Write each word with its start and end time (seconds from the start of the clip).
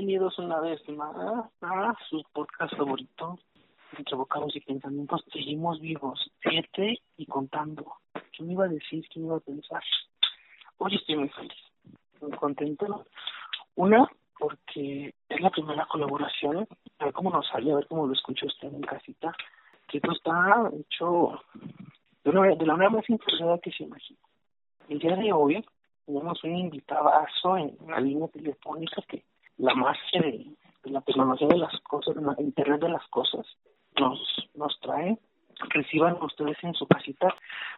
bienvenidos 0.00 0.38
una 0.38 0.60
vez 0.60 0.80
más 0.88 1.14
a 1.60 1.94
su 2.08 2.24
podcast 2.32 2.74
favorito, 2.74 3.38
Entre 3.98 4.16
Bocados 4.16 4.56
y 4.56 4.60
Pensamientos. 4.60 5.22
Seguimos 5.30 5.78
vivos, 5.78 6.18
siete 6.42 7.00
y 7.18 7.26
contando. 7.26 7.96
¿Quién 8.34 8.48
me 8.48 8.54
iba 8.54 8.64
a 8.64 8.68
decir? 8.68 9.06
¿Quién 9.12 9.26
iba 9.26 9.36
a 9.36 9.40
pensar? 9.40 9.82
Hoy 10.78 10.94
estoy 10.94 11.16
muy 11.16 11.28
feliz, 11.28 11.52
muy 12.22 12.30
contento. 12.30 13.04
Una, 13.74 14.10
porque 14.38 15.12
es 15.28 15.40
la 15.42 15.50
primera 15.50 15.84
colaboración, 15.84 16.66
a 16.98 17.04
ver 17.04 17.12
cómo 17.12 17.28
nos 17.28 17.46
sale, 17.48 17.70
a 17.70 17.76
ver 17.76 17.86
cómo 17.86 18.06
lo 18.06 18.14
escucha 18.14 18.46
usted 18.46 18.72
en 18.72 18.80
casita, 18.80 19.34
que 19.86 19.98
esto 19.98 20.12
está 20.12 20.70
hecho 20.80 21.42
de, 22.24 22.30
una, 22.30 22.54
de 22.54 22.66
la 22.66 22.72
manera 22.72 22.88
más 22.88 23.10
interesada 23.10 23.58
que 23.58 23.70
se 23.70 23.84
imagina. 23.84 24.20
El 24.88 24.98
día 24.98 25.16
de 25.16 25.30
hoy 25.30 25.62
tenemos 26.06 26.42
un 26.42 26.56
invitadazo 26.56 27.58
en 27.58 27.76
la 27.86 28.00
línea 28.00 28.28
telefónica 28.28 29.02
que 29.06 29.24
la 29.60 29.74
magia 29.74 30.22
de, 30.22 30.46
la 30.84 31.00
tecnología 31.02 31.48
de 31.48 31.58
las 31.58 31.78
cosas, 31.82 32.14
de 32.14 32.22
la 32.22 32.34
Internet 32.38 32.80
de 32.80 32.88
las 32.88 33.06
cosas, 33.08 33.46
nos, 33.98 34.18
nos 34.54 34.78
trae. 34.80 35.18
Reciban 35.68 36.16
ustedes 36.22 36.56
en 36.62 36.72
su 36.72 36.86
casita 36.86 37.34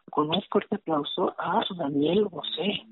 con 0.09 0.31
un 0.31 0.41
fuerte 0.43 0.77
aplauso 0.77 1.35
a 1.37 1.65
Daniel 1.77 2.27
Bosé. 2.27 2.87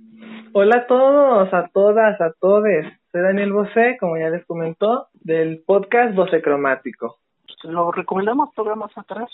Hola 0.52 0.78
a 0.78 0.86
todos, 0.88 1.54
a 1.54 1.68
todas, 1.68 2.20
a 2.20 2.32
todes. 2.40 2.92
Soy 3.12 3.20
Daniel 3.20 3.52
Bosé, 3.52 3.96
como 4.00 4.18
ya 4.18 4.30
les 4.30 4.44
comentó, 4.46 5.06
del 5.14 5.62
podcast 5.64 6.16
Bosé 6.16 6.42
Cromático. 6.42 7.18
Lo 7.62 7.92
recomendamos 7.92 8.52
programas 8.54 8.90
atrás, 8.96 9.30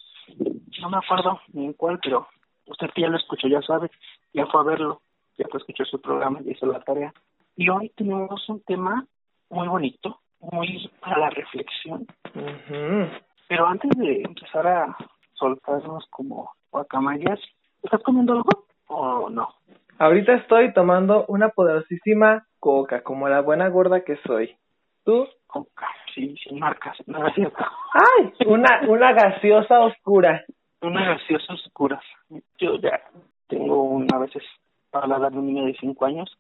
no 0.83 0.91
me 0.91 0.99
acuerdo 0.99 1.41
ni 1.55 1.65
en 1.65 1.73
cuál, 1.73 1.99
pero 2.03 2.27
usted 2.67 2.91
que 2.95 3.03
ya 3.03 3.09
lo 3.09 3.17
escuchó, 3.17 3.49
ya 3.49 3.63
sabe, 3.63 3.91
ya 4.35 4.45
fue 4.47 4.61
a 4.61 4.65
verlo, 4.65 5.01
ya 5.39 5.47
escuchar 5.55 5.87
su 5.87 6.01
programa, 6.01 6.41
y 6.45 6.51
hizo 6.51 6.67
la 6.67 6.81
tarea. 6.81 7.15
Y 7.57 7.71
hoy 7.71 7.91
tenemos 7.97 8.47
un 8.49 8.61
tema 8.61 9.07
muy 9.51 9.69
bonito, 9.69 10.21
muy 10.41 10.91
para 11.01 11.19
la 11.19 11.31
reflexión. 11.31 12.07
Pero 13.49 13.67
antes 13.67 13.91
de 13.97 14.23
empezar 14.23 14.67
a 14.67 14.97
soltarnos 15.35 16.07
como 16.11 16.51
guacamayas, 16.71 17.39
¿estás 17.83 18.03
comiendo 18.03 18.35
algo 18.35 18.67
o 18.89 19.31
no? 19.31 19.49
Ahorita 19.99 20.35
estoy 20.35 20.73
tomando 20.73 21.25
una 21.29 21.49
poderosísima 21.49 22.47
coca, 22.61 23.03
como 23.03 23.29
la 23.29 23.41
buena 23.41 23.69
gorda 23.69 24.03
que 24.05 24.17
soy. 24.27 24.55
¿Tú? 25.05 25.27
Coca, 25.47 25.87
sí, 26.15 26.37
sin 26.43 26.59
marcas, 26.59 26.97
nada 27.07 27.33
cierto. 27.35 27.65
¡Ay! 27.95 28.33
Una, 28.47 28.83
una 28.89 29.13
gaseosa 29.13 29.81
oscura. 29.81 30.45
Una 30.83 31.15
gaseosa 31.15 31.55
oscura. 31.55 32.01
Yo 32.59 32.77
ya 32.77 33.01
tengo 33.47 33.85
una, 33.85 34.17
a 34.17 34.21
veces 34.21 34.43
para 34.91 35.07
la 35.07 35.31
de 35.31 35.39
un 35.39 35.47
niño 35.47 35.65
de 35.65 35.77
5 35.79 36.05
años, 36.05 36.37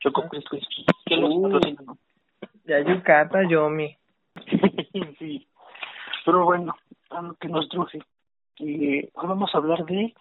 choco 0.00 0.28
Cristo. 0.28 0.56
¿Qué 1.06 1.16
los 1.16 1.30
uh. 1.34 1.96
Ya 2.66 2.80
Yucata, 2.80 3.42
Yomi. 3.48 3.96
sí. 5.18 5.46
Pero 6.24 6.44
bueno, 6.44 6.74
a 7.10 7.22
lo 7.22 7.34
que 7.34 7.48
nos 7.48 7.68
truje. 7.68 8.00
Y 8.58 9.04
hoy 9.14 9.26
vamos 9.28 9.54
a 9.54 9.58
hablar 9.58 9.84
de 9.84 10.12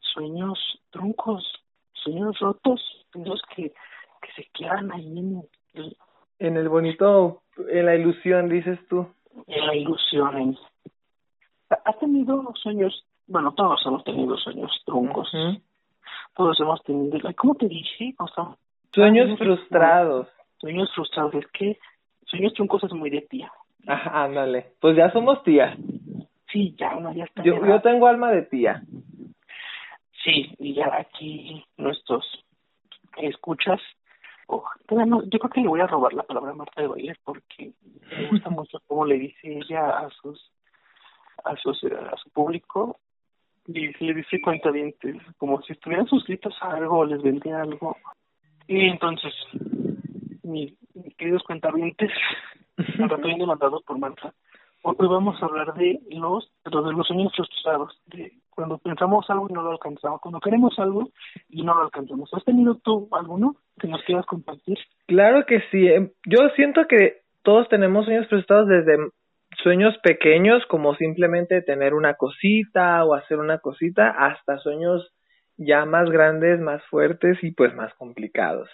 sueños 0.00 0.58
truncos, 0.90 1.44
sueños 1.92 2.38
rotos, 2.38 2.80
sueños 3.12 3.42
que, 3.54 3.74
que 4.22 4.32
se 4.34 4.48
quedan 4.54 4.92
ahí 4.92 5.18
en 5.18 5.42
el, 5.74 5.96
en 6.38 6.56
el 6.56 6.68
bonito, 6.70 7.42
en 7.68 7.84
la 7.84 7.96
ilusión, 7.96 8.48
dices 8.48 8.78
tú. 8.88 9.06
En 9.46 9.66
la 9.66 9.74
ilusión. 9.74 10.36
En... 10.38 10.58
¿Has 11.68 11.98
tenido 11.98 12.50
sueños? 12.62 13.04
Bueno, 13.26 13.52
todos 13.52 13.84
hemos 13.84 14.04
tenido 14.04 14.38
sueños 14.38 14.70
truncos. 14.86 15.30
Todos 16.34 16.58
hemos 16.60 16.82
tenido, 16.84 17.18
¿cómo 17.36 17.54
te 17.56 17.68
dije? 17.68 18.14
O 18.18 18.28
sea, 18.28 18.56
sueños 18.92 19.38
frustrados 19.38 20.28
sueños 20.64 20.90
frustrados, 20.94 21.34
es 21.34 21.46
que 21.48 21.78
sueños 22.24 22.54
truncos 22.54 22.82
es 22.84 22.92
muy 22.94 23.10
de 23.10 23.20
tía. 23.20 23.52
Ajá, 23.86 24.24
ándale. 24.24 24.72
Pues 24.80 24.96
ya 24.96 25.10
somos 25.12 25.42
tía. 25.42 25.76
Sí, 26.50 26.74
ya, 26.78 26.94
no, 26.94 27.12
ya 27.12 27.24
está. 27.24 27.42
Yo, 27.42 27.66
yo 27.66 27.82
tengo 27.82 28.06
alma 28.06 28.30
de 28.30 28.42
tía. 28.42 28.82
Sí, 30.24 30.54
y 30.58 30.72
ya 30.72 30.90
aquí 30.98 31.62
nuestros 31.76 32.24
escuchas. 33.18 33.78
Oh, 34.46 34.64
yo 34.88 35.38
creo 35.38 35.50
que 35.50 35.60
le 35.60 35.68
voy 35.68 35.80
a 35.80 35.86
robar 35.86 36.14
la 36.14 36.22
palabra 36.22 36.52
a 36.52 36.54
Marta 36.54 36.80
de 36.80 36.88
Baile 36.88 37.14
porque 37.24 37.72
me 38.10 38.28
gusta 38.30 38.48
mucho 38.50 38.78
cómo 38.86 39.04
le 39.04 39.18
dice 39.18 39.58
ella 39.58 39.98
a 39.98 40.08
sus 40.10 40.50
a 41.44 41.56
sus 41.56 41.82
a 41.84 42.16
su 42.16 42.30
público 42.30 42.98
y 43.66 43.88
le 44.04 44.14
dice 44.14 44.40
cuentavientes 44.42 45.16
como 45.38 45.62
si 45.62 45.72
estuvieran 45.72 46.06
suscritos 46.06 46.54
a 46.60 46.74
algo 46.74 47.06
les 47.06 47.22
vendría 47.22 47.62
algo 47.62 47.96
y 48.66 48.84
entonces 48.84 49.32
mis, 50.44 50.74
queridos 51.16 51.42
cuentavientes, 51.44 52.10
viendo 53.22 53.46
mandados 53.46 53.82
por 53.84 53.98
Marta. 53.98 54.32
Hoy 54.82 55.08
vamos 55.08 55.42
a 55.42 55.46
hablar 55.46 55.74
de 55.74 55.98
los, 56.10 56.52
de 56.64 56.92
los 56.92 57.06
sueños 57.06 57.32
frustrados, 57.34 57.98
de 58.06 58.32
cuando 58.50 58.78
pensamos 58.78 59.24
algo 59.30 59.48
y 59.48 59.52
no 59.52 59.62
lo 59.62 59.72
alcanzamos, 59.72 60.20
cuando 60.20 60.40
queremos 60.40 60.78
algo 60.78 61.08
y 61.48 61.62
no 61.62 61.74
lo 61.74 61.82
alcanzamos. 61.84 62.32
¿Has 62.34 62.44
tenido 62.44 62.76
tú 62.76 63.08
alguno 63.12 63.56
que 63.80 63.88
nos 63.88 64.02
quieras 64.02 64.26
compartir? 64.26 64.78
Claro 65.06 65.46
que 65.46 65.60
sí. 65.70 65.88
Em, 65.88 66.10
yo 66.26 66.48
siento 66.54 66.86
que 66.86 67.22
todos 67.42 67.68
tenemos 67.68 68.04
sueños 68.04 68.28
frustrados 68.28 68.68
desde 68.68 68.98
sueños 69.62 69.96
pequeños, 70.02 70.64
como 70.66 70.94
simplemente 70.96 71.62
tener 71.62 71.94
una 71.94 72.14
cosita 72.14 73.04
o 73.04 73.14
hacer 73.14 73.38
una 73.38 73.58
cosita, 73.58 74.10
hasta 74.10 74.58
sueños 74.58 75.10
ya 75.56 75.84
más 75.86 76.10
grandes, 76.10 76.60
más 76.60 76.82
fuertes 76.90 77.38
y 77.42 77.52
pues 77.52 77.74
más 77.74 77.92
complicados. 77.94 78.68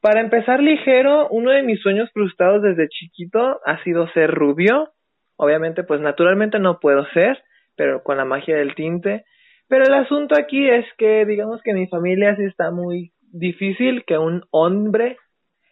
Para 0.00 0.20
empezar 0.20 0.62
ligero, 0.62 1.28
uno 1.28 1.50
de 1.50 1.62
mis 1.62 1.80
sueños 1.80 2.10
frustrados 2.12 2.62
desde 2.62 2.88
chiquito 2.88 3.60
ha 3.64 3.82
sido 3.84 4.08
ser 4.12 4.30
rubio. 4.30 4.90
Obviamente, 5.36 5.84
pues 5.84 6.00
naturalmente 6.00 6.58
no 6.58 6.80
puedo 6.80 7.04
ser, 7.12 7.42
pero 7.76 8.02
con 8.02 8.16
la 8.16 8.24
magia 8.24 8.56
del 8.56 8.74
tinte. 8.74 9.24
Pero 9.68 9.84
el 9.84 9.94
asunto 9.94 10.34
aquí 10.38 10.68
es 10.68 10.86
que, 10.96 11.26
digamos 11.26 11.60
que 11.62 11.74
mi 11.74 11.86
familia 11.86 12.34
sí 12.36 12.44
está 12.44 12.70
muy 12.70 13.12
difícil 13.32 14.04
que 14.06 14.18
un 14.18 14.42
hombre 14.50 15.16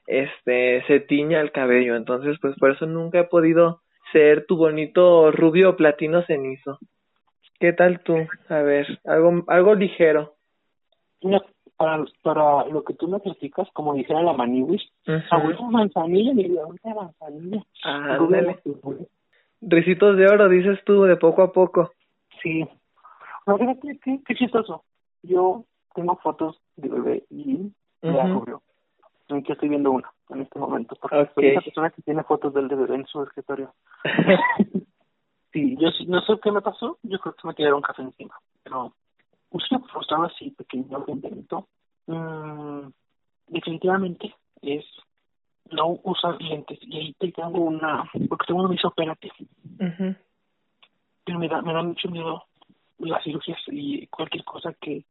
este 0.06 0.84
se 0.86 1.00
tiña 1.00 1.40
el 1.40 1.52
cabello. 1.52 1.96
Entonces, 1.96 2.36
pues 2.40 2.54
por 2.58 2.72
eso 2.72 2.86
nunca 2.86 3.20
he 3.20 3.24
podido 3.24 3.80
ser 4.12 4.46
tu 4.46 4.56
bonito 4.56 5.30
rubio 5.32 5.76
platino 5.76 6.22
cenizo. 6.26 6.78
¿Qué 7.60 7.72
tal 7.72 8.00
tú? 8.00 8.26
A 8.48 8.62
ver, 8.62 8.86
algo 9.04 9.44
algo 9.48 9.74
ligero 9.74 10.36
para, 11.78 12.04
para 12.22 12.66
lo 12.66 12.82
que 12.82 12.92
tú 12.94 13.08
me 13.08 13.20
criticas, 13.20 13.68
como 13.72 13.94
dijera 13.94 14.22
la 14.22 14.32
Maniwis, 14.34 14.82
uh 15.06 15.70
manzanilla, 15.70 16.34
mi 16.34 16.48
de 16.48 16.94
manzanilla. 16.94 17.64
Ah, 17.84 18.18
Ricitos 19.60 20.16
de 20.16 20.26
oro, 20.26 20.48
dices 20.48 20.78
tú, 20.84 21.04
de 21.04 21.16
poco 21.16 21.42
a 21.42 21.52
poco. 21.52 21.92
Sí. 22.42 22.66
No, 23.46 23.56
fíjate, 23.56 23.98
qué, 24.02 24.20
qué 24.26 24.34
chistoso. 24.34 24.84
Yo 25.22 25.64
tengo 25.94 26.16
fotos 26.16 26.60
de 26.76 26.88
bebé 26.88 27.24
y 27.30 27.72
uh 28.02 28.60
Aquí 29.30 29.52
estoy 29.52 29.68
viendo 29.68 29.92
una 29.92 30.10
en 30.30 30.40
este 30.40 30.58
momento, 30.58 30.96
porque 31.00 31.28
soy 31.34 31.48
esa 31.48 31.60
persona 31.60 31.90
que 31.90 32.02
tiene 32.02 32.22
fotos 32.22 32.52
del 32.54 32.68
bebé 32.68 32.94
en 32.94 33.06
su 33.06 33.22
escritorio. 33.22 33.72
sí, 35.52 35.76
yo 35.78 35.88
no 36.06 36.20
sé 36.22 36.38
qué 36.42 36.50
me 36.50 36.62
pasó, 36.62 36.98
yo 37.02 37.18
creo 37.18 37.34
que 37.34 37.46
me 37.46 37.54
tiraron 37.54 37.82
café 37.82 38.02
encima, 38.02 38.34
pero 38.62 38.92
uso 39.50 39.81
frustrado 39.92 40.25
así 40.25 40.50
pequeño 40.50 41.04
intento 41.06 41.69
mm, 42.06 42.88
definitivamente 43.48 44.34
es 44.62 44.84
no 45.70 45.98
usar 46.03 46.41
lentes. 46.41 46.78
Y 46.82 46.97
ahí 46.98 47.12
te 47.19 47.31
tengo 47.32 47.60
una 47.60 48.08
porque 48.28 48.47
tengo 48.47 48.60
una 48.60 48.70
visa 48.70 48.88
operativa 48.88 49.37
pero 51.28 51.38
me 51.38 51.48
da 51.48 51.60
me 51.60 51.75
da 51.75 51.82
mucho 51.82 52.08
miedo 52.08 52.44
las 52.99 53.22
cirugías 53.22 53.58
y 53.67 54.06
cualquier 54.06 54.44
cosa 54.44 54.72
que 54.81 55.05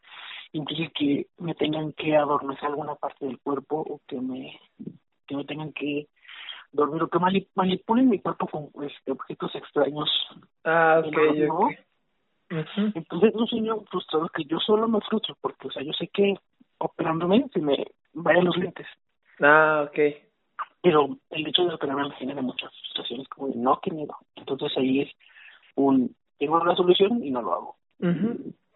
implique 0.52 0.92
que 0.92 1.28
me 1.38 1.54
tengan 1.54 1.94
que 1.94 2.18
adormecer 2.18 2.66
alguna 2.66 2.96
parte 2.96 3.28
del 3.28 3.40
cuerpo 3.40 3.86
o 3.88 4.02
que 4.08 4.20
me 4.20 4.60
que 5.28 5.36
me 5.36 5.46
tengan 5.46 5.74
que 5.74 6.08
dormir 6.72 7.04
o 7.04 7.08
que 7.08 7.20
manipulen 7.54 8.10
mi 8.10 8.20
cuerpo 8.20 8.48
con 8.48 8.84
este, 8.84 9.12
objetos 9.12 9.54
extraños. 9.54 10.10
Ah 10.64 11.04
okay, 11.06 11.48
entonces 12.50 13.30
es 13.30 13.36
un 13.36 13.48
sueño 13.48 13.82
frustrado 13.90 14.30
que 14.30 14.46
yo 14.46 14.60
solo 14.60 14.88
me 14.88 15.02
frustro 15.02 15.36
porque, 15.42 15.68
o 15.68 15.72
sea, 15.72 15.84
yo 15.84 15.92
sé 15.94 16.08
que 16.08 16.36
operándome 16.78 17.46
se 17.54 17.60
me 17.60 17.86
vayan 18.14 18.46
los 18.46 18.58
lentes. 18.58 18.88
Ah, 19.40 19.86
ok. 19.88 20.00
Pero 20.82 21.18
el 21.32 21.48
hecho 21.48 21.66
de 21.66 21.74
operarme 21.74 22.10
me 22.10 22.16
genera 22.16 22.42
muchas 22.42 22.72
frustraciones, 22.80 23.28
como 23.28 23.50
de 23.50 23.56
no, 23.56 23.80
que 23.82 23.92
miedo. 23.92 24.16
Entonces 24.36 24.72
ahí 24.78 25.02
es 25.02 25.12
un, 25.76 26.16
tengo 26.40 26.62
una 26.62 26.76
solución 26.76 27.24
y 27.24 27.32
no 27.32 27.42
lo 27.42 27.54
hago. 27.54 27.76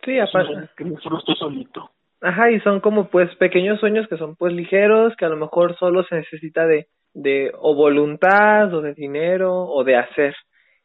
Sí, 0.03 0.19
aparte. 0.19 0.69
Que 0.75 0.83
me 0.83 0.97
frustro 0.97 1.35
solito. 1.35 1.89
Ajá, 2.21 2.51
y 2.51 2.59
son 2.59 2.81
como 2.81 3.09
pues 3.09 3.33
pequeños 3.37 3.79
sueños 3.79 4.07
que 4.07 4.17
son 4.17 4.35
pues 4.35 4.53
ligeros, 4.53 5.15
que 5.15 5.25
a 5.25 5.29
lo 5.29 5.37
mejor 5.37 5.77
solo 5.77 6.03
se 6.03 6.15
necesita 6.15 6.65
de, 6.67 6.87
de 7.13 7.51
o 7.59 7.73
voluntad 7.73 8.73
o 8.73 8.81
de 8.81 8.93
dinero 8.93 9.63
o 9.63 9.83
de 9.83 9.95
hacer 9.97 10.35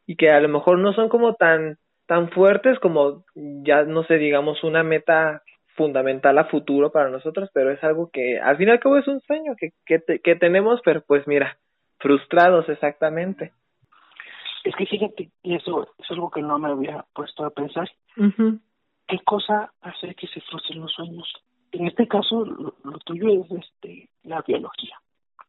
y 0.07 0.15
que 0.15 0.31
a 0.31 0.39
lo 0.39 0.49
mejor 0.49 0.79
no 0.79 0.93
son 0.93 1.09
como 1.09 1.35
tan 1.35 1.77
tan 2.07 2.29
fuertes 2.31 2.79
como 2.79 3.23
ya 3.35 3.83
no 3.83 4.03
sé, 4.03 4.17
digamos, 4.17 4.63
una 4.63 4.81
meta 4.83 5.43
fundamental 5.75 6.37
a 6.39 6.45
futuro 6.45 6.91
para 6.91 7.09
nosotros, 7.09 7.49
pero 7.53 7.71
es 7.71 7.83
algo 7.83 8.09
que 8.11 8.39
al 8.39 8.57
fin 8.57 8.69
y 8.69 8.71
al 8.71 8.79
cabo 8.79 8.97
es 8.97 9.07
un 9.07 9.21
sueño 9.21 9.55
que, 9.55 9.73
que, 9.85 10.19
que 10.19 10.35
tenemos, 10.35 10.81
pero 10.83 11.01
pues 11.01 11.27
mira, 11.27 11.57
frustrados 11.99 12.67
exactamente. 12.69 13.51
Es 14.63 14.75
que 14.75 14.85
fíjate, 14.85 15.29
y 15.43 15.55
eso 15.55 15.87
es 15.97 16.11
algo 16.11 16.31
que 16.31 16.41
no 16.41 16.57
me 16.57 16.69
había 16.69 17.05
puesto 17.13 17.45
a 17.45 17.51
pensar. 17.51 17.89
¿Qué 19.07 19.19
cosa 19.23 19.71
hace 19.81 20.15
que 20.15 20.27
se 20.27 20.41
frustren 20.41 20.81
los 20.81 20.91
sueños? 20.91 21.31
En 21.71 21.87
este 21.87 22.07
caso, 22.07 22.43
lo, 22.43 22.73
lo 22.83 22.97
tuyo 22.99 23.29
es 23.29 23.51
este 23.51 24.09
la 24.23 24.41
biología, 24.41 24.99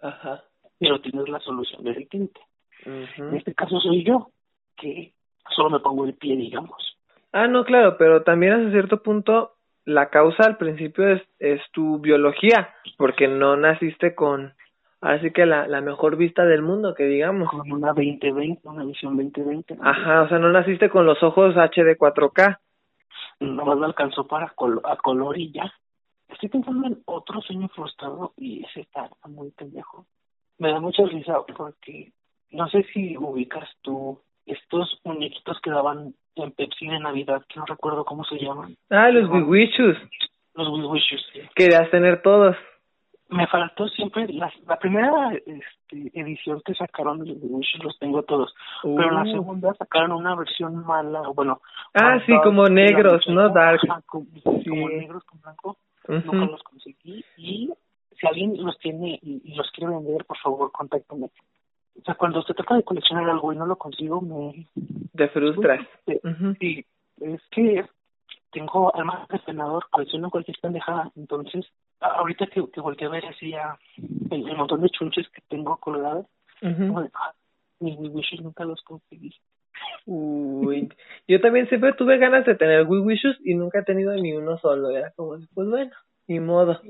Ajá. 0.00 0.44
pero 0.78 1.00
tienes 1.00 1.28
la 1.28 1.40
solución 1.40 1.82
del 1.82 2.08
tinte. 2.08 2.40
En 2.84 3.34
este 3.34 3.54
caso 3.54 3.81
soy 3.81 4.04
yo, 4.04 4.31
que 4.76 5.12
solo 5.55 5.71
me 5.71 5.81
pongo 5.81 6.05
el 6.05 6.15
pie, 6.15 6.37
digamos. 6.37 6.97
Ah, 7.33 7.47
no, 7.47 7.65
claro, 7.65 7.97
pero 7.99 8.23
también 8.23 8.53
hasta 8.53 8.71
cierto 8.71 9.03
punto 9.03 9.53
la 9.85 10.11
causa 10.11 10.45
al 10.45 10.56
principio 10.56 11.09
es, 11.09 11.23
es 11.39 11.61
tu 11.73 11.99
biología, 11.99 12.75
porque 12.97 13.27
no 13.27 13.56
naciste 13.56 14.15
con, 14.15 14.55
así 15.00 15.31
que 15.31 15.47
la, 15.47 15.67
la 15.67 15.81
mejor 15.81 16.17
vista 16.17 16.45
del 16.45 16.62
mundo, 16.62 16.95
que 16.95 17.05
digamos. 17.05 17.50
Con 17.50 17.73
una 17.73 17.89
2020, 17.89 18.69
una 18.69 18.85
visión 18.85 19.17
2020. 19.17 19.77
¿no? 19.77 19.89
Ajá, 19.89 20.23
o 20.23 20.29
sea, 20.29 20.39
no 20.39 20.50
naciste 20.50 20.91
con 20.91 21.06
los 21.06 21.23
ojos 21.23 21.55
HD 21.56 21.97
4K. 21.97 22.59
Nomás 23.41 23.79
me 23.79 23.87
alcanzó 23.87 24.27
para 24.27 24.50
col 24.50 24.81
a 24.85 24.97
color 24.97 25.39
y 25.39 25.53
ya. 25.53 25.73
Estoy 26.29 26.50
pensando 26.50 26.87
en 26.87 27.03
otro 27.06 27.41
sueño 27.41 27.69
frustrado 27.69 28.33
y 28.37 28.65
ese 28.65 28.81
está 28.81 29.09
muy 29.27 29.50
pendejo. 29.53 30.06
Me 30.59 30.71
da 30.71 30.81
mucha 30.81 31.05
risa 31.05 31.39
porque 31.56 32.12
no 32.50 32.69
sé 32.69 32.85
si 32.93 33.17
ubicas 33.17 33.69
tú 33.81 34.21
estos 34.49 35.00
muñequitos 35.05 35.61
que 35.61 35.71
daban 35.71 36.15
en 36.37 36.53
Pepsi 36.53 36.87
de 36.87 36.99
Navidad, 37.00 37.43
que 37.49 37.59
no 37.61 37.67
recuerdo 37.67 38.05
cómo 38.05 38.25
se 38.25 38.37
llaman. 38.37 38.77
Ah, 38.91 39.11
los 39.11 39.29
Wiwichus. 39.31 39.97
Los 40.55 40.69
sí. 41.33 41.41
Querías 41.55 41.91
tener 41.91 42.21
todos. 42.23 42.56
Me 43.31 43.47
faltó 43.47 43.87
siempre 43.89 44.27
la, 44.29 44.50
la 44.67 44.79
primera 44.79 45.33
este, 45.35 46.11
edición 46.19 46.62
que 46.65 46.75
sacaron 46.75 47.19
de 47.21 47.27
los 47.27 47.37
We 47.43 47.49
Wishes 47.56 47.85
los 47.85 47.99
tengo 47.99 48.23
todos, 48.23 48.55
pero 48.83 49.03
en 49.09 49.15
la 49.15 49.23
Uh. 49.23 49.33
segunda 49.33 49.75
sacaron 49.75 50.12
una 50.12 50.35
versión 50.35 50.85
mala, 50.87 51.21
bueno. 51.35 51.61
Ah, 51.93 52.19
sí, 52.25 52.33
como 52.43 52.65
negros. 52.65 53.23
¿no? 53.29 53.50
Dark. 53.50 53.81
Como, 54.06 54.25
Sí. 54.33 54.71
como 54.71 54.89
negros 54.89 55.23
con 55.25 55.41
blanco. 55.43 55.77
Nunca 56.09 56.47
los 56.53 56.62
conseguí 56.62 57.23
y 57.37 57.71
si 58.19 58.27
alguien 58.27 58.56
los 58.65 58.79
tiene 58.79 59.19
y 59.23 59.55
los 59.55 59.71
quiere 59.73 59.93
vender, 59.93 60.25
por 60.25 60.39
favor, 60.39 60.73
contáctame. 60.73 61.29
O 61.99 62.03
sea, 62.05 62.15
cuando 62.15 62.43
se 62.43 62.55
trata 62.55 62.77
de 62.77 62.85
coleccionar 62.85 63.29
algo 63.29 63.53
y 63.53 63.56
no 63.56 63.67
lo 63.67 63.77
consigo, 63.77 64.21
me... 64.21 64.67
Te 65.15 65.29
frustras. 65.29 65.87
Sí, 66.61 66.85
es 67.21 67.43
que 67.50 67.85
tengo 68.53 68.95
alma 68.95 69.27
de 69.31 69.39
senador, 69.41 69.85
colecciono 69.91 70.31
cualquier 70.31 70.56
pendejada, 70.61 71.11
entonces, 71.17 71.67
ahorita 72.00 72.47
que, 72.47 72.65
que 72.73 72.81
volteé 72.81 73.06
a 73.06 73.11
ver 73.11 73.27
así 73.27 73.53
a 73.55 73.77
el, 74.31 74.49
el 74.49 74.56
montón 74.56 74.81
de 74.81 74.91
chunches 74.91 75.29
que 75.29 75.43
tengo 75.49 75.77
como 75.77 75.99
de, 75.99 76.25
ah, 76.62 77.33
mis 77.81 77.99
mis 77.99 78.12
wishes 78.12 78.41
nunca 78.41 78.65
los 78.65 78.81
conseguí. 78.83 79.35
Uy, 80.06 80.89
yo 81.27 81.41
también 81.41 81.69
siempre 81.69 81.93
tuve 81.93 82.19
ganas 82.19 82.45
de 82.47 82.55
tener 82.55 82.87
Wiwishus 82.87 83.39
y 83.45 83.55
nunca 83.55 83.81
he 83.81 83.85
tenido 83.85 84.15
ni 84.15 84.33
uno 84.33 84.59
solo. 84.59 84.91
Era 84.91 85.12
como, 85.12 85.39
pues 85.55 85.69
bueno, 85.69 85.93
ni 86.27 86.41
modo. 86.41 86.81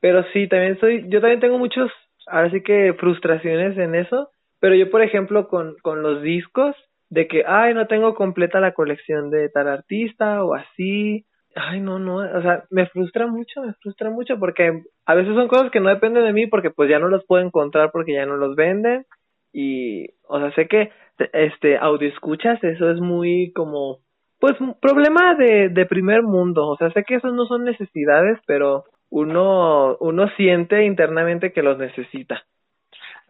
Pero 0.00 0.24
sí, 0.32 0.48
también 0.48 0.78
soy, 0.80 1.08
yo 1.08 1.20
también 1.20 1.40
tengo 1.40 1.58
muchos, 1.58 1.90
ahora 2.26 2.50
sí 2.50 2.62
que 2.62 2.94
frustraciones 2.94 3.76
en 3.78 3.94
eso. 3.94 4.30
Pero 4.62 4.76
yo, 4.76 4.88
por 4.90 5.02
ejemplo, 5.02 5.48
con, 5.48 5.74
con 5.82 6.02
los 6.02 6.22
discos, 6.22 6.76
de 7.10 7.26
que, 7.26 7.42
ay, 7.44 7.74
no 7.74 7.88
tengo 7.88 8.14
completa 8.14 8.60
la 8.60 8.74
colección 8.74 9.28
de 9.28 9.48
tal 9.48 9.66
artista 9.66 10.44
o 10.44 10.54
así. 10.54 11.26
Ay, 11.56 11.80
no, 11.80 11.98
no, 11.98 12.18
o 12.18 12.42
sea, 12.42 12.62
me 12.70 12.86
frustra 12.86 13.26
mucho, 13.26 13.60
me 13.60 13.74
frustra 13.82 14.10
mucho 14.10 14.38
porque 14.38 14.84
a 15.04 15.14
veces 15.16 15.34
son 15.34 15.48
cosas 15.48 15.72
que 15.72 15.80
no 15.80 15.88
dependen 15.88 16.24
de 16.24 16.32
mí 16.32 16.46
porque 16.46 16.70
pues 16.70 16.88
ya 16.88 17.00
no 17.00 17.08
los 17.08 17.26
puedo 17.26 17.44
encontrar 17.44 17.90
porque 17.92 18.14
ya 18.14 18.24
no 18.24 18.36
los 18.36 18.54
venden 18.54 19.04
y, 19.52 20.06
o 20.28 20.38
sea, 20.38 20.54
sé 20.54 20.68
que 20.68 20.92
este 21.32 21.76
audio 21.76 22.08
escuchas, 22.08 22.62
eso 22.62 22.88
es 22.88 23.00
muy 23.00 23.52
como 23.54 23.98
pues 24.38 24.54
problema 24.80 25.34
de, 25.34 25.70
de 25.70 25.86
primer 25.86 26.22
mundo, 26.22 26.68
o 26.68 26.76
sea, 26.76 26.90
sé 26.92 27.02
que 27.02 27.16
esos 27.16 27.34
no 27.34 27.46
son 27.46 27.64
necesidades, 27.64 28.38
pero 28.46 28.84
uno 29.10 29.96
uno 29.98 30.28
siente 30.36 30.84
internamente 30.84 31.52
que 31.52 31.62
los 31.62 31.78
necesita. 31.78 32.44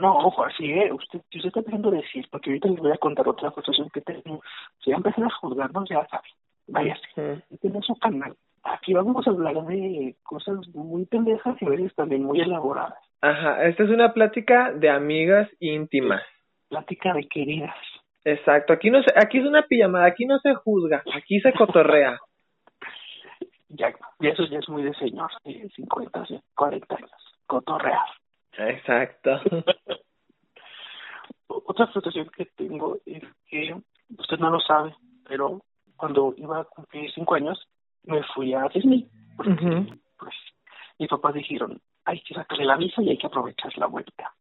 No, 0.02 0.16
ojo, 0.16 0.44
así, 0.44 0.64
¿eh? 0.64 0.92
Usted, 0.92 1.20
si 1.30 1.38
usted 1.38 1.60
está 1.60 1.76
a 1.76 1.90
decir, 1.92 2.26
porque 2.28 2.50
ahorita 2.50 2.68
les 2.70 2.80
voy 2.80 2.90
a 2.90 2.96
contar 2.96 3.28
otra 3.28 3.52
frustración 3.52 3.88
que 3.90 4.00
tengo, 4.00 4.42
si 4.82 4.90
ya 4.90 4.96
empiezan 4.96 5.26
a 5.26 5.30
juzgarnos, 5.30 5.88
ya 5.88 6.04
saben, 6.08 6.32
váyase. 6.66 7.06
Mm. 7.14 7.56
Tiene 7.60 7.80
su 7.82 7.94
canal. 7.94 8.34
Aquí 8.64 8.94
vamos 8.94 9.24
a 9.24 9.30
hablar 9.30 9.64
de 9.64 10.16
cosas 10.24 10.56
muy 10.74 11.04
pendejas 11.06 11.54
y 11.62 11.66
a 11.66 11.68
veces 11.68 11.94
también 11.94 12.24
muy 12.24 12.40
elaboradas. 12.40 12.98
Ajá, 13.20 13.64
esta 13.64 13.84
es 13.84 13.90
una 13.90 14.12
plática 14.12 14.72
de 14.72 14.90
amigas 14.90 15.48
íntimas. 15.60 16.24
Plática 16.68 17.14
de 17.14 17.28
queridas. 17.28 17.76
Exacto, 18.24 18.72
aquí 18.72 18.90
no 18.90 19.04
se, 19.04 19.12
aquí 19.14 19.38
es 19.38 19.46
una 19.46 19.62
pijamada, 19.62 20.06
aquí 20.06 20.26
no 20.26 20.40
se 20.40 20.52
juzga, 20.56 21.04
aquí 21.14 21.40
se 21.40 21.52
cotorrea. 21.52 22.18
Ya, 23.74 23.90
y 24.20 24.28
eso 24.28 24.44
ya 24.44 24.58
es 24.58 24.68
muy 24.68 24.82
de 24.82 24.92
señor, 24.96 25.30
de 25.44 25.66
50, 25.74 26.26
40 26.54 26.94
años. 26.94 27.10
Cotorrear. 27.46 28.04
Exacto. 28.58 29.40
Otra 31.46 31.86
frustración 31.88 32.30
que 32.36 32.46
tengo 32.46 32.98
es 33.04 33.22
que 33.48 33.74
usted 34.18 34.38
no 34.38 34.50
lo 34.50 34.60
sabe, 34.60 34.94
pero 35.28 35.62
cuando 35.96 36.34
iba 36.36 36.60
a 36.60 36.64
cumplir 36.64 37.10
5 37.12 37.34
años, 37.34 37.68
me 38.04 38.22
fui 38.34 38.54
a 38.54 38.68
Disney. 38.68 39.08
Porque, 39.36 39.86
pues, 40.18 40.34
mis 40.98 41.08
papás 41.08 41.34
dijeron, 41.34 41.80
hay 42.04 42.20
que 42.22 42.34
sacarle 42.34 42.64
la 42.64 42.76
visa 42.76 43.02
y 43.02 43.10
hay 43.10 43.18
que 43.18 43.26
aprovechar 43.26 43.76
la 43.78 43.86
vuelta. 43.86 44.32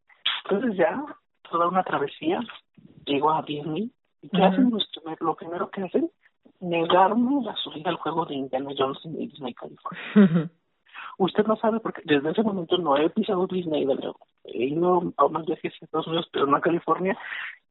Entonces 0.45 0.77
ya, 0.77 1.03
toda 1.49 1.67
una 1.67 1.83
travesía, 1.83 2.39
llego 3.05 3.31
a 3.31 3.41
Disney. 3.43 3.91
¿Y 4.21 4.29
qué 4.29 4.43
hacen? 4.43 4.71
Lo 5.19 5.35
primero 5.35 5.69
que 5.69 5.83
hacen, 5.83 6.09
negarme 6.59 7.43
la 7.43 7.55
subida 7.55 7.89
al 7.89 7.97
juego 7.97 8.25
de 8.25 8.35
Indiana 8.35 8.71
Jones 8.77 8.99
en 9.05 9.17
Disney, 9.17 9.53
California. 9.53 10.49
Usted 11.17 11.45
no 11.45 11.55
sabe 11.57 11.79
porque 11.79 12.01
desde 12.05 12.31
ese 12.31 12.43
momento 12.43 12.77
no 12.77 12.97
he 12.97 13.09
pisado 13.09 13.47
Disney, 13.47 13.85
verdad. 13.85 14.11
He 14.43 14.65
ido 14.65 15.13
a 15.17 15.27
más 15.27 15.45
viajes 15.45 15.73
a 15.81 15.85
Estados 15.85 16.07
Unidos, 16.07 16.27
pero 16.31 16.45
no 16.47 16.57
a 16.57 16.61
California. 16.61 17.17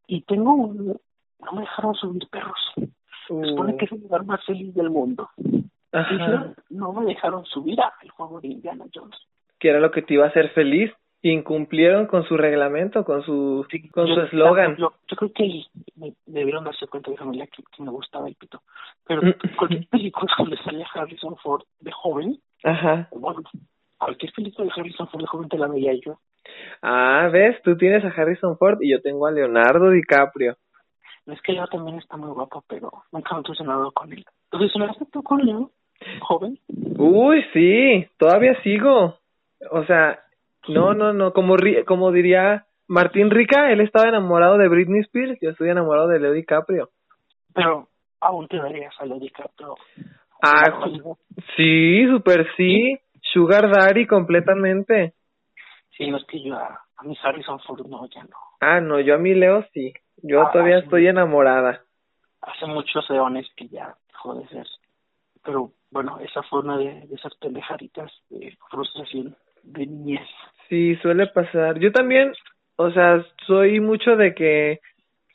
Y 0.07 0.23
tengo 0.23 0.55
un... 0.55 0.97
No 1.41 1.53
me 1.53 1.61
dejaron 1.63 1.95
subir 1.95 2.29
perros. 2.29 2.59
Se 2.77 3.45
supone 3.49 3.77
que 3.77 3.87
es 3.87 3.93
el 3.93 4.01
lugar 4.03 4.25
más 4.25 4.45
feliz 4.45 4.75
del 4.75 4.91
mundo. 4.91 5.29
Ajá. 5.93 6.13
Dijeron, 6.13 6.55
no 6.69 6.93
me 6.93 7.05
dejaron 7.07 7.45
subir 7.47 7.81
al 7.81 8.11
juego 8.11 8.41
de 8.41 8.49
Indiana 8.49 8.85
Jones. 8.95 9.17
Que 9.59 9.71
era 9.71 9.81
lo 9.81 9.91
que 9.91 10.03
te 10.03 10.15
iba 10.15 10.27
a 10.27 10.29
hacer 10.29 10.51
feliz. 10.51 10.93
Incumplieron 11.23 12.07
con 12.07 12.25
su 12.25 12.37
reglamento, 12.37 13.05
con 13.05 13.23
su 13.23 13.67
Sí, 13.71 13.89
con 13.91 14.07
yo- 14.07 14.15
su 14.15 14.21
eslogan. 14.23 14.77
Yo, 14.77 14.93
yo 15.07 15.17
creo 15.17 15.33
que 15.33 15.65
me 15.97 16.15
debieron 16.27 16.65
darse 16.65 16.87
cuenta 16.87 17.11
de 17.11 17.17
familia 17.19 17.47
que, 17.47 17.63
que 17.77 17.83
me 17.83 17.91
gustaba 17.91 18.27
el 18.29 18.35
pito. 18.37 18.63
Pero 19.07 19.23
Mm. 19.23 19.57
cualquier 19.57 19.87
película 19.89 20.33
donde 20.39 20.57
salía 20.59 20.87
Harrison 20.95 21.37
Ford 21.37 21.63
de 21.81 21.93
joven, 21.93 22.39
Ajá. 22.65 23.09
bueno, 23.13 23.43
cualquier 23.99 24.33
película 24.33 24.67
de 24.67 24.81
Harrison 24.81 25.09
Ford 25.09 25.21
de 25.23 25.27
joven 25.27 25.49
te 25.49 25.59
la 25.59 25.67
veía 25.69 25.93
yo. 26.05 26.19
Ah, 26.83 27.29
ves, 27.33 27.61
tú 27.63 27.77
tienes 27.77 28.05
a 28.05 28.09
Harrison 28.09 28.57
Ford 28.59 28.79
y 28.81 28.91
yo 28.93 29.01
tengo 29.01 29.27
a 29.27 29.31
Leonardo 29.31 29.91
DiCaprio. 29.91 30.57
Es 31.27 31.41
que 31.43 31.53
Leo 31.53 31.67
también 31.69 31.99
está 31.99 32.17
muy 32.17 32.31
guapo, 32.31 32.65
pero 32.67 32.91
nunca 33.13 33.35
me 33.35 33.39
he 33.39 33.41
obsesionado 33.41 33.93
con 33.93 34.13
él. 34.13 34.25
Entonces, 34.51 34.77
¿me 34.79 35.07
tú 35.13 35.23
con 35.23 35.45
Leo? 35.45 35.71
Joven. 36.21 36.59
Uy, 36.99 37.45
sí, 37.53 38.09
todavía 38.19 38.61
sigo. 38.63 39.19
O 39.71 39.85
sea, 39.85 40.19
no, 40.69 40.95
no, 40.95 41.13
no, 41.13 41.33
como 41.33 41.57
ri- 41.57 41.85
como 41.85 42.11
diría 42.11 42.67
Martín 42.89 43.31
Rica, 43.31 43.71
él 43.71 43.81
estaba 43.81 44.09
enamorado 44.09 44.57
de 44.57 44.69
Britney 44.69 45.01
Spears, 45.03 45.39
yo 45.41 45.51
estoy 45.51 45.69
enamorado 45.69 46.09
de 46.09 46.19
Leo 46.19 46.33
DiCaprio. 46.33 46.91
Pero 47.55 47.89
aún 48.21 48.49
te 48.49 48.57
darías 48.57 48.95
a 48.99 49.05
Leo 49.05 49.19
DiCaprio. 49.19 49.77
Ah, 50.43 50.87
Sí, 51.57 52.07
super 52.07 52.47
sí, 52.57 52.99
Sugar 53.33 53.71
Daddy 53.71 54.07
completamente. 54.07 55.15
Sí, 55.97 56.11
no 56.11 56.17
es 56.17 56.25
que 56.25 56.43
yo 56.43 56.55
a, 56.57 56.81
a 56.97 57.03
mi 57.05 57.17
Harrison 57.23 57.61
Ford 57.61 57.87
no, 57.87 58.07
ya 58.09 58.23
no. 58.25 58.37
Ah, 58.61 58.81
no, 58.81 59.01
yo 59.01 59.15
a 59.15 59.19
mi 59.19 59.35
Leo 59.35 59.65
sí. 59.73 59.93
Yo 60.23 60.43
Ah, 60.43 60.51
todavía 60.53 60.79
estoy 60.79 61.07
enamorada. 61.07 61.83
Hace 62.43 62.67
muchos 62.67 63.09
eones 63.11 63.47
que 63.57 63.69
ya 63.69 63.95
dejó 64.09 64.35
de 64.35 64.47
ser. 64.49 64.67
Pero 65.45 65.73
bueno, 65.91 66.19
esa 66.21 66.43
fue 66.45 66.61
una 66.61 66.77
de, 66.79 67.07
de 67.07 67.15
esas 67.15 67.35
pendejaditas 67.37 68.11
de 68.31 68.57
frustración 68.71 69.37
de 69.63 69.87
niñez. 69.87 70.27
Sí, 70.69 70.97
suele 70.97 71.27
pasar. 71.29 71.79
Yo 71.79 71.93
también, 71.93 72.33
o 72.77 72.91
sea, 72.91 73.25
soy 73.47 73.81
mucho 73.81 74.17
de 74.17 74.35
que 74.35 74.81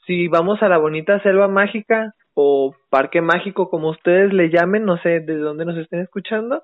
si 0.05 0.27
vamos 0.27 0.61
a 0.61 0.69
la 0.69 0.77
bonita 0.77 1.19
selva 1.21 1.47
mágica 1.47 2.13
o 2.35 2.75
parque 2.89 3.21
mágico, 3.21 3.69
como 3.69 3.89
ustedes 3.89 4.31
le 4.33 4.49
llamen, 4.49 4.85
no 4.85 4.97
sé 4.97 5.21
de 5.21 5.37
dónde 5.37 5.65
nos 5.65 5.77
estén 5.77 6.01
escuchando, 6.01 6.63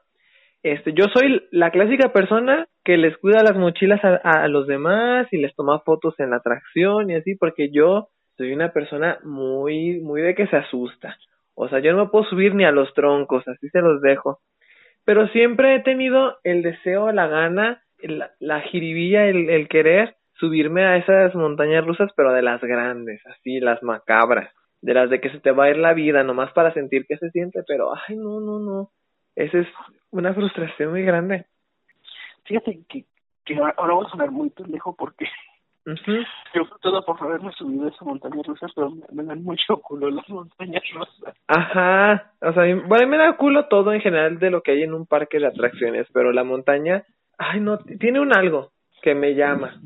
este, 0.63 0.93
yo 0.93 1.05
soy 1.11 1.41
la 1.51 1.71
clásica 1.71 2.13
persona 2.13 2.67
que 2.83 2.97
les 2.97 3.17
cuida 3.17 3.41
las 3.41 3.57
mochilas 3.57 3.99
a, 4.03 4.47
los 4.47 4.67
demás 4.67 5.27
y 5.31 5.37
les 5.37 5.55
toma 5.55 5.79
fotos 5.79 6.13
en 6.19 6.29
la 6.29 6.35
atracción 6.37 7.09
y 7.09 7.15
así, 7.15 7.35
porque 7.35 7.71
yo 7.71 8.09
soy 8.37 8.53
una 8.53 8.71
persona 8.71 9.19
muy, 9.23 9.99
muy 10.01 10.21
de 10.21 10.35
que 10.35 10.47
se 10.47 10.57
asusta. 10.57 11.17
O 11.55 11.67
sea, 11.67 11.79
yo 11.79 11.93
no 11.93 12.05
me 12.05 12.09
puedo 12.11 12.25
subir 12.25 12.53
ni 12.53 12.63
a 12.63 12.71
los 12.71 12.93
troncos, 12.93 13.47
así 13.47 13.69
se 13.69 13.81
los 13.81 14.01
dejo. 14.01 14.39
Pero 15.03 15.27
siempre 15.29 15.75
he 15.75 15.79
tenido 15.79 16.37
el 16.43 16.61
deseo, 16.61 17.11
la 17.11 17.27
gana, 17.27 17.81
la, 18.03 18.31
la 18.39 18.63
el, 18.71 19.49
el 19.49 19.67
querer 19.67 20.15
subirme 20.35 20.85
a 20.85 20.97
esas 20.97 21.33
montañas 21.33 21.85
rusas, 21.85 22.11
pero 22.15 22.33
de 22.33 22.43
las 22.43 22.61
grandes, 22.61 23.21
así, 23.25 23.59
las 23.59 23.81
macabras, 23.81 24.51
de 24.81 24.93
las 24.93 25.09
de 25.09 25.21
que 25.21 25.29
se 25.29 25.39
te 25.39 25.51
va 25.51 25.65
a 25.65 25.69
ir 25.69 25.77
la 25.77 25.93
vida, 25.93 26.23
nomás 26.23 26.51
para 26.53 26.73
sentir 26.73 27.05
que 27.07 27.17
se 27.17 27.29
siente, 27.31 27.63
pero, 27.67 27.93
ay, 27.93 28.15
no, 28.15 28.39
no, 28.39 28.59
no, 28.59 28.89
esa 29.35 29.59
es 29.59 29.67
una 30.11 30.33
frustración 30.33 30.91
muy 30.91 31.03
grande. 31.03 31.45
Fíjate 32.45 32.79
que, 32.89 33.05
que 33.45 33.57
ahora 33.57 33.93
voy 33.93 34.05
a 34.05 34.09
sonar 34.09 34.31
muy 34.31 34.49
pendejo 34.49 34.95
porque 34.95 35.25
yo 36.53 36.67
todo 36.81 37.03
por 37.03 37.21
haberme 37.21 37.51
subido 37.53 37.85
a 37.85 37.89
esa 37.89 38.05
montaña 38.05 38.41
rusa, 38.43 38.67
pero 38.75 38.91
me, 39.11 39.23
dan 39.23 39.43
mucho 39.43 39.77
culo 39.77 40.09
las 40.09 40.27
montañas 40.29 40.83
rusas. 40.93 41.35
Ajá, 41.47 42.33
o 42.41 42.53
sea, 42.53 42.63
bueno, 42.75 42.95
a 42.95 42.99
mí 42.99 43.05
me 43.07 43.17
da 43.17 43.37
culo 43.37 43.67
todo 43.67 43.93
en 43.93 44.01
general 44.01 44.39
de 44.39 44.51
lo 44.51 44.61
que 44.61 44.71
hay 44.71 44.83
en 44.83 44.93
un 44.93 45.05
parque 45.05 45.39
de 45.39 45.47
atracciones, 45.47 46.07
pero 46.13 46.31
la 46.31 46.43
montaña, 46.43 47.03
ay, 47.37 47.59
no, 47.59 47.77
tiene 47.79 48.19
un 48.19 48.35
algo 48.35 48.71
que 49.01 49.15
me 49.15 49.33
llama. 49.33 49.81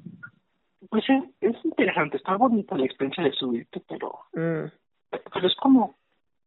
Pues 0.90 1.04
es, 1.10 1.24
es 1.42 1.66
interesante, 1.66 2.18
está 2.18 2.36
bonita 2.36 2.78
la 2.78 2.86
experiencia 2.86 3.24
de 3.24 3.32
subirte, 3.32 3.82
pero, 3.88 4.12
mm. 4.34 4.70
Pero 5.34 5.48
es 5.48 5.56
como, 5.56 5.98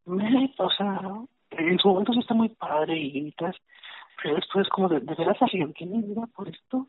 me, 0.06 0.54
o 0.58 0.70
sea, 0.70 1.00
en 1.50 1.78
su 1.78 1.88
momento 1.88 2.12
sí 2.12 2.20
está 2.20 2.34
muy 2.34 2.48
padre 2.50 2.96
y 2.96 3.34
pero 4.22 4.34
después 4.34 4.66
es 4.66 4.70
como, 4.70 4.88
¿de, 4.88 5.00
de 5.00 5.14
veras 5.14 5.40
arriesgué 5.40 5.86
mi 5.86 6.02
vida 6.02 6.26
por 6.34 6.48
esto? 6.48 6.88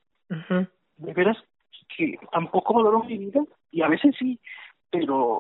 ¿De 0.98 1.14
veras 1.14 1.38
que 1.96 2.18
tampoco 2.32 2.74
valoro 2.74 3.04
mi 3.04 3.18
vida? 3.18 3.42
Y 3.72 3.82
a 3.82 3.88
veces 3.88 4.16
sí, 4.18 4.40
pero, 4.90 5.40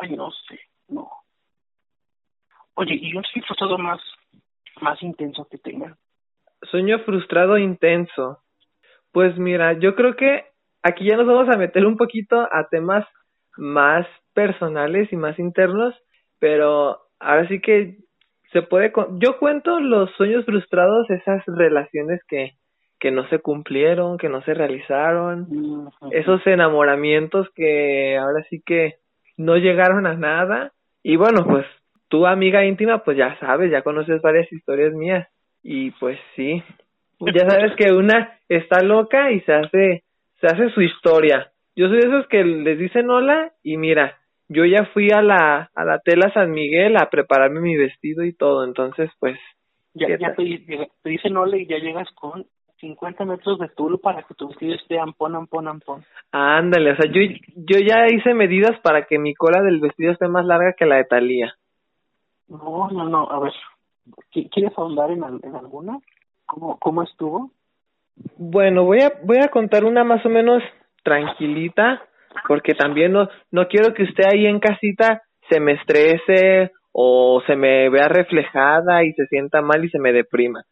ay, 0.00 0.16
no 0.16 0.30
sé, 0.30 0.60
no. 0.88 1.10
Oye, 2.74 2.94
y 2.94 3.14
un 3.14 3.24
sueño 3.24 3.46
frustrado 3.46 3.78
más, 3.78 4.00
más 4.80 5.02
intenso 5.02 5.46
que 5.50 5.58
tenga. 5.58 5.96
Sueño 6.62 6.98
frustrado 7.00 7.58
intenso. 7.58 8.38
Pues 9.12 9.36
mira, 9.36 9.78
yo 9.78 9.94
creo 9.94 10.16
que 10.16 10.46
aquí 10.82 11.04
ya 11.04 11.16
nos 11.16 11.26
vamos 11.26 11.54
a 11.54 11.58
meter 11.58 11.84
un 11.84 11.98
poquito 11.98 12.40
a 12.40 12.68
temas 12.70 13.06
más 13.58 14.06
personales 14.34 15.12
y 15.12 15.16
más 15.16 15.38
internos, 15.38 15.94
pero 16.38 16.98
ahora 17.20 17.46
sí 17.48 17.60
que 17.60 17.96
se 18.52 18.62
puede 18.62 18.92
yo 19.18 19.38
cuento 19.38 19.80
los 19.80 20.10
sueños 20.12 20.44
frustrados 20.44 21.08
esas 21.10 21.42
relaciones 21.46 22.20
que 22.28 22.52
que 23.00 23.10
no 23.10 23.28
se 23.28 23.40
cumplieron 23.40 24.18
que 24.18 24.28
no 24.28 24.42
se 24.42 24.54
realizaron 24.54 25.48
esos 26.12 26.46
enamoramientos 26.46 27.48
que 27.54 28.16
ahora 28.16 28.44
sí 28.48 28.62
que 28.64 28.96
no 29.36 29.56
llegaron 29.56 30.06
a 30.06 30.14
nada. 30.14 30.72
Y 31.02 31.16
bueno 31.16 31.44
pues 31.44 31.66
tu 32.08 32.26
amiga 32.26 32.64
íntima 32.64 33.02
pues 33.02 33.16
ya 33.16 33.38
sabes 33.40 33.70
ya 33.70 33.82
conoces 33.82 34.22
varias 34.22 34.52
historias 34.52 34.92
mías. 34.92 35.28
Y 35.64 35.92
pues 35.92 36.18
sí. 36.36 36.62
Ya 37.20 37.48
sabes 37.48 37.72
que 37.76 37.92
una 37.92 38.38
está 38.48 38.82
loca 38.82 39.30
y 39.32 39.40
se 39.40 39.52
hace 39.52 40.04
se 40.40 40.46
hace 40.46 40.70
su 40.70 40.82
historia. 40.82 41.50
Yo 41.74 41.88
soy 41.88 41.98
de 42.00 42.08
esos 42.08 42.26
que 42.28 42.44
les 42.44 42.78
dicen 42.78 43.08
hola 43.10 43.52
y 43.62 43.78
mira 43.78 44.18
yo 44.52 44.64
ya 44.64 44.84
fui 44.92 45.10
a 45.10 45.22
la, 45.22 45.70
a 45.74 45.84
la 45.84 45.98
tela 46.00 46.32
San 46.32 46.50
Miguel 46.50 46.96
a 46.96 47.10
prepararme 47.10 47.60
mi 47.60 47.76
vestido 47.76 48.24
y 48.24 48.32
todo, 48.32 48.64
entonces 48.64 49.10
pues... 49.18 49.38
Ya, 49.94 50.08
ya 50.18 50.34
te, 50.34 50.88
te, 51.02 51.08
dicen 51.08 51.36
ole 51.36 51.60
y 51.60 51.66
ya 51.66 51.76
llegas 51.76 52.08
con 52.14 52.46
50 52.80 53.24
metros 53.26 53.58
de 53.58 53.68
tul 53.68 54.00
para 54.00 54.22
que 54.22 54.34
tu 54.34 54.48
vestido 54.48 54.74
esté 54.74 54.98
ampón, 54.98 55.36
ampón, 55.36 55.68
ampón. 55.68 56.04
Ándale, 56.30 56.92
o 56.92 56.96
sea, 56.96 57.10
yo, 57.10 57.20
yo 57.56 57.78
ya 57.78 58.06
hice 58.06 58.32
medidas 58.32 58.80
para 58.80 59.04
que 59.06 59.18
mi 59.18 59.34
cola 59.34 59.62
del 59.62 59.80
vestido 59.80 60.12
esté 60.12 60.28
más 60.28 60.46
larga 60.46 60.72
que 60.72 60.86
la 60.86 60.96
de 60.96 61.04
Talía. 61.04 61.54
No, 62.48 62.88
no, 62.90 63.08
no, 63.08 63.30
a 63.30 63.40
ver, 63.40 63.52
¿quieres 64.30 64.72
ahondar 64.76 65.10
en, 65.10 65.22
en 65.42 65.56
alguna? 65.56 65.98
¿Cómo, 66.46 66.78
¿Cómo 66.78 67.02
estuvo? 67.02 67.50
Bueno, 68.36 68.84
voy 68.84 69.00
a, 69.00 69.12
voy 69.22 69.38
a 69.38 69.48
contar 69.48 69.84
una 69.84 70.04
más 70.04 70.24
o 70.26 70.28
menos 70.28 70.62
tranquilita 71.02 72.02
porque 72.48 72.74
también 72.74 73.12
no, 73.12 73.28
no 73.50 73.68
quiero 73.68 73.94
que 73.94 74.04
usted 74.04 74.24
ahí 74.32 74.46
en 74.46 74.60
casita 74.60 75.22
se 75.48 75.60
me 75.60 75.72
estrese 75.72 76.72
o 76.92 77.42
se 77.46 77.56
me 77.56 77.88
vea 77.88 78.08
reflejada 78.08 79.04
y 79.04 79.12
se 79.12 79.26
sienta 79.26 79.62
mal 79.62 79.84
y 79.84 79.90
se 79.90 79.98
me 79.98 80.12
deprima. 80.12 80.62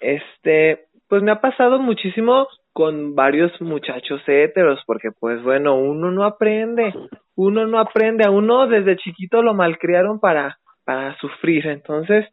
Este, 0.00 0.86
pues 1.08 1.22
me 1.22 1.32
ha 1.32 1.40
pasado 1.40 1.78
muchísimo 1.78 2.48
con 2.72 3.14
varios 3.14 3.52
muchachos 3.60 4.20
héteros, 4.26 4.80
porque 4.86 5.10
pues 5.18 5.42
bueno, 5.42 5.76
uno 5.76 6.10
no 6.10 6.24
aprende, 6.24 6.92
uno 7.36 7.66
no 7.66 7.78
aprende, 7.78 8.24
a 8.26 8.30
uno 8.30 8.66
desde 8.66 8.96
chiquito 8.96 9.42
lo 9.42 9.54
malcriaron 9.54 10.18
para, 10.18 10.58
para 10.84 11.16
sufrir, 11.18 11.68
entonces 11.68 12.26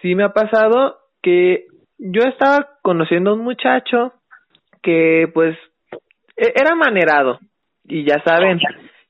sí 0.00 0.14
me 0.14 0.24
ha 0.24 0.32
pasado 0.32 0.96
que 1.22 1.66
yo 1.98 2.22
estaba 2.22 2.78
conociendo 2.82 3.30
a 3.30 3.34
un 3.34 3.40
muchacho 3.40 4.14
que 4.82 5.30
pues 5.34 5.56
e-, 6.36 6.52
era 6.54 6.74
manerado, 6.74 7.38
y 7.88 8.04
ya 8.04 8.22
saben, 8.24 8.60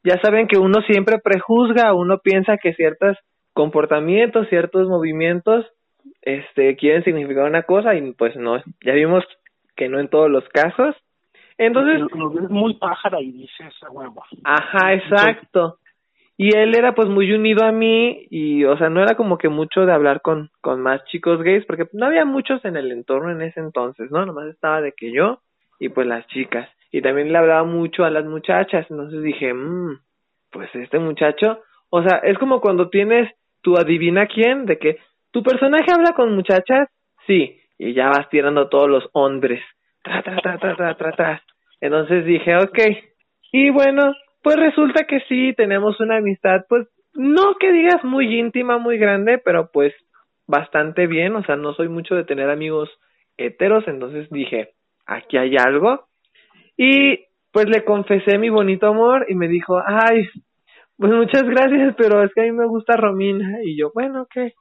ya 0.04 0.20
saben 0.22 0.46
que 0.46 0.58
uno 0.58 0.80
siempre 0.82 1.18
prejuzga, 1.18 1.92
uno 1.94 2.18
piensa 2.18 2.56
que 2.56 2.74
ciertos 2.74 3.16
comportamientos, 3.52 4.48
ciertos 4.48 4.88
movimientos, 4.88 5.66
este, 6.22 6.76
quieren 6.76 7.04
significar 7.04 7.44
una 7.44 7.64
cosa 7.64 7.94
y 7.94 8.12
pues 8.12 8.36
no, 8.36 8.62
ya 8.84 8.92
vimos 8.92 9.24
que 9.76 9.88
no 9.88 9.98
en 9.98 10.08
todos 10.08 10.30
los 10.30 10.48
casos. 10.48 10.94
Entonces, 11.58 12.00
lo, 12.14 12.30
ves 12.30 12.48
muy 12.48 12.74
pájara 12.74 13.20
y 13.20 13.32
dices, 13.32 13.74
huevo. 13.90 14.22
Ajá, 14.44 14.94
exacto. 14.94 15.78
Y 16.36 16.56
él 16.56 16.76
era 16.76 16.94
pues 16.94 17.08
muy 17.08 17.32
unido 17.32 17.64
a 17.64 17.72
mí 17.72 18.28
y, 18.30 18.64
o 18.64 18.78
sea, 18.78 18.88
no 18.90 19.02
era 19.02 19.16
como 19.16 19.38
que 19.38 19.48
mucho 19.48 19.84
de 19.84 19.92
hablar 19.92 20.22
con, 20.22 20.50
con 20.60 20.80
más 20.80 21.04
chicos 21.06 21.42
gays 21.42 21.66
porque 21.66 21.88
no 21.92 22.06
había 22.06 22.24
muchos 22.24 22.64
en 22.64 22.76
el 22.76 22.92
entorno 22.92 23.32
en 23.32 23.42
ese 23.42 23.58
entonces, 23.58 24.08
¿no? 24.12 24.24
Nomás 24.24 24.46
estaba 24.46 24.80
de 24.80 24.92
que 24.92 25.12
yo 25.12 25.40
y 25.80 25.88
pues 25.88 26.06
las 26.06 26.24
chicas 26.28 26.68
y 26.90 27.02
también 27.02 27.32
le 27.32 27.38
hablaba 27.38 27.64
mucho 27.64 28.04
a 28.04 28.10
las 28.10 28.24
muchachas, 28.24 28.86
entonces 28.90 29.22
dije, 29.22 29.52
mmm, 29.52 29.98
pues 30.50 30.74
este 30.74 30.98
muchacho, 30.98 31.60
o 31.90 32.02
sea, 32.02 32.18
es 32.18 32.38
como 32.38 32.60
cuando 32.60 32.88
tienes 32.88 33.30
tu 33.62 33.76
adivina 33.76 34.26
quién, 34.26 34.66
de 34.66 34.78
que 34.78 34.98
tu 35.30 35.42
personaje 35.42 35.92
habla 35.92 36.12
con 36.12 36.34
muchachas, 36.34 36.88
sí, 37.26 37.60
y 37.78 37.92
ya 37.94 38.08
vas 38.08 38.28
tirando 38.30 38.68
todos 38.68 38.88
los 38.88 39.08
hombres, 39.12 39.62
tra, 40.02 40.22
tra, 40.22 40.36
tra, 40.36 40.58
tra, 40.58 40.76
tra, 40.76 40.94
tra, 40.96 41.12
tra. 41.12 41.42
Entonces 41.80 42.24
dije, 42.24 42.56
ok, 42.56 42.78
y 43.52 43.70
bueno, 43.70 44.14
pues 44.42 44.56
resulta 44.56 45.04
que 45.04 45.20
sí, 45.28 45.52
tenemos 45.56 46.00
una 46.00 46.16
amistad, 46.16 46.64
pues 46.68 46.88
no 47.14 47.56
que 47.58 47.72
digas 47.72 48.02
muy 48.04 48.38
íntima, 48.38 48.78
muy 48.78 48.98
grande, 48.98 49.38
pero 49.38 49.70
pues 49.72 49.94
bastante 50.46 51.06
bien, 51.06 51.36
o 51.36 51.44
sea, 51.44 51.56
no 51.56 51.74
soy 51.74 51.88
mucho 51.88 52.14
de 52.14 52.24
tener 52.24 52.48
amigos 52.48 52.90
heteros, 53.36 53.86
entonces 53.86 54.28
dije, 54.30 54.70
aquí 55.06 55.36
hay 55.36 55.56
algo, 55.56 56.06
y 56.78 57.26
pues 57.52 57.68
le 57.68 57.84
confesé 57.84 58.38
mi 58.38 58.50
bonito 58.50 58.86
amor 58.86 59.26
y 59.28 59.34
me 59.34 59.48
dijo, 59.48 59.82
ay, 59.84 60.28
pues 60.96 61.12
muchas 61.12 61.42
gracias, 61.42 61.94
pero 61.98 62.22
es 62.22 62.32
que 62.32 62.42
a 62.42 62.44
mí 62.44 62.52
me 62.52 62.66
gusta 62.66 62.96
Romina. 62.96 63.58
Y 63.64 63.76
yo, 63.76 63.90
bueno, 63.92 64.26
¿qué? 64.32 64.54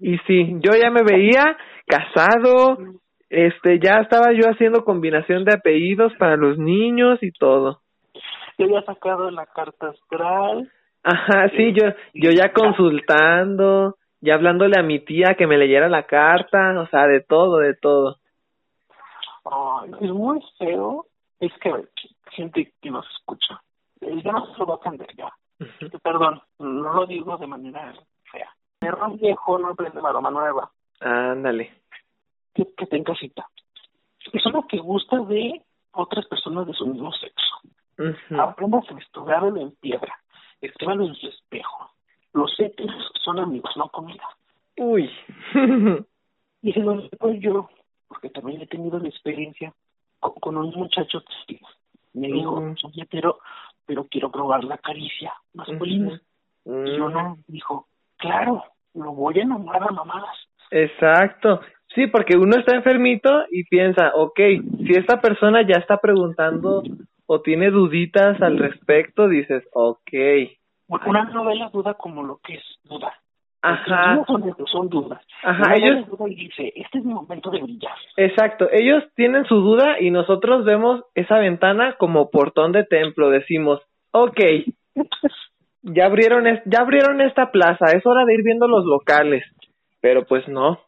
Y 0.00 0.18
sí, 0.26 0.56
yo 0.58 0.72
ya 0.72 0.90
me 0.90 1.02
veía 1.04 1.56
casado, 1.86 2.76
este, 3.30 3.78
ya 3.78 4.00
estaba 4.00 4.32
yo 4.32 4.50
haciendo 4.50 4.84
combinación 4.84 5.44
de 5.44 5.54
apellidos 5.54 6.12
para 6.18 6.36
los 6.36 6.58
niños 6.58 7.20
y 7.22 7.30
todo. 7.30 7.78
Yo 8.58 8.66
había 8.66 8.82
sacado 8.82 9.30
la 9.30 9.46
carta 9.46 9.90
astral. 9.90 10.70
Ajá, 11.04 11.50
sí, 11.56 11.72
yo, 11.72 11.88
yo 12.14 12.30
ya 12.30 12.52
consultando, 12.52 13.94
ya 14.20 14.34
hablándole 14.34 14.74
a 14.76 14.82
mi 14.82 14.98
tía 14.98 15.36
que 15.38 15.46
me 15.46 15.56
leyera 15.56 15.88
la 15.88 16.04
carta, 16.04 16.80
o 16.80 16.86
sea, 16.88 17.06
de 17.06 17.20
todo, 17.20 17.58
de 17.58 17.74
todo. 17.74 18.16
Ay, 19.44 19.90
es 20.00 20.10
muy 20.10 20.40
feo 20.58 21.06
es 21.42 21.52
que 21.58 21.88
gente 22.30 22.72
que 22.80 22.90
nos 22.90 23.04
escucha, 23.10 23.60
ya 24.00 24.32
no 24.32 24.46
se 24.52 24.58
lo 24.58 24.66
va 24.66 24.74
a 24.74 24.76
aprender 24.76 25.08
ya. 25.16 25.32
Perdón, 26.02 26.40
no 26.60 26.92
lo 26.94 27.06
digo 27.06 27.36
de 27.36 27.48
manera 27.48 27.92
fea. 28.30 28.48
Perro 28.78 29.10
viejo 29.10 29.58
no 29.58 29.70
aprende 29.70 30.00
maroma 30.00 30.30
nueva. 30.30 30.70
Ándale. 31.00 31.82
Que, 32.54 32.72
que 32.76 32.86
te 32.86 33.02
cita. 33.16 33.48
Persona 34.30 34.64
que 34.68 34.78
gusta 34.78 35.18
de 35.18 35.62
otras 35.90 36.26
personas 36.26 36.68
de 36.68 36.74
su 36.74 36.86
mismo 36.86 37.12
sexo. 37.12 37.54
Uh 37.98 38.40
Aprendas 38.40 38.88
a 38.88 38.98
estudiarlo 38.98 39.60
en 39.60 39.72
piedra. 39.72 40.16
Escríbalo 40.60 41.06
en 41.06 41.14
su 41.16 41.26
espejo. 41.26 41.90
Los 42.34 42.54
heteros 42.60 43.10
son 43.24 43.40
amigos, 43.40 43.76
no 43.76 43.88
comida. 43.88 44.28
Uy. 44.76 45.10
y 46.62 46.72
se 46.72 46.80
lo 46.80 47.00
digo 47.00 47.32
yo, 47.32 47.68
porque 48.06 48.30
también 48.30 48.62
he 48.62 48.66
tenido 48.68 49.00
la 49.00 49.08
experiencia 49.08 49.74
con, 50.42 50.56
un 50.56 50.70
muchacho 50.74 51.22
que 51.46 51.60
me 52.14 52.26
dijo, 52.26 52.74
soy 52.76 53.00
hetero, 53.00 53.38
pero 53.86 54.06
quiero 54.10 54.30
probar 54.30 54.64
la 54.64 54.76
caricia 54.78 55.32
masculina. 55.54 56.20
Y 56.64 56.98
uno 56.98 57.38
dijo, 57.46 57.86
claro, 58.16 58.64
lo 58.94 59.12
voy 59.12 59.38
a 59.38 59.42
enamorar 59.42 59.84
a 59.84 59.92
mamadas. 59.92 60.36
Exacto. 60.70 61.60
Sí, 61.94 62.08
porque 62.08 62.36
uno 62.36 62.58
está 62.58 62.74
enfermito 62.74 63.44
y 63.50 63.64
piensa, 63.64 64.12
ok, 64.14 64.40
si 64.86 64.92
esta 64.96 65.20
persona 65.20 65.62
ya 65.62 65.78
está 65.78 65.98
preguntando 65.98 66.82
o 67.26 67.40
tiene 67.40 67.70
duditas 67.70 68.42
al 68.42 68.58
respecto, 68.58 69.28
dices, 69.28 69.62
ok. 69.72 70.12
Una 71.06 71.24
novela 71.24 71.70
duda 71.72 71.94
como 71.94 72.24
lo 72.24 72.38
que 72.38 72.54
es. 72.54 72.64
Ajá. 73.62 74.16
No 74.16 74.24
son 74.66 74.88
dudas. 74.88 75.20
Ajá, 75.44 75.76
ellos- 75.76 76.06
duda 76.08 76.28
y 76.28 76.34
dice, 76.34 76.72
este 76.74 76.98
es 76.98 77.04
mi 77.04 77.14
momento 77.14 77.50
de 77.50 77.62
brillar. 77.62 77.94
Exacto, 78.16 78.68
ellos 78.72 79.04
tienen 79.14 79.44
su 79.44 79.54
duda 79.56 80.00
y 80.00 80.10
nosotros 80.10 80.64
vemos 80.64 81.04
esa 81.14 81.38
ventana 81.38 81.94
como 81.96 82.28
portón 82.30 82.72
de 82.72 82.84
templo, 82.84 83.30
decimos, 83.30 83.80
ok, 84.10 84.40
ya 85.82 86.06
abrieron, 86.06 86.46
es- 86.48 86.62
ya 86.64 86.80
abrieron 86.80 87.20
esta 87.20 87.50
plaza, 87.52 87.86
es 87.94 88.04
hora 88.04 88.24
de 88.24 88.34
ir 88.34 88.42
viendo 88.42 88.66
los 88.66 88.84
locales, 88.84 89.44
pero 90.00 90.24
pues 90.24 90.46
no, 90.48 90.80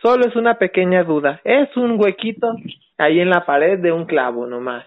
solo 0.00 0.24
es 0.26 0.36
una 0.36 0.54
pequeña 0.58 1.02
duda, 1.02 1.40
es 1.42 1.76
un 1.76 2.00
huequito 2.00 2.54
ahí 2.98 3.18
en 3.18 3.30
la 3.30 3.44
pared 3.44 3.80
de 3.80 3.90
un 3.90 4.04
clavo 4.06 4.46
nomás. 4.46 4.84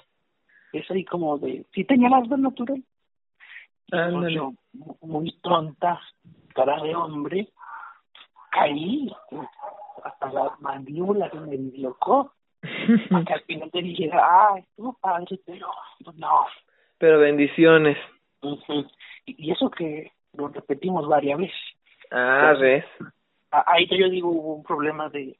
Es 0.71 0.89
ahí 0.89 1.03
como 1.03 1.37
de, 1.37 1.65
si 1.73 1.83
tenía 1.83 2.09
las 2.09 2.27
dos 2.29 2.39
natural. 2.39 2.81
Muy 5.01 5.31
tonta, 5.41 5.99
cara 6.55 6.81
de 6.81 6.95
hombre, 6.95 7.49
caí, 8.51 9.11
hasta 10.03 10.31
la 10.31 10.55
mandíbula 10.59 11.29
se 11.29 11.37
me 11.41 11.57
dislocó, 11.57 12.31
que 12.61 13.33
al 13.33 13.41
final 13.41 13.69
te 13.71 13.81
dijera, 13.81 14.19
ah, 14.23 14.55
estuvo 14.57 14.93
padre, 14.99 15.39
pero 15.45 15.67
pues, 16.03 16.15
no. 16.17 16.45
pero 16.97 17.19
bendiciones. 17.19 17.97
Y 19.25 19.47
y 19.47 19.51
eso 19.51 19.69
que 19.69 20.11
lo 20.33 20.47
repetimos 20.49 21.07
varias 21.07 21.37
veces. 21.39 21.55
Ah, 22.11 22.53
ves. 22.59 22.85
A- 23.51 23.63
Ahí 23.73 23.87
que 23.87 23.97
yo 23.97 24.09
digo 24.09 24.29
hubo 24.29 24.55
un 24.55 24.63
problema 24.63 25.09
de 25.09 25.37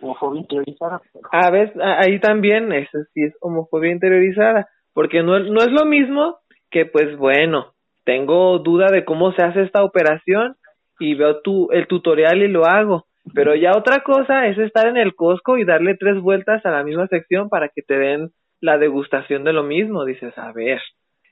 homofobia 0.00 0.40
interiorizada, 0.40 1.00
pero 1.12 1.28
Ah, 1.32 1.50
ves, 1.50 1.70
Ah, 1.80 1.98
ahí 2.00 2.18
también, 2.20 2.72
eso 2.72 2.98
sí 3.12 3.22
es 3.24 3.34
homofobia 3.40 3.92
interiorizada, 3.92 4.68
porque 4.94 5.22
no, 5.22 5.38
no 5.38 5.60
es 5.60 5.70
lo 5.70 5.84
mismo 5.84 6.38
que, 6.70 6.86
pues 6.86 7.16
bueno, 7.18 7.74
tengo 8.06 8.58
duda 8.60 8.86
de 8.86 9.04
cómo 9.04 9.32
se 9.32 9.42
hace 9.42 9.62
esta 9.62 9.82
operación 9.84 10.54
y 10.98 11.14
veo 11.14 11.40
tu, 11.42 11.68
el 11.72 11.86
tutorial 11.88 12.40
y 12.40 12.48
lo 12.48 12.64
hago, 12.64 13.06
pero 13.34 13.54
ya 13.56 13.76
otra 13.76 14.00
cosa 14.02 14.46
es 14.46 14.56
estar 14.56 14.86
en 14.86 14.96
el 14.96 15.14
Costco 15.16 15.58
y 15.58 15.64
darle 15.64 15.96
tres 15.96 16.18
vueltas 16.22 16.64
a 16.64 16.70
la 16.70 16.84
misma 16.84 17.08
sección 17.08 17.48
para 17.50 17.68
que 17.68 17.82
te 17.82 17.98
den 17.98 18.30
la 18.60 18.78
degustación 18.78 19.42
de 19.44 19.52
lo 19.52 19.64
mismo, 19.64 20.04
dices, 20.04 20.38
a 20.38 20.52
ver, 20.52 20.80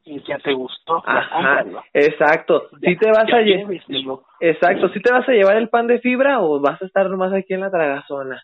y 0.04 0.20
ya 0.24 0.36
te 0.38 0.52
gustó, 0.52 1.02
ajá, 1.06 1.64
exacto, 1.94 2.68
si 2.80 2.92
Ya- 2.94 2.98
te 3.00 3.10
vas 3.10 3.26
ya 3.28 3.36
a 3.36 3.40
lle- 3.42 3.56
lléveselo. 3.58 4.24
exacto, 4.40 4.88
si 4.90 5.00
te 5.00 5.12
vas 5.12 5.26
a 5.28 5.32
llevar 5.32 5.56
el 5.56 5.68
pan 5.70 5.86
de 5.86 6.00
fibra 6.00 6.40
o 6.42 6.60
vas 6.60 6.82
a 6.82 6.86
estar 6.86 7.08
nomás 7.08 7.32
aquí 7.32 7.54
en 7.54 7.60
la 7.60 7.70
tragazona, 7.70 8.42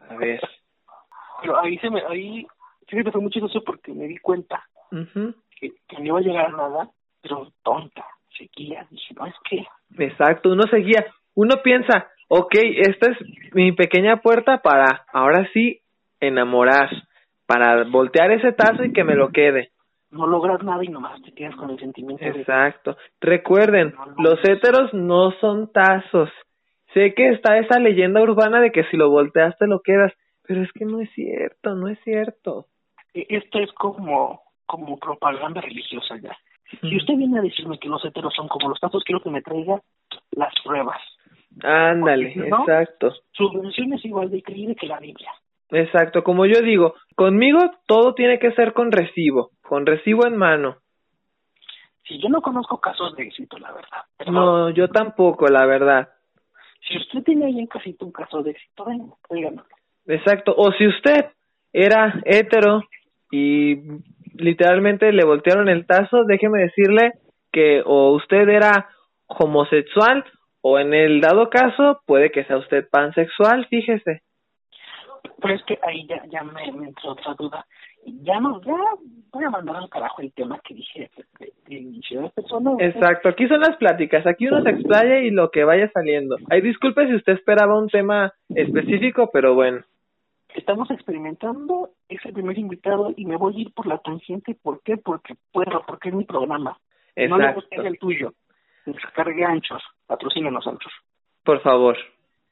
a 0.00 0.16
ver, 0.16 0.40
Pero 1.40 1.56
ahí 1.60 1.78
se 1.78 1.88
me, 1.88 2.02
ahí, 2.08 2.44
fíjate, 2.88 3.12
fue 3.12 3.20
muy 3.20 3.30
chistoso 3.30 3.62
porque 3.64 3.92
me 3.92 4.06
di 4.08 4.18
cuenta 4.18 4.64
que, 5.60 5.70
que 5.88 5.96
no 5.98 6.04
iba 6.06 6.18
a 6.18 6.22
llegar 6.22 6.46
a 6.46 6.48
nada, 6.50 6.90
pero 7.22 7.52
tonta, 7.62 8.04
seguía, 8.36 8.86
dije, 8.90 9.14
no, 9.14 9.26
es 9.26 9.34
que, 9.48 9.66
Exacto, 10.04 10.50
uno 10.50 10.64
seguía, 10.70 11.04
uno 11.34 11.56
piensa, 11.62 12.08
ok, 12.28 12.54
esta 12.76 13.10
es 13.10 13.18
mi 13.54 13.72
pequeña 13.72 14.18
puerta 14.18 14.58
para, 14.62 15.04
ahora 15.12 15.48
sí, 15.52 15.80
enamorar, 16.20 16.90
para 17.46 17.84
voltear 17.84 18.30
ese 18.32 18.52
tazo 18.52 18.84
y 18.84 18.92
que 18.92 19.04
me 19.04 19.14
lo 19.16 19.30
quede. 19.30 19.70
no 20.10 20.26
logras 20.26 20.62
nada 20.62 20.84
y 20.84 20.88
nomás 20.88 21.20
te 21.22 21.32
quedas 21.32 21.54
con 21.56 21.70
el 21.70 21.78
sentimiento 21.78 22.24
de, 22.24 22.30
Exacto. 22.30 22.96
Recuerden, 23.20 23.94
los 24.18 24.38
héteros 24.44 24.92
no 24.94 25.32
son 25.40 25.70
tazos. 25.72 26.30
Sé 26.94 27.12
que 27.14 27.28
está 27.30 27.58
esa 27.58 27.78
leyenda 27.78 28.22
urbana 28.22 28.60
de 28.60 28.72
que 28.72 28.84
si 28.84 28.96
lo 28.96 29.10
volteas 29.10 29.56
te 29.58 29.66
lo 29.66 29.80
quedas, 29.80 30.12
pero 30.46 30.62
es 30.62 30.72
que 30.72 30.86
no 30.86 31.00
es 31.00 31.10
cierto, 31.12 31.74
no 31.74 31.88
es 31.88 31.98
cierto. 32.04 32.66
E- 33.12 33.26
esto 33.28 33.58
es 33.58 33.70
como, 33.72 34.40
como 34.66 34.98
propaganda 34.98 35.60
religiosa 35.60 36.16
ya. 36.22 36.36
Si 36.80 36.96
usted 36.96 37.14
viene 37.14 37.38
a 37.38 37.42
decirme 37.42 37.78
que 37.78 37.88
los 37.88 38.04
heteros 38.04 38.34
son 38.34 38.48
como 38.48 38.68
los 38.68 38.78
tazos, 38.80 39.02
quiero 39.04 39.22
que 39.22 39.30
me 39.30 39.42
traiga 39.42 39.80
las 40.32 40.52
pruebas. 40.64 41.00
Ándale, 41.62 42.26
Porque 42.34 42.44
si 42.44 42.50
no- 42.50 42.60
exacto. 42.60 43.12
Su 43.32 43.50
versión 43.52 43.92
es 43.94 44.04
igual 44.04 44.30
de 44.30 44.42
creíble 44.42 44.76
que 44.76 44.86
la 44.86 45.00
Biblia. 45.00 45.30
Exacto, 45.70 46.22
como 46.22 46.46
yo 46.46 46.60
digo, 46.62 46.94
conmigo 47.14 47.58
todo 47.86 48.14
tiene 48.14 48.38
que 48.38 48.52
ser 48.52 48.72
con 48.72 48.90
recibo, 48.92 49.50
con 49.62 49.84
recibo 49.86 50.26
en 50.26 50.36
mano. 50.36 50.76
Si 52.06 52.18
yo 52.20 52.28
no 52.30 52.40
conozco 52.40 52.80
casos 52.80 53.14
de 53.16 53.24
éxito, 53.24 53.58
la 53.58 53.72
verdad. 53.72 54.02
Pero 54.16 54.32
No, 54.32 54.70
yo 54.70 54.88
tampoco, 54.88 55.46
la 55.48 55.66
verdad. 55.66 56.08
Si 56.88 56.96
usted 56.96 57.22
tiene 57.22 57.46
ahí 57.46 57.58
en 57.58 57.66
casita 57.66 58.04
un 58.06 58.12
caso 58.12 58.42
de 58.42 58.52
éxito, 58.52 58.84
venga, 58.86 59.14
tráigamelo. 59.28 59.64
Exacto. 60.06 60.54
O 60.56 60.72
si 60.72 60.86
usted 60.86 61.32
era 61.72 62.18
hetero 62.24 62.82
y 63.30 63.76
literalmente 64.38 65.12
le 65.12 65.24
voltearon 65.24 65.68
el 65.68 65.86
tazo, 65.86 66.24
déjeme 66.24 66.62
decirle 66.62 67.12
que 67.52 67.82
o 67.84 68.12
usted 68.12 68.48
era 68.48 68.88
homosexual 69.26 70.24
o 70.60 70.78
en 70.78 70.94
el 70.94 71.20
dado 71.20 71.50
caso 71.50 72.00
puede 72.06 72.30
que 72.30 72.44
sea 72.44 72.56
usted 72.56 72.88
pansexual, 72.90 73.66
fíjese. 73.66 74.22
Pero 75.40 75.54
es 75.54 75.62
que 75.64 75.78
ahí 75.82 76.06
ya, 76.06 76.22
ya 76.30 76.42
me, 76.42 76.72
me 76.72 76.88
entró 76.88 77.12
otra 77.12 77.34
duda. 77.34 77.64
Ya 78.04 78.40
no, 78.40 78.60
ya 78.62 78.74
voy 79.32 79.44
a 79.44 79.50
mandar 79.50 79.76
al 79.76 79.88
carajo 79.88 80.22
el 80.22 80.32
tema 80.32 80.58
que 80.64 80.74
dije 80.74 81.10
de, 81.38 81.52
de, 81.68 82.20
de 82.20 82.30
persona. 82.30 82.72
Exacto, 82.78 83.28
aquí 83.28 83.46
son 83.46 83.60
las 83.60 83.76
pláticas, 83.76 84.26
aquí 84.26 84.48
uno 84.48 84.62
se 84.62 84.70
explaya 84.70 85.20
y 85.20 85.30
lo 85.30 85.50
que 85.50 85.64
vaya 85.64 85.90
saliendo. 85.92 86.36
Ay, 86.48 86.60
disculpe 86.60 87.06
si 87.06 87.14
usted 87.14 87.34
esperaba 87.34 87.78
un 87.78 87.88
tema 87.88 88.32
específico, 88.48 89.30
pero 89.32 89.54
bueno. 89.54 89.84
Estamos 90.54 90.90
experimentando, 90.90 91.90
es 92.08 92.24
el 92.24 92.32
primer 92.32 92.58
invitado 92.58 93.12
y 93.16 93.26
me 93.26 93.36
voy 93.36 93.56
a 93.56 93.60
ir 93.60 93.72
por 93.74 93.86
la 93.86 93.98
tangente. 93.98 94.54
¿Por 94.54 94.82
qué? 94.82 94.96
Porque 94.96 95.34
puedo, 95.52 95.84
porque 95.86 96.08
es 96.08 96.14
mi 96.14 96.24
programa. 96.24 96.78
No 97.16 97.38
le 97.38 97.52
guste 97.52 97.76
el 97.76 97.98
tuyo. 97.98 98.32
Descargue 98.86 99.44
anchos, 99.44 99.82
patrocínenos 100.06 100.66
anchos. 100.66 100.92
Por 101.44 101.60
favor. 101.60 101.96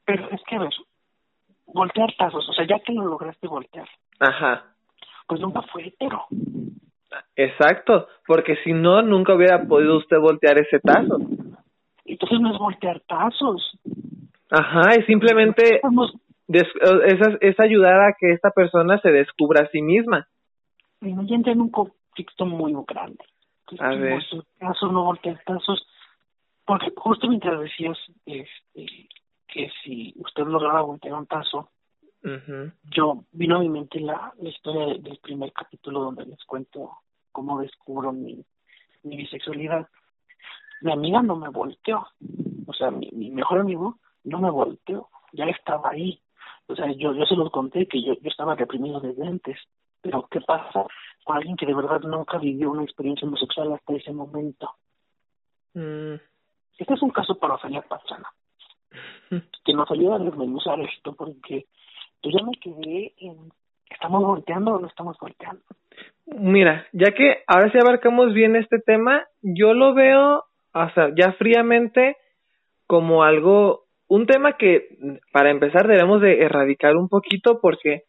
Pero 0.05 0.29
es 0.31 0.43
que 0.45 0.57
a 0.57 0.61
ver, 0.61 0.75
voltear 1.67 2.15
tazos, 2.17 2.49
o 2.49 2.53
sea, 2.53 2.67
ya 2.67 2.79
que 2.81 2.93
lo 2.93 3.05
lograste 3.05 3.49
voltear, 3.49 3.89
Ajá. 4.21 4.65
pues 5.27 5.41
nunca 5.41 5.63
fue 5.63 5.89
hetero. 5.89 6.25
Exacto, 7.35 8.09
porque 8.27 8.57
si 8.65 8.73
no, 8.73 9.03
nunca 9.03 9.35
hubiera 9.35 9.65
podido 9.65 9.97
usted 9.97 10.19
voltear 10.19 10.59
ese 10.59 10.79
tazo. 10.81 11.19
Entonces 12.05 12.41
no 12.41 12.53
es 12.53 12.59
voltear 12.59 13.01
tazos. 13.01 13.79
Ajá, 14.51 14.95
es 14.97 15.07
simplemente 15.07 15.81
Vamos, 15.83 16.15
des- 16.49 16.67
es, 17.07 17.21
es 17.41 17.61
ayudar 17.61 18.01
a 18.01 18.15
que 18.19 18.33
esta 18.33 18.51
persona 18.51 18.99
se 19.01 19.11
descubra 19.11 19.63
a 19.63 19.69
sí 19.69 19.83
misma. 19.83 20.27
y 21.01 21.13
no 21.13 21.23
ya 21.25 21.37
entra 21.37 21.53
en 21.53 21.61
un 21.61 21.71
conflicto 21.71 22.47
muy 22.47 22.73
grande. 22.87 23.25
A 23.81 23.91
¿qué 23.91 23.97
ver. 23.97 24.23
no 24.61 25.15
tazos. 25.45 25.87
Porque 26.65 26.93
justo 26.97 27.29
mientras 27.29 27.61
decías 27.61 27.97
este, 28.25 29.09
que 29.49 29.71
si 29.83 30.15
usted 30.17 30.45
lograba 30.45 30.83
voltear 30.83 31.15
un 31.15 31.27
tazo, 31.27 31.71
yo 32.91 33.25
vino 33.31 33.57
a 33.57 33.61
mi 33.61 33.69
mente 33.69 34.01
la, 34.01 34.33
la 34.41 34.49
historia 34.49 34.87
de- 34.87 34.99
del 34.99 35.19
primer 35.19 35.53
capítulo 35.53 36.01
donde 36.01 36.27
les 36.27 36.43
cuento 36.45 36.91
cómo 37.31 37.61
descubro 37.61 38.13
mi, 38.13 38.45
mi 39.05 39.17
bisexualidad. 39.17 39.87
Mi 40.81 40.93
amiga 40.93 41.23
no 41.23 41.37
me 41.37 41.49
volteó, 41.49 42.07
o 42.67 42.73
sea, 42.73 42.91
mi, 42.91 43.11
mi 43.13 43.31
mejor 43.31 43.61
amigo 43.61 43.99
no 44.25 44.41
me 44.41 44.51
volteó, 44.51 45.09
ya 45.33 45.45
estaba 45.47 45.91
ahí. 45.91 46.21
O 46.77 46.79
sea, 46.79 46.93
yo, 46.93 47.15
yo 47.15 47.25
se 47.25 47.35
los 47.35 47.51
conté 47.51 47.87
que 47.87 48.03
yo, 48.03 48.13
yo 48.21 48.29
estaba 48.29 48.55
reprimido 48.55 49.01
desde 49.01 49.27
antes. 49.27 49.57
Pero, 50.03 50.29
¿qué 50.31 50.41
pasa 50.43 50.85
con 51.25 51.37
alguien 51.37 51.57
que 51.57 51.65
de 51.65 51.75
verdad 51.75 52.01
nunca 52.03 52.37
vivió 52.39 52.71
una 52.71 52.85
experiencia 52.85 53.27
homosexual 53.27 53.73
hasta 53.73 53.95
ese 53.95 54.13
momento? 54.13 54.71
Mm. 55.73 56.15
Este 56.79 56.95
es 56.95 57.03
un 57.03 57.11
caso 57.11 57.39
para 57.39 57.55
Ofelia 57.55 57.81
Pastrana, 57.81 58.29
que 59.65 59.73
nos 59.73 59.91
ayuda 59.91 60.17
a 60.17 60.19
desmenuzar 60.19 60.79
esto, 60.81 61.15
porque 61.15 61.65
yo 62.23 62.31
ya 62.31 62.45
me 62.45 62.53
quedé 62.53 63.15
en, 63.19 63.51
¿estamos 63.89 64.23
volteando 64.23 64.75
o 64.75 64.79
no 64.79 64.87
estamos 64.87 65.17
volteando? 65.19 65.63
Mira, 66.27 66.87
ya 66.93 67.13
que 67.13 67.45
ahora 67.47 67.73
sí 67.73 67.79
abarcamos 67.79 68.35
bien 68.35 68.55
este 68.57 68.79
tema, 68.81 69.25
yo 69.41 69.73
lo 69.73 69.95
veo, 69.95 70.45
o 70.75 70.91
sea, 70.91 71.11
ya 71.17 71.33
fríamente 71.33 72.19
como 72.87 73.23
algo, 73.23 73.86
un 74.09 74.27
tema 74.27 74.57
que 74.57 74.89
para 75.33 75.51
empezar 75.51 75.87
debemos 75.87 76.21
de 76.21 76.41
erradicar 76.43 76.97
un 76.97 77.09
poquito 77.09 77.61
porque 77.61 78.03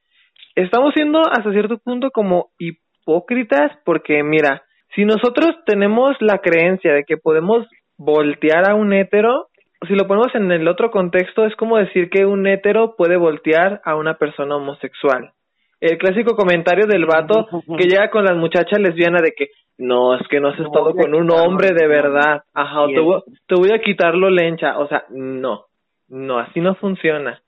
estamos 0.56 0.94
siendo 0.94 1.20
hasta 1.20 1.52
cierto 1.52 1.78
punto 1.78 2.12
como 2.12 2.50
hipócritas 2.60 3.72
porque 3.86 4.24
mira, 4.24 4.64
si 4.96 5.06
nosotros 5.06 5.56
tenemos 5.66 6.16
la 6.20 6.40
creencia 6.40 6.94
de 6.94 7.04
que 7.04 7.18
podemos 7.18 7.68
voltear 7.98 8.70
a 8.70 8.76
un 8.76 8.94
hétero, 8.94 9.48
si 9.88 9.94
lo 9.94 10.08
ponemos 10.08 10.34
en 10.36 10.52
el 10.52 10.68
otro 10.68 10.92
contexto 10.92 11.46
es 11.46 11.56
como 11.56 11.78
decir 11.78 12.10
que 12.10 12.26
un 12.26 12.48
hétero 12.48 12.96
puede 12.96 13.18
voltear 13.18 13.82
a 13.84 13.96
una 13.96 14.16
persona 14.16 14.56
homosexual. 14.56 15.32
El 15.80 15.98
clásico 16.00 16.36
comentario 16.36 16.88
del 16.88 17.06
vato 17.06 17.48
que 17.78 17.88
llega 17.88 18.10
con 18.10 18.24
las 18.26 18.36
muchachas 18.36 18.80
lesbianas 18.80 19.22
de 19.22 19.34
que 19.38 19.50
no, 19.78 20.16
es 20.16 20.28
que 20.28 20.40
no 20.40 20.50
has 20.50 20.60
estado 20.60 20.96
con 20.96 21.14
un 21.14 21.30
hombre 21.30 21.72
de 21.74 21.88
verdad. 21.88 22.42
Ajá, 22.54 22.82
o 22.82 22.88
te 22.88 23.00
voy, 23.00 23.22
te 23.48 23.56
voy 23.56 23.72
a 23.72 23.80
quitar 23.80 24.16
lo 24.16 24.32
lencha. 24.32 24.80
O 24.80 24.88
sea, 24.88 25.04
no, 25.10 25.67
no, 26.10 26.40
así 26.40 26.62
no 26.62 26.76
funciona. 26.76 27.42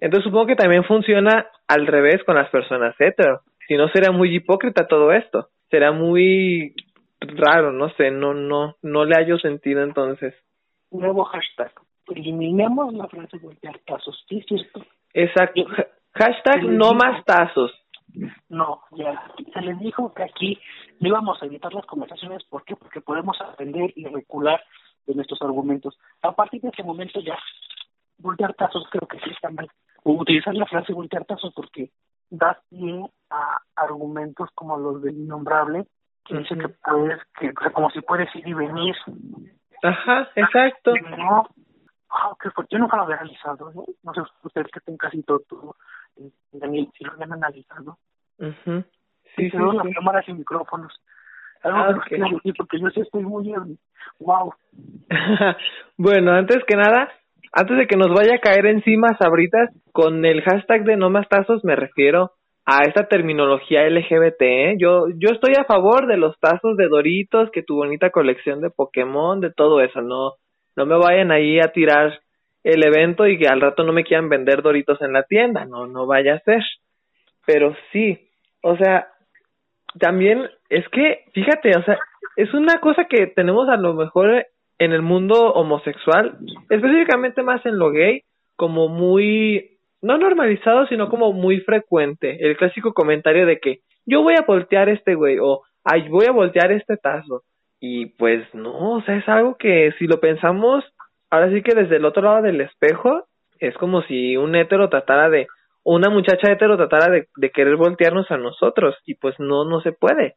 Entonces 0.00 0.24
supongo 0.24 0.46
que 0.46 0.56
también 0.56 0.84
funciona 0.84 1.46
al 1.68 1.86
revés 1.86 2.22
con 2.24 2.36
las 2.36 2.48
personas 2.50 2.94
hetero. 2.98 3.40
Si 3.66 3.76
no, 3.76 3.88
sería 3.88 4.10
muy 4.10 4.34
hipócrita 4.34 4.86
todo 4.86 5.12
esto. 5.12 5.48
Será 5.70 5.92
muy 5.92 6.74
raro, 7.20 7.72
no 7.72 7.90
sé, 7.90 8.10
no, 8.10 8.34
no, 8.34 8.76
no 8.82 9.04
le 9.04 9.14
hallo 9.14 9.38
sentido 9.38 9.82
entonces. 9.82 10.34
Nuevo 10.90 11.24
hashtag, 11.24 11.72
eliminemos 12.08 12.92
la 12.94 13.06
frase 13.06 13.38
voltear 13.38 13.78
tazos, 13.86 14.24
¿sí 14.28 14.42
cierto? 14.48 14.84
Exacto. 15.14 15.62
Hashtag 16.14 16.64
no 16.64 16.92
más 16.94 17.24
tazos. 17.24 17.72
No, 18.48 18.82
ya 18.92 19.22
se 19.52 19.60
les 19.60 19.78
dijo 19.78 20.12
que 20.12 20.24
aquí 20.24 20.58
no 20.98 21.08
íbamos 21.08 21.40
a 21.40 21.46
evitar 21.46 21.72
las 21.72 21.86
conversaciones. 21.86 22.42
¿Por 22.44 22.64
qué? 22.64 22.74
Porque 22.74 23.00
podemos 23.00 23.40
aprender 23.40 23.92
y 23.94 24.04
recular 24.06 24.60
de 25.06 25.14
nuestros 25.14 25.40
argumentos. 25.42 25.96
A 26.22 26.32
partir 26.32 26.60
de 26.60 26.70
ese 26.70 26.82
momento 26.82 27.20
ya, 27.20 27.38
voltear 28.20 28.54
tazos 28.54 28.84
creo 28.90 29.06
que 29.08 29.18
sí 29.20 29.30
está 29.30 29.50
mal. 29.50 29.68
O 30.02 30.12
utilizar 30.12 30.54
la 30.54 30.66
frase 30.66 30.92
voltear 30.92 31.24
tazos 31.24 31.52
porque 31.54 31.90
da 32.30 32.58
pie 32.68 33.04
a 33.30 33.58
argumentos 33.76 34.48
como 34.54 34.76
los 34.78 35.02
del 35.02 35.16
innombrable, 35.16 35.86
que 36.24 36.38
dice 36.38 36.56
que 36.56 36.68
puedes, 36.68 37.20
que, 37.38 37.52
como 37.72 37.90
si 37.90 38.00
puedes 38.00 38.34
ir 38.36 38.46
y 38.48 38.54
venir. 38.54 38.96
Ajá, 39.82 40.28
exacto. 40.36 40.92
No, 41.16 41.48
que 42.40 42.50
yo 42.70 42.78
nunca 42.78 42.96
lo 42.96 43.02
había 43.04 43.16
realizado, 43.16 43.72
¿no? 43.72 43.84
No 44.02 44.14
sé 44.14 44.20
ustedes 44.42 44.68
que 44.72 44.80
tengan 44.80 44.98
casi 44.98 45.22
todo, 45.22 45.76
eh, 46.16 46.30
Daniel, 46.52 46.88
si 46.96 47.04
lo 47.04 47.12
habían 47.12 47.32
analizado. 47.32 47.98
mhm 48.38 48.84
Sí, 49.36 49.48
sí, 49.48 49.56
las 49.56 49.86
sí. 49.86 49.94
cámaras 49.94 50.28
y 50.28 50.32
micrófonos. 50.32 50.92
Algo 51.62 51.78
Ah, 51.78 51.86
que 51.86 52.18
no 52.18 52.26
ok. 52.26 52.30
quiero 52.30 52.36
decir 52.36 52.54
porque 52.56 52.80
yo 52.80 52.90
sí 52.90 53.00
estoy 53.00 53.22
muy 53.22 53.44
bien. 53.44 53.78
Wow. 54.18 54.54
bueno, 55.96 56.32
antes 56.32 56.64
que 56.66 56.74
nada, 56.76 57.08
antes 57.52 57.76
de 57.76 57.86
que 57.86 57.96
nos 57.96 58.12
vaya 58.14 58.36
a 58.36 58.40
caer 58.40 58.66
encima 58.66 59.16
sabritas, 59.18 59.70
con 59.92 60.24
el 60.24 60.42
hashtag 60.42 60.84
de 60.84 60.96
no 60.96 61.10
más 61.10 61.28
tazos 61.28 61.64
me 61.64 61.76
refiero 61.76 62.32
a 62.64 62.84
esta 62.84 63.08
terminología 63.08 63.88
LGBT, 63.88 64.42
¿eh? 64.42 64.74
Yo, 64.78 65.06
yo 65.16 65.30
estoy 65.32 65.54
a 65.58 65.64
favor 65.64 66.06
de 66.06 66.16
los 66.16 66.38
tazos 66.38 66.76
de 66.76 66.88
Doritos, 66.88 67.50
que 67.50 67.62
tu 67.62 67.76
bonita 67.76 68.10
colección 68.10 68.60
de 68.60 68.70
Pokémon, 68.70 69.40
de 69.40 69.50
todo 69.52 69.80
eso, 69.80 70.00
no, 70.00 70.34
no 70.76 70.86
me 70.86 70.96
vayan 70.96 71.32
ahí 71.32 71.58
a 71.58 71.72
tirar 71.72 72.20
el 72.62 72.84
evento 72.84 73.26
y 73.26 73.38
que 73.38 73.48
al 73.48 73.60
rato 73.60 73.82
no 73.82 73.92
me 73.92 74.04
quieran 74.04 74.28
vender 74.28 74.62
Doritos 74.62 75.00
en 75.02 75.12
la 75.12 75.24
tienda, 75.24 75.64
no, 75.64 75.86
no 75.86 76.06
vaya 76.06 76.34
a 76.34 76.40
ser. 76.40 76.62
Pero 77.46 77.74
sí, 77.90 78.28
o 78.62 78.76
sea, 78.76 79.08
también 79.98 80.48
es 80.68 80.86
que, 80.90 81.24
fíjate, 81.32 81.76
o 81.76 81.82
sea, 81.82 81.98
es 82.36 82.52
una 82.54 82.78
cosa 82.80 83.06
que 83.06 83.26
tenemos 83.26 83.68
a 83.68 83.76
lo 83.76 83.94
mejor 83.94 84.46
en 84.80 84.92
el 84.92 85.02
mundo 85.02 85.52
homosexual, 85.52 86.38
específicamente 86.70 87.42
más 87.42 87.64
en 87.66 87.78
lo 87.78 87.90
gay, 87.90 88.22
como 88.56 88.88
muy, 88.88 89.78
no 90.00 90.16
normalizado, 90.16 90.86
sino 90.86 91.10
como 91.10 91.34
muy 91.34 91.60
frecuente. 91.60 92.38
El 92.40 92.56
clásico 92.56 92.94
comentario 92.94 93.44
de 93.44 93.60
que 93.60 93.80
yo 94.06 94.22
voy 94.22 94.34
a 94.38 94.44
voltear 94.46 94.88
este 94.88 95.14
güey 95.14 95.38
o 95.38 95.60
ay, 95.84 96.08
voy 96.08 96.24
a 96.26 96.32
voltear 96.32 96.72
este 96.72 96.96
tazo. 96.96 97.42
Y 97.78 98.06
pues 98.06 98.42
no, 98.54 98.96
o 98.96 99.02
sea, 99.02 99.16
es 99.16 99.28
algo 99.28 99.56
que 99.58 99.92
si 99.98 100.06
lo 100.06 100.18
pensamos, 100.18 100.82
ahora 101.28 101.50
sí 101.50 101.62
que 101.62 101.74
desde 101.74 101.96
el 101.96 102.06
otro 102.06 102.22
lado 102.22 102.42
del 102.42 102.62
espejo, 102.62 103.26
es 103.58 103.76
como 103.76 104.00
si 104.02 104.38
un 104.38 104.54
hétero 104.54 104.88
tratara 104.88 105.28
de, 105.28 105.46
o 105.82 105.94
una 105.94 106.08
muchacha 106.08 106.50
hétero 106.50 106.78
tratara 106.78 107.12
de, 107.12 107.28
de 107.36 107.50
querer 107.50 107.76
voltearnos 107.76 108.30
a 108.30 108.38
nosotros, 108.38 108.96
y 109.04 109.14
pues 109.14 109.38
no, 109.38 109.66
no 109.66 109.82
se 109.82 109.92
puede. 109.92 110.36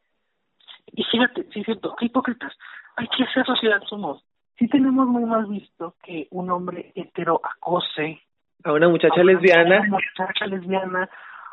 Y 0.92 1.02
fíjate, 1.04 1.44
sí 1.44 1.60
es 1.60 1.64
cierto, 1.64 1.94
qué 1.98 2.06
hipócritas. 2.06 2.52
Ay, 2.96 3.08
¿qué 3.16 3.24
sociedad 3.42 3.80
somos? 3.88 4.22
Sí 4.58 4.68
tenemos 4.68 5.06
muy 5.08 5.24
mal 5.24 5.46
visto 5.46 5.96
que 6.02 6.28
un 6.30 6.50
hombre 6.50 6.92
hetero 6.94 7.40
acose 7.42 8.20
A 8.62 8.72
una 8.72 8.88
muchacha 8.88 9.20
a 9.20 9.22
una- 9.22 9.32
lesbiana, 9.32 9.80
una 9.80 9.88
muchacha 9.98 10.46
lesbiana. 10.46 11.10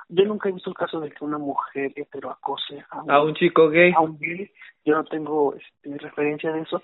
Yo 0.10 0.26
nunca 0.26 0.50
he 0.50 0.52
visto 0.52 0.70
el 0.70 0.76
caso 0.76 1.00
de 1.00 1.10
que 1.10 1.24
una 1.24 1.38
mujer 1.38 1.92
hetero 1.96 2.30
acose 2.32 2.84
a 2.90 3.02
un, 3.02 3.12
a 3.12 3.22
un 3.24 3.34
chico 3.34 3.70
gay. 3.70 3.94
a 3.96 4.02
un 4.02 4.20
gay. 4.20 4.52
Yo 4.86 4.96
no 4.96 5.04
tengo 5.06 5.56
este, 5.56 5.98
referencia 5.98 6.52
de 6.52 6.62
eso. 6.62 6.84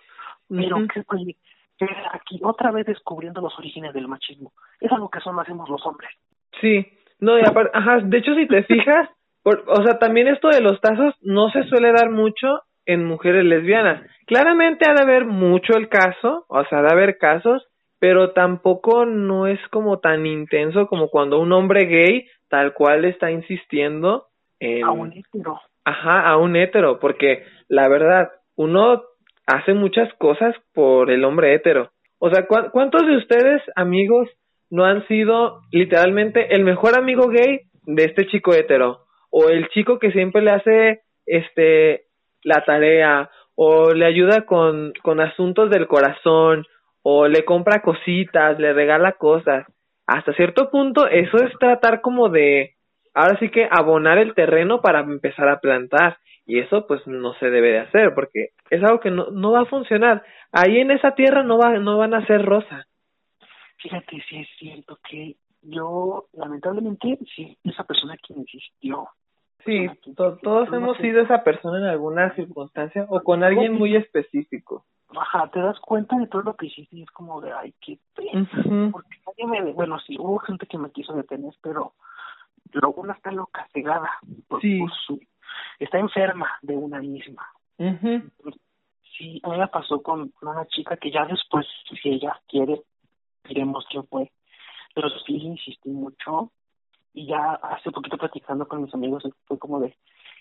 Pero 0.49 0.77
que 0.87 1.87
aquí 2.11 2.39
otra 2.43 2.71
vez 2.71 2.85
descubriendo 2.87 3.41
los 3.41 3.57
orígenes 3.59 3.93
del 3.93 4.07
machismo. 4.07 4.53
Es 4.79 4.91
algo 4.91 5.09
que 5.09 5.19
solo 5.19 5.41
hacemos 5.41 5.69
los 5.69 5.85
hombres. 5.85 6.09
Sí, 6.59 6.87
no, 7.19 7.37
y 7.37 7.41
aparte, 7.45 7.71
ajá, 7.77 7.99
de 7.99 8.17
hecho 8.17 8.33
si 8.33 8.47
te 8.47 8.63
fijas, 8.63 9.09
por, 9.43 9.63
o 9.67 9.83
sea, 9.83 9.99
también 9.99 10.27
esto 10.27 10.47
de 10.47 10.61
los 10.61 10.79
tazos 10.81 11.13
no 11.21 11.49
se 11.49 11.63
suele 11.65 11.91
dar 11.91 12.09
mucho 12.09 12.61
en 12.87 13.05
mujeres 13.05 13.45
lesbianas. 13.45 14.01
Claramente 14.25 14.89
ha 14.89 14.93
de 14.95 15.03
haber 15.03 15.25
mucho 15.25 15.77
el 15.77 15.87
caso, 15.89 16.45
o 16.47 16.63
sea, 16.65 16.79
ha 16.79 16.81
de 16.83 16.91
haber 16.93 17.17
casos, 17.19 17.67
pero 17.99 18.31
tampoco 18.31 19.05
no 19.05 19.45
es 19.47 19.59
como 19.69 19.99
tan 19.99 20.25
intenso 20.25 20.87
como 20.87 21.09
cuando 21.09 21.39
un 21.39 21.51
hombre 21.51 21.85
gay 21.85 22.27
tal 22.49 22.73
cual 22.73 23.05
está 23.05 23.29
insistiendo 23.31 24.25
en, 24.59 24.83
A 24.83 24.91
un 24.91 25.13
hetero. 25.13 25.59
ajá, 25.85 26.27
a 26.27 26.37
un 26.37 26.55
hétero, 26.55 26.99
porque 26.99 27.43
la 27.67 27.87
verdad, 27.89 28.29
uno 28.55 29.03
hace 29.45 29.73
muchas 29.73 30.11
cosas 30.15 30.55
por 30.73 31.11
el 31.11 31.23
hombre 31.23 31.53
hétero. 31.53 31.91
O 32.19 32.29
sea, 32.29 32.45
¿cuán- 32.47 32.69
¿cuántos 32.71 33.05
de 33.05 33.17
ustedes, 33.17 33.61
amigos, 33.75 34.27
no 34.69 34.83
han 34.85 35.05
sido 35.07 35.61
literalmente 35.71 36.53
el 36.55 36.63
mejor 36.63 36.97
amigo 36.97 37.27
gay 37.29 37.61
de 37.85 38.03
este 38.05 38.27
chico 38.27 38.53
hétero? 38.53 38.99
O 39.29 39.49
el 39.49 39.67
chico 39.69 39.99
que 39.99 40.11
siempre 40.11 40.41
le 40.41 40.51
hace 40.51 41.01
este 41.25 42.03
la 42.47 42.63
tarea, 42.63 43.29
o 43.55 43.91
le 43.91 44.05
ayuda 44.05 44.45
con, 44.45 44.93
con 45.03 45.19
asuntos 45.19 45.69
del 45.69 45.87
corazón, 45.87 46.65
o 47.01 47.27
le 47.27 47.43
compra 47.43 47.81
cositas, 47.81 48.57
le 48.57 48.71
regala 48.71 49.13
cosas. 49.13 49.67
Hasta 50.05 50.33
cierto 50.33 50.69
punto, 50.69 51.07
eso 51.07 51.37
es 51.37 51.51
tratar 51.59 51.99
como 51.99 52.29
de, 52.29 52.75
ahora 53.13 53.37
sí 53.39 53.49
que 53.49 53.67
abonar 53.69 54.17
el 54.17 54.33
terreno 54.33 54.79
para 54.81 55.01
empezar 55.01 55.49
a 55.49 55.59
plantar. 55.59 56.17
Y 56.45 56.59
eso 56.59 56.87
pues 56.87 57.05
no 57.05 57.33
se 57.33 57.49
debe 57.49 57.71
de 57.71 57.79
hacer 57.79 58.13
porque 58.15 58.51
es 58.69 58.81
algo 58.81 59.01
que 59.01 59.11
no, 59.11 59.25
no 59.31 59.51
va 59.51 59.63
a 59.63 59.65
funcionar. 59.65 60.23
Ahí 60.53 60.77
en 60.77 60.91
esa 60.91 61.11
tierra 61.11 61.43
no, 61.43 61.57
va, 61.57 61.77
no 61.79 61.97
van 61.97 62.13
a 62.13 62.25
ser 62.25 62.45
rosa. 62.45 62.87
Fíjate, 63.79 64.23
sí 64.29 64.37
es 64.37 64.47
cierto 64.57 64.97
que 65.09 65.35
yo, 65.61 66.27
lamentablemente, 66.31 67.17
sí, 67.35 67.57
esa 67.65 67.83
persona 67.83 68.15
que 68.25 68.33
insistió. 68.33 69.09
Sí, 69.67 69.87
to- 70.15 70.37
todos 70.37 70.71
hemos 70.73 70.97
sido 70.97 71.21
esa 71.21 71.43
persona 71.43 71.77
en 71.77 71.83
alguna 71.85 72.33
circunstancia 72.35 73.05
o 73.09 73.21
con 73.21 73.43
alguien 73.43 73.73
muy 73.73 73.95
específico. 73.95 74.85
Ajá, 75.09 75.49
te 75.51 75.59
das 75.59 75.79
cuenta 75.79 76.17
de 76.17 76.27
todo 76.27 76.41
lo 76.41 76.55
que 76.55 76.65
hiciste 76.67 76.95
y 76.97 77.03
es 77.03 77.11
como 77.11 77.39
de, 77.41 77.51
ay, 77.53 77.73
qué 77.81 77.99
pena. 78.15 78.47
Porque 78.91 79.17
nadie 79.25 79.45
me, 79.61 79.71
bueno, 79.73 79.99
sí, 79.99 80.17
hubo 80.19 80.39
gente 80.39 80.65
que 80.67 80.77
me 80.77 80.89
quiso 80.91 81.13
detener, 81.13 81.53
pero 81.61 81.93
luego 82.71 83.01
una 83.01 83.13
está 83.13 83.31
loca, 83.31 83.67
cegada, 83.73 84.09
por, 84.47 84.61
Sí. 84.61 84.79
por 84.79 84.91
su, 85.05 85.19
está 85.79 85.99
enferma 85.99 86.49
de 86.61 86.75
una 86.75 86.99
misma. 86.99 87.45
Ujú. 87.77 88.23
Sí, 89.17 89.39
a 89.43 89.49
mí 89.49 89.57
me 89.57 89.67
pasó 89.67 90.01
con 90.01 90.31
una 90.41 90.65
chica 90.67 90.97
que 90.97 91.11
ya 91.11 91.25
después, 91.25 91.65
si 92.01 92.09
ella 92.09 92.39
quiere, 92.47 92.81
diremos 93.45 93.85
quién 93.89 94.05
fue. 94.07 94.31
Pero 94.93 95.09
sí 95.25 95.35
insistí 95.35 95.89
mucho 95.89 96.51
y 97.13 97.27
ya 97.27 97.53
hace 97.53 97.91
poquito 97.91 98.17
platicando 98.17 98.67
con 98.67 98.83
mis 98.83 98.93
amigos 98.93 99.23
fue 99.45 99.57
como 99.57 99.79
de, 99.79 99.95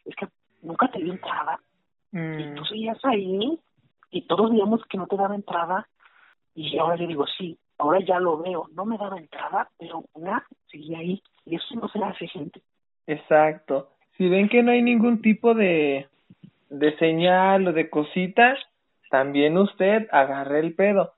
es 0.04 0.14
que 0.16 0.28
nunca 0.62 0.88
te 0.88 1.02
di 1.02 1.10
entrada 1.10 1.60
y 2.12 2.16
Mm, 2.16 2.54
tú 2.54 2.64
seguías 2.64 2.98
ahí 3.04 3.58
y 4.10 4.22
todos 4.22 4.50
veíamos 4.50 4.80
que 4.86 4.96
no 4.96 5.06
te 5.06 5.16
daba 5.16 5.34
entrada 5.34 5.86
y 6.54 6.78
ahora 6.78 6.96
le 6.96 7.06
digo, 7.06 7.26
sí, 7.26 7.58
ahora 7.78 8.00
ya 8.00 8.18
lo 8.18 8.38
veo, 8.38 8.68
no 8.72 8.86
me 8.86 8.96
daba 8.96 9.18
entrada, 9.18 9.68
pero 9.78 10.04
una 10.14 10.46
seguía 10.70 10.98
ahí 10.98 11.22
y 11.44 11.56
eso 11.56 11.74
no 11.74 11.88
se 11.88 12.02
hace 12.02 12.26
gente. 12.28 12.62
Exacto. 13.06 13.90
Si 14.16 14.28
ven 14.28 14.48
que 14.48 14.62
no 14.62 14.72
hay 14.72 14.82
ningún 14.82 15.20
tipo 15.20 15.54
de, 15.54 16.08
de 16.70 16.96
señal 16.96 17.68
o 17.68 17.72
de 17.72 17.90
cositas, 17.90 18.58
también 19.10 19.58
usted 19.58 20.08
agarre 20.10 20.60
el 20.60 20.74
pedo. 20.74 21.12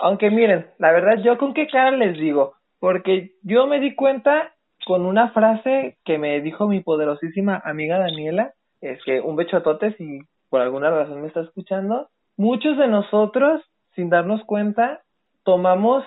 Aunque 0.00 0.30
miren, 0.30 0.66
la 0.78 0.90
verdad, 0.90 1.22
yo 1.22 1.38
con 1.38 1.54
qué 1.54 1.68
cara 1.68 1.92
les 1.92 2.18
digo, 2.18 2.54
porque 2.80 3.36
yo 3.42 3.68
me 3.68 3.78
di 3.78 3.94
cuenta 3.94 4.51
con 4.86 5.06
una 5.06 5.30
frase 5.30 5.96
que 6.04 6.18
me 6.18 6.40
dijo 6.40 6.68
mi 6.68 6.80
poderosísima 6.80 7.60
amiga 7.64 7.98
Daniela, 7.98 8.52
es 8.80 9.02
que 9.04 9.20
un 9.20 9.36
bechotote 9.36 9.94
si 9.96 10.20
por 10.50 10.60
alguna 10.60 10.90
razón 10.90 11.22
me 11.22 11.28
está 11.28 11.40
escuchando, 11.40 12.08
muchos 12.36 12.76
de 12.76 12.86
nosotros, 12.86 13.62
sin 13.94 14.10
darnos 14.10 14.44
cuenta, 14.44 15.00
tomamos 15.44 16.04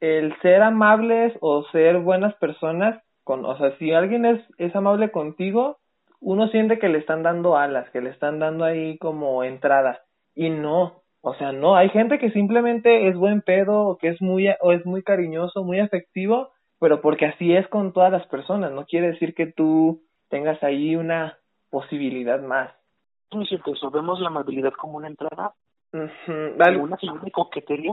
el 0.00 0.38
ser 0.42 0.60
amables 0.62 1.32
o 1.40 1.64
ser 1.72 1.98
buenas 1.98 2.34
personas 2.34 3.02
con, 3.24 3.44
o 3.46 3.56
sea, 3.56 3.76
si 3.78 3.92
alguien 3.92 4.26
es, 4.26 4.40
es 4.58 4.74
amable 4.76 5.10
contigo, 5.10 5.78
uno 6.20 6.48
siente 6.48 6.78
que 6.78 6.88
le 6.88 6.98
están 6.98 7.22
dando 7.22 7.56
alas, 7.56 7.88
que 7.90 8.00
le 8.00 8.10
están 8.10 8.38
dando 8.38 8.64
ahí 8.64 8.98
como 8.98 9.44
entrada. 9.44 10.02
Y 10.34 10.50
no, 10.50 11.02
o 11.22 11.34
sea, 11.34 11.52
no, 11.52 11.76
hay 11.76 11.88
gente 11.90 12.18
que 12.18 12.30
simplemente 12.32 13.08
es 13.08 13.16
buen 13.16 13.40
pedo 13.40 13.80
o 13.82 13.98
que 13.98 14.08
es 14.08 14.20
muy, 14.20 14.48
o 14.60 14.72
es 14.72 14.84
muy 14.84 15.02
cariñoso, 15.02 15.64
muy 15.64 15.80
afectivo, 15.80 16.50
pero 16.80 17.00
porque 17.00 17.26
así 17.26 17.54
es 17.54 17.68
con 17.68 17.92
todas 17.92 18.10
las 18.10 18.26
personas, 18.26 18.72
no 18.72 18.84
quiere 18.86 19.08
decir 19.12 19.34
que 19.34 19.46
tú 19.46 20.02
tengas 20.28 20.60
ahí 20.62 20.96
una 20.96 21.38
posibilidad 21.70 22.40
más. 22.40 22.72
Cierto 23.48 23.72
eso, 23.74 23.90
vemos 23.92 24.18
la 24.20 24.28
amabilidad 24.28 24.72
como 24.72 24.96
una 24.96 25.06
entrada, 25.06 25.54
algo- 26.58 26.82
una 26.82 26.96
señal 26.96 27.20
de 27.20 27.30
coquetería. 27.30 27.92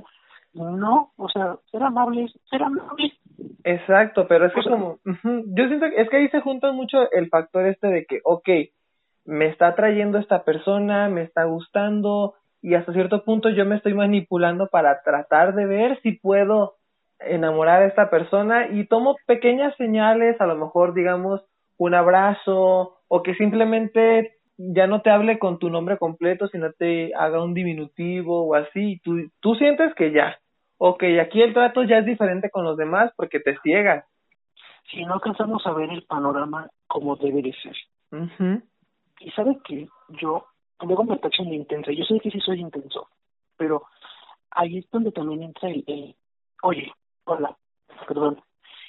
No, 0.54 1.12
o 1.17 1.30
sea, 1.30 1.58
ser 1.69 1.84
amable, 1.84 2.28
ser 2.50 2.63
amable. 2.63 3.13
Exacto, 3.63 4.28
pero 4.28 4.45
es 4.47 4.54
que 4.54 4.62
O 4.62 4.63
sea- 4.63 4.71
como, 4.71 4.97
ujú, 5.06 5.43
yo 5.47 5.67
siento 5.67 5.88
que 5.89 6.02
es 6.02 6.10
que 6.10 6.17
ahí 6.17 6.30
se 6.30 6.41
junta 6.41 6.71
mucho 6.71 7.12
el 7.12 7.30
factor 7.30 7.67
este 7.67 7.88
de 7.88 8.06
que, 8.06 8.21
ok, 8.23 8.50
me 9.26 9.47
está 9.47 9.76
trayendo 9.76 10.17
esta 10.17 10.43
persona, 10.43 11.10
me 11.10 11.21
está 11.21 11.43
gustando 11.43 12.34
y 12.62 12.73
hasta 12.73 12.93
cierto 12.93 13.23
punto 13.23 13.50
yo 13.50 13.65
me 13.65 13.76
estoy 13.76 13.93
manipulando 13.93 14.67
para 14.67 15.02
tratar 15.04 15.54
de 15.54 15.65
ver 15.67 16.00
si 16.02 16.13
puedo 16.13 16.76
enamorar 17.19 17.82
a 17.82 17.88
esta 17.88 18.10
persona 18.10 18.67
y 18.67 18.86
tomo 18.86 19.15
pequeñas 19.25 19.75
señales, 19.77 20.39
a 20.39 20.45
lo 20.45 20.56
mejor 20.56 20.93
digamos 20.93 21.41
un 21.77 21.93
abrazo 21.93 22.97
o 23.08 23.23
que 23.23 23.36
simplemente 23.36 24.38
ya 24.58 24.88
no 24.88 25.01
te 25.01 25.12
hable 25.12 25.38
con 25.38 25.60
tu 25.60 25.69
nombre 25.69 25.97
completo, 25.97 26.47
sino 26.47 26.71
te 26.73 27.13
haga 27.15 27.43
un 27.43 27.53
diminutivo 27.53 28.47
o 28.47 28.56
así, 28.56 28.93
y 28.93 28.99
tú, 28.99 29.30
tú 29.39 29.56
sientes 29.56 29.93
que 29.95 30.12
ya, 30.12 30.39
ok, 30.77 31.03
aquí 31.21 31.41
el 31.41 31.53
trato 31.53 31.84
ya 31.84 31.99
es 31.99 32.06
diferente 32.06 32.49
con 32.49 32.63
los 32.63 32.77
demás 32.77 33.12
porque 33.15 33.39
te 33.39 33.58
ciegas. 33.60 34.06
Si 34.91 35.03
no 35.06 35.15
alcanzamos 35.15 35.65
a 35.67 35.73
ver 35.73 35.89
el 35.91 36.03
panorama 36.03 36.69
como 36.88 37.15
debe 37.17 37.41
de 37.41 37.53
ser. 37.53 37.75
Y 39.19 39.32
sabe 39.32 39.58
que 39.63 39.88
yo, 40.21 40.45
luego 40.82 41.03
me 41.03 41.17
tacho 41.17 41.43
de 41.43 41.56
intensa, 41.56 41.91
yo 41.91 42.03
sé 42.06 42.19
que 42.19 42.32
sí 42.32 42.39
soy 42.39 42.62
intenso, 42.62 43.08
pero 43.58 43.84
ahí 44.51 44.80
es 44.80 44.89
donde 44.89 45.12
también 45.12 45.43
entra 45.43 45.69
el, 45.69 45.84
el 45.88 46.15
oye, 46.63 46.91
hola, 47.27 47.57
perdón, 48.07 48.41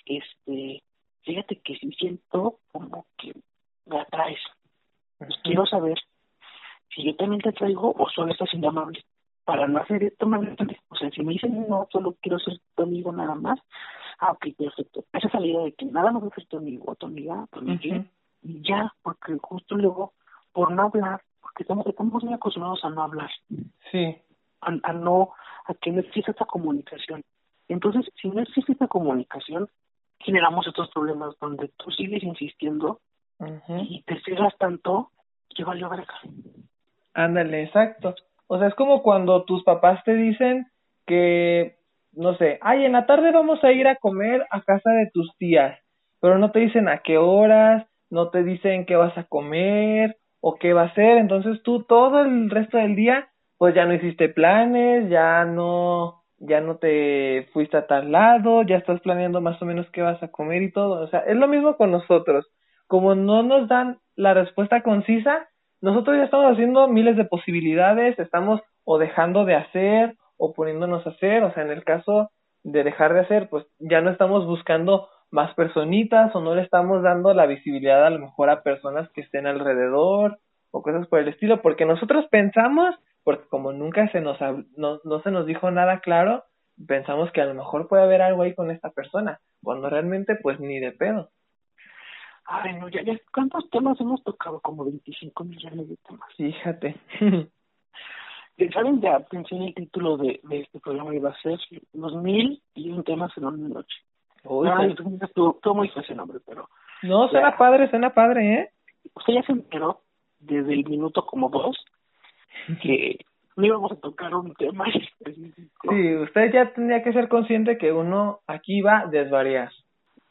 este, 0.06 0.82
fíjate 1.22 1.60
que 1.60 1.76
sí 1.76 1.90
siento 1.98 2.60
como 2.72 3.06
que 3.16 3.32
me 3.86 4.00
atraes. 4.00 4.40
Quiero 5.42 5.66
saber 5.66 5.98
si 6.94 7.04
yo 7.04 7.16
también 7.16 7.42
te 7.42 7.52
traigo 7.52 7.92
o 7.92 8.08
solo 8.08 8.32
estás 8.32 8.48
siendo 8.48 8.68
amable. 8.68 9.04
Para 9.44 9.66
no 9.66 9.80
hacer 9.80 10.04
esto 10.04 10.26
más 10.26 10.42
O 10.88 10.94
sea, 10.94 11.10
si 11.10 11.22
me 11.22 11.32
dicen 11.32 11.66
no, 11.68 11.88
solo 11.90 12.16
quiero 12.20 12.38
ser 12.38 12.60
tu 12.76 12.82
amigo 12.82 13.10
nada 13.12 13.34
más. 13.34 13.58
Ah, 14.20 14.32
ok, 14.32 14.46
perfecto. 14.56 15.04
Esa 15.12 15.28
salida 15.30 15.62
de 15.62 15.72
que 15.72 15.86
nada 15.86 16.12
más 16.12 16.22
voy 16.22 16.30
a 16.30 16.34
ser 16.34 16.46
tu 16.46 16.58
amigo 16.58 16.94
tu 16.96 17.06
amiga, 17.06 17.46
tu 17.50 17.60
amiga, 17.60 18.04
y 18.42 18.62
ya, 18.62 18.92
porque 19.02 19.36
justo 19.40 19.74
luego, 19.74 20.12
por 20.52 20.70
no 20.70 20.82
hablar, 20.82 21.22
porque 21.40 21.62
estamos, 21.62 21.86
estamos 21.86 22.22
muy 22.22 22.34
acostumbrados 22.34 22.84
a 22.84 22.90
no 22.90 23.02
hablar. 23.02 23.30
Sí. 23.90 24.16
A, 24.60 24.76
a 24.82 24.92
no, 24.92 25.30
a 25.66 25.74
que 25.74 25.90
no 25.90 26.00
exista 26.00 26.30
esta 26.30 26.44
comunicación. 26.44 27.24
Entonces, 27.68 28.10
si 28.20 28.28
no 28.28 28.40
existe 28.40 28.72
esta 28.72 28.88
comunicación, 28.88 29.68
generamos 30.20 30.66
estos 30.66 30.90
problemas 30.90 31.34
donde 31.40 31.70
tú 31.76 31.90
sigues 31.90 32.22
insistiendo 32.22 33.00
y 33.68 34.02
te 34.02 34.20
cierras 34.22 34.56
tanto 34.58 35.10
que 35.54 35.64
valió 35.64 35.88
verga. 35.88 36.14
Ándale, 37.14 37.64
exacto. 37.64 38.14
O 38.46 38.58
sea, 38.58 38.68
es 38.68 38.74
como 38.74 39.02
cuando 39.02 39.44
tus 39.44 39.62
papás 39.62 40.02
te 40.04 40.14
dicen 40.14 40.66
que, 41.06 41.76
no 42.12 42.36
sé, 42.36 42.58
ay, 42.62 42.84
en 42.84 42.92
la 42.92 43.06
tarde 43.06 43.30
vamos 43.30 43.62
a 43.62 43.72
ir 43.72 43.86
a 43.86 43.96
comer 43.96 44.46
a 44.50 44.62
casa 44.62 44.90
de 44.90 45.10
tus 45.12 45.36
tías, 45.36 45.78
pero 46.20 46.38
no 46.38 46.50
te 46.50 46.60
dicen 46.60 46.88
a 46.88 46.98
qué 46.98 47.18
horas, 47.18 47.86
no 48.10 48.30
te 48.30 48.42
dicen 48.42 48.86
qué 48.86 48.96
vas 48.96 49.16
a 49.18 49.24
comer 49.24 50.16
o 50.40 50.56
qué 50.56 50.72
va 50.72 50.82
a 50.82 50.86
hacer, 50.86 51.18
entonces 51.18 51.62
tú 51.62 51.82
todo 51.82 52.20
el 52.20 52.50
resto 52.50 52.78
del 52.78 52.96
día, 52.96 53.28
pues 53.58 53.74
ya 53.74 53.84
no 53.84 53.94
hiciste 53.94 54.28
planes, 54.28 55.10
ya 55.10 55.44
no 55.44 56.22
ya 56.38 56.60
no 56.60 56.76
te 56.76 57.48
fuiste 57.52 57.76
a 57.76 57.86
tal 57.86 58.12
lado, 58.12 58.62
ya 58.62 58.76
estás 58.76 59.00
planeando 59.00 59.40
más 59.40 59.60
o 59.60 59.64
menos 59.64 59.86
qué 59.90 60.02
vas 60.02 60.22
a 60.22 60.28
comer 60.28 60.62
y 60.62 60.72
todo. 60.72 61.02
O 61.02 61.08
sea, 61.08 61.20
es 61.20 61.36
lo 61.36 61.48
mismo 61.48 61.76
con 61.76 61.90
nosotros. 61.90 62.46
Como 62.86 63.14
no 63.14 63.42
nos 63.42 63.68
dan 63.68 63.98
la 64.16 64.34
respuesta 64.34 64.82
concisa, 64.82 65.48
nosotros 65.80 66.16
ya 66.16 66.24
estamos 66.24 66.52
haciendo 66.52 66.88
miles 66.88 67.16
de 67.16 67.24
posibilidades, 67.24 68.18
estamos 68.18 68.60
o 68.84 68.98
dejando 68.98 69.44
de 69.44 69.56
hacer 69.56 70.16
o 70.36 70.52
poniéndonos 70.54 71.06
a 71.06 71.10
hacer. 71.10 71.42
O 71.44 71.52
sea, 71.52 71.64
en 71.64 71.70
el 71.70 71.84
caso 71.84 72.30
de 72.62 72.84
dejar 72.84 73.14
de 73.14 73.20
hacer, 73.20 73.48
pues 73.48 73.66
ya 73.78 74.00
no 74.00 74.10
estamos 74.10 74.46
buscando 74.46 75.08
más 75.30 75.54
personitas 75.54 76.34
o 76.34 76.40
no 76.40 76.54
le 76.54 76.62
estamos 76.62 77.02
dando 77.02 77.34
la 77.34 77.46
visibilidad 77.46 78.06
a 78.06 78.10
lo 78.10 78.18
mejor 78.18 78.48
a 78.48 78.62
personas 78.62 79.10
que 79.10 79.20
estén 79.20 79.46
alrededor 79.46 80.38
o 80.70 80.82
cosas 80.82 81.06
por 81.08 81.20
el 81.20 81.28
estilo, 81.28 81.60
porque 81.62 81.84
nosotros 81.84 82.26
pensamos 82.30 82.94
porque 83.28 83.46
como 83.50 83.74
nunca 83.74 84.10
se 84.10 84.22
nos 84.22 84.40
no, 84.78 85.00
no 85.04 85.20
se 85.20 85.30
nos 85.30 85.44
dijo 85.44 85.70
nada 85.70 86.00
claro, 86.00 86.44
pensamos 86.86 87.30
que 87.30 87.42
a 87.42 87.44
lo 87.44 87.52
mejor 87.52 87.86
puede 87.86 88.04
haber 88.04 88.22
algo 88.22 88.40
ahí 88.40 88.54
con 88.54 88.70
esta 88.70 88.88
persona, 88.88 89.38
cuando 89.62 89.90
realmente 89.90 90.34
pues 90.36 90.58
ni 90.60 90.80
de 90.80 90.92
pedo. 90.92 91.28
Ay, 92.46 92.78
no, 92.80 92.88
ya, 92.88 93.02
ya, 93.02 93.18
¿cuántos 93.30 93.68
temas 93.68 94.00
hemos 94.00 94.24
tocado? 94.24 94.60
Como 94.60 94.82
25 94.86 95.44
millones 95.44 95.90
de 95.90 95.96
temas. 96.08 96.30
Fíjate. 96.38 96.96
¿Saben? 98.72 99.02
Ya 99.02 99.18
pensé 99.20 99.56
en 99.56 99.62
el 99.64 99.74
título 99.74 100.16
de, 100.16 100.40
de 100.44 100.60
este 100.60 100.80
programa 100.80 101.14
iba 101.14 101.28
a 101.28 101.42
ser 101.42 101.60
Los 101.92 102.16
mil 102.16 102.62
y 102.74 102.88
un 102.88 103.04
tema 103.04 103.30
en 103.36 103.44
una 103.44 103.68
noche. 103.68 103.98
Uy, 104.44 104.70
Ay, 104.74 104.96
estuvo, 105.20 105.74
muy 105.74 105.90
feo 105.90 106.02
ese 106.02 106.14
nombre, 106.14 106.38
pero... 106.46 106.66
No, 107.02 107.28
suena 107.28 107.58
padre, 107.58 107.90
suena 107.90 108.14
padre, 108.14 108.54
¿eh? 108.54 108.70
Usted 109.14 109.34
ya 109.34 109.42
se 109.42 109.52
enteró 109.52 110.00
desde 110.38 110.72
el 110.72 110.86
minuto 110.86 111.26
como 111.26 111.50
dos 111.50 111.76
que 112.76 113.18
no 113.56 113.66
íbamos 113.66 113.92
a 113.92 113.96
tocar 113.96 114.34
un 114.34 114.54
tema 114.54 114.84
específico. 115.20 115.88
Sí, 115.90 116.16
usted 116.16 116.52
ya 116.52 116.72
tendría 116.72 117.02
que 117.02 117.12
ser 117.12 117.28
consciente 117.28 117.78
que 117.78 117.92
uno 117.92 118.40
aquí 118.46 118.80
va 118.80 119.00
a 119.00 119.06
desvariar. 119.06 119.72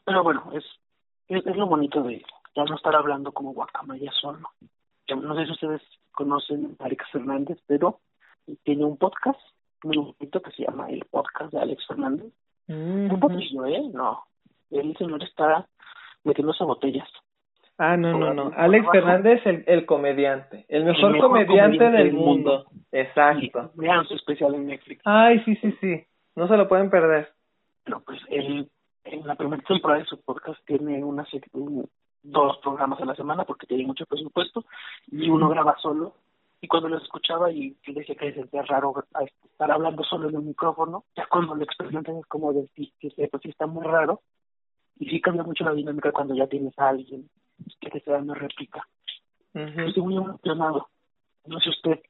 Pero 0.04 0.22
bueno, 0.22 0.50
es, 0.54 0.64
es, 1.28 1.44
lo 1.56 1.66
bonito 1.66 2.02
de 2.02 2.22
ya 2.56 2.64
no 2.64 2.74
estar 2.74 2.94
hablando 2.96 3.32
como 3.32 3.52
guacamaya 3.52 4.10
solo. 4.12 4.48
No 5.08 5.34
sé 5.34 5.44
si 5.44 5.52
ustedes 5.52 5.82
conocen 6.12 6.76
a 6.78 6.84
Alex 6.84 7.04
Fernández, 7.12 7.58
pero 7.66 8.00
tiene 8.64 8.84
un 8.84 8.96
podcast 8.96 9.40
muy 9.84 9.96
bonito 9.96 10.42
que 10.42 10.50
se 10.52 10.64
llama 10.64 10.88
El 10.88 11.04
Podcast 11.04 11.52
de 11.52 11.60
Alex 11.60 11.86
Fernández. 11.86 12.32
Un 12.66 13.18
poquillo, 13.20 13.66
¿eh? 13.66 13.82
No. 13.92 14.24
El 14.70 14.96
señor 14.96 15.22
está 15.22 15.66
metiéndose 16.24 16.64
botellas. 16.64 17.08
Ah, 17.80 17.96
no, 17.96 18.18
no, 18.18 18.34
no. 18.34 18.50
Alex 18.56 18.88
Fernández, 18.90 19.40
el, 19.46 19.62
el 19.68 19.86
comediante. 19.86 20.66
El 20.68 20.84
mejor, 20.84 21.16
comediante, 21.18 21.90
del 21.90 22.12
mundo. 22.12 22.66
Exacto. 22.90 23.70
Vean 23.74 24.04
su 24.04 24.14
especial 24.14 24.52
en 24.56 24.66
Netflix. 24.66 25.00
Ay, 25.04 25.40
sí, 25.44 25.54
sí, 25.56 25.72
sí. 25.80 26.04
No 26.34 26.48
se 26.48 26.56
lo 26.56 26.66
pueden 26.66 26.90
perder. 26.90 27.28
No, 27.86 28.00
pues 28.00 28.20
él, 28.30 28.68
en 29.04 29.26
la 29.26 29.36
primera 29.36 29.62
temporada 29.62 30.00
de 30.00 30.06
su 30.06 30.20
podcast 30.20 30.58
tiene 30.66 31.04
una 31.04 31.24
dos 32.24 32.58
programas 32.58 33.00
a 33.00 33.04
la 33.04 33.14
semana 33.14 33.44
porque 33.44 33.66
tiene 33.68 33.86
mucho 33.86 34.04
presupuesto 34.06 34.64
y 35.06 35.30
uno 35.30 35.48
graba 35.48 35.76
solo. 35.80 36.14
Y 36.60 36.66
cuando 36.66 36.88
lo 36.88 36.98
escuchaba 36.98 37.52
y 37.52 37.76
decía 37.86 38.16
que 38.16 38.32
se 38.32 38.40
sentía 38.40 38.62
raro 38.62 38.92
estar 39.44 39.70
hablando 39.70 40.02
solo 40.02 40.28
en 40.28 40.36
un 40.36 40.48
micrófono, 40.48 41.04
ya 41.16 41.26
cuando 41.30 41.54
lo 41.54 41.62
experimentan 41.62 42.16
es 42.16 42.26
como 42.26 42.52
decir 42.52 42.90
que 42.98 43.28
pues 43.28 43.40
sí 43.40 43.50
está 43.50 43.68
muy 43.68 43.84
raro. 43.84 44.20
Y 44.98 45.08
sí 45.08 45.20
cambia 45.20 45.44
mucho 45.44 45.62
la 45.62 45.74
dinámica 45.74 46.10
cuando 46.10 46.34
ya 46.34 46.48
tienes 46.48 46.76
a 46.76 46.88
alguien 46.88 47.28
que 47.80 47.90
te 47.90 47.98
está 47.98 48.12
dando 48.12 48.34
réplica. 48.34 48.86
Estoy 49.54 50.02
muy 50.02 50.16
emocionado. 50.16 50.88
No 51.46 51.60
sé 51.60 51.70
usted, 51.70 52.00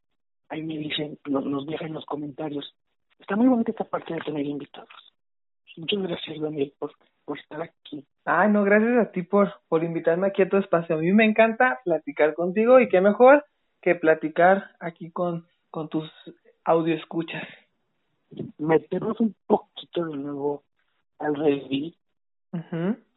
ahí 0.48 0.62
me 0.62 0.76
dicen, 0.76 1.18
nos, 1.28 1.44
nos 1.44 1.66
dejan 1.66 1.88
en 1.88 1.94
los 1.94 2.06
comentarios. 2.06 2.74
Está 3.18 3.36
muy 3.36 3.48
bonita 3.48 3.70
esta 3.70 3.84
parte 3.84 4.14
de 4.14 4.20
tener 4.20 4.44
invitados. 4.44 4.88
Muchas 5.76 6.02
gracias, 6.02 6.40
Daniel, 6.40 6.72
por, 6.78 6.92
por 7.24 7.38
estar 7.38 7.62
aquí. 7.62 8.04
Ah, 8.24 8.48
no, 8.48 8.64
gracias 8.64 8.98
a 8.98 9.12
ti 9.12 9.22
por, 9.22 9.52
por 9.68 9.84
invitarme 9.84 10.26
aquí 10.26 10.42
a 10.42 10.48
tu 10.48 10.56
espacio. 10.56 10.96
A 10.96 10.98
mí 10.98 11.12
me 11.12 11.24
encanta 11.24 11.80
platicar 11.84 12.34
contigo 12.34 12.80
y 12.80 12.88
qué 12.88 13.00
mejor 13.00 13.44
que 13.80 13.94
platicar 13.94 14.72
aquí 14.80 15.10
con, 15.10 15.46
con 15.70 15.88
tus 15.88 16.10
audio 16.64 16.94
escuchas. 16.94 17.46
Meternos 18.58 19.20
un 19.20 19.34
poquito 19.46 20.04
de 20.04 20.16
nuevo 20.16 20.64
al 21.18 21.36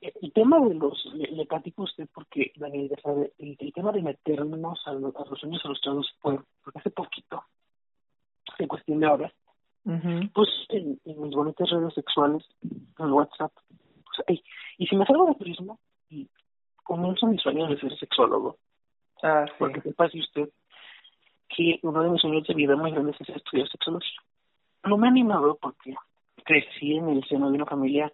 el 0.02 0.34
tema 0.34 0.60
de 0.60 0.74
los, 0.74 1.06
le, 1.14 1.32
le 1.32 1.46
platico 1.46 1.84
a 1.84 1.86
usted 1.86 2.08
porque, 2.14 2.52
Daniel, 2.56 2.90
ya 2.90 3.02
sabe, 3.02 3.34
el, 3.38 3.58
tema 3.74 3.92
de 3.92 4.02
meternos 4.02 4.82
a, 4.86 4.94
los, 4.94 5.16
a 5.16 5.26
los 5.26 5.40
sueños 5.40 5.62
frustrados 5.62 6.14
fue, 6.20 6.40
porque 6.64 6.80
hace 6.80 6.90
poquito, 6.92 7.44
en 8.58 8.68
cuestión 8.68 9.00
de 9.00 9.08
horas, 9.08 9.34
pues 10.34 10.50
en, 10.70 11.00
mis 11.06 11.36
bonitas 11.36 11.70
redes 11.70 11.94
sexuales, 11.94 12.44
en 12.62 13.12
WhatsApp, 13.12 13.52
pues, 14.26 14.40
y 14.78 14.88
si 14.88 14.96
me 14.96 15.06
salgo 15.06 15.28
de 15.28 15.36
turismo, 15.36 15.80
y 16.10 16.28
comienzo 16.84 17.28
mi 17.28 17.38
sueño 17.38 17.68
de 17.68 17.80
ser 17.80 17.98
sexólogo, 17.98 18.58
ah, 19.24 19.46
sí. 19.48 19.54
porque 19.58 19.82
sepa 19.82 20.10
si 20.10 20.20
usted 20.20 20.50
que 21.48 21.80
uno 21.84 22.04
de 22.04 22.10
mis 22.10 22.22
sueños 22.22 22.48
de 22.48 22.54
vida 22.54 22.76
muy 22.76 22.92
grandes 22.92 23.16
es 23.20 23.30
estudiar 23.30 23.68
sexología. 23.70 24.20
No 24.84 24.98
me 24.98 25.08
ha 25.08 25.12
animado 25.12 25.58
porque 25.62 25.96
crecí 26.52 26.98
en 26.98 27.10
el 27.10 27.24
seno 27.26 27.50
de 27.50 27.56
una 27.56 27.66
familia 27.66 28.12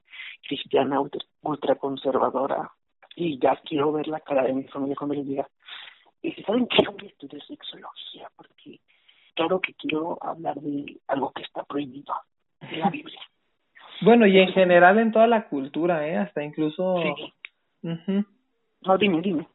cristiana 0.47 1.01
ultra, 1.41 1.75
conservadora 1.75 2.69
y 3.15 3.39
ya 3.39 3.59
quiero 3.65 3.91
ver 3.91 4.07
la 4.07 4.19
cara 4.19 4.43
de 4.43 4.53
mi 4.53 4.63
familia 4.65 4.95
cuando 4.95 5.15
les 5.15 5.25
diga, 5.25 5.47
y 6.21 6.31
si 6.33 6.43
saben 6.43 6.67
que 6.67 6.83
voy 6.87 7.07
a 7.07 7.09
estudiar 7.09 7.41
sexología, 7.47 8.29
porque 8.35 8.79
claro 9.33 9.59
que 9.59 9.73
quiero 9.73 10.19
hablar 10.21 10.55
de 10.61 10.99
algo 11.07 11.31
que 11.31 11.41
está 11.41 11.63
prohibido 11.63 12.13
de 12.61 12.77
la 12.77 12.89
Biblia. 12.91 13.19
Bueno, 14.01 14.27
y 14.27 14.37
en 14.37 14.49
general 14.49 14.99
en 14.99 15.11
toda 15.11 15.25
la 15.25 15.47
cultura, 15.47 16.07
¿eh? 16.07 16.17
Hasta 16.17 16.43
incluso... 16.43 17.01
Sí. 17.01 17.33
No, 17.81 18.97
dime, 18.99 19.21
dime. 19.21 19.47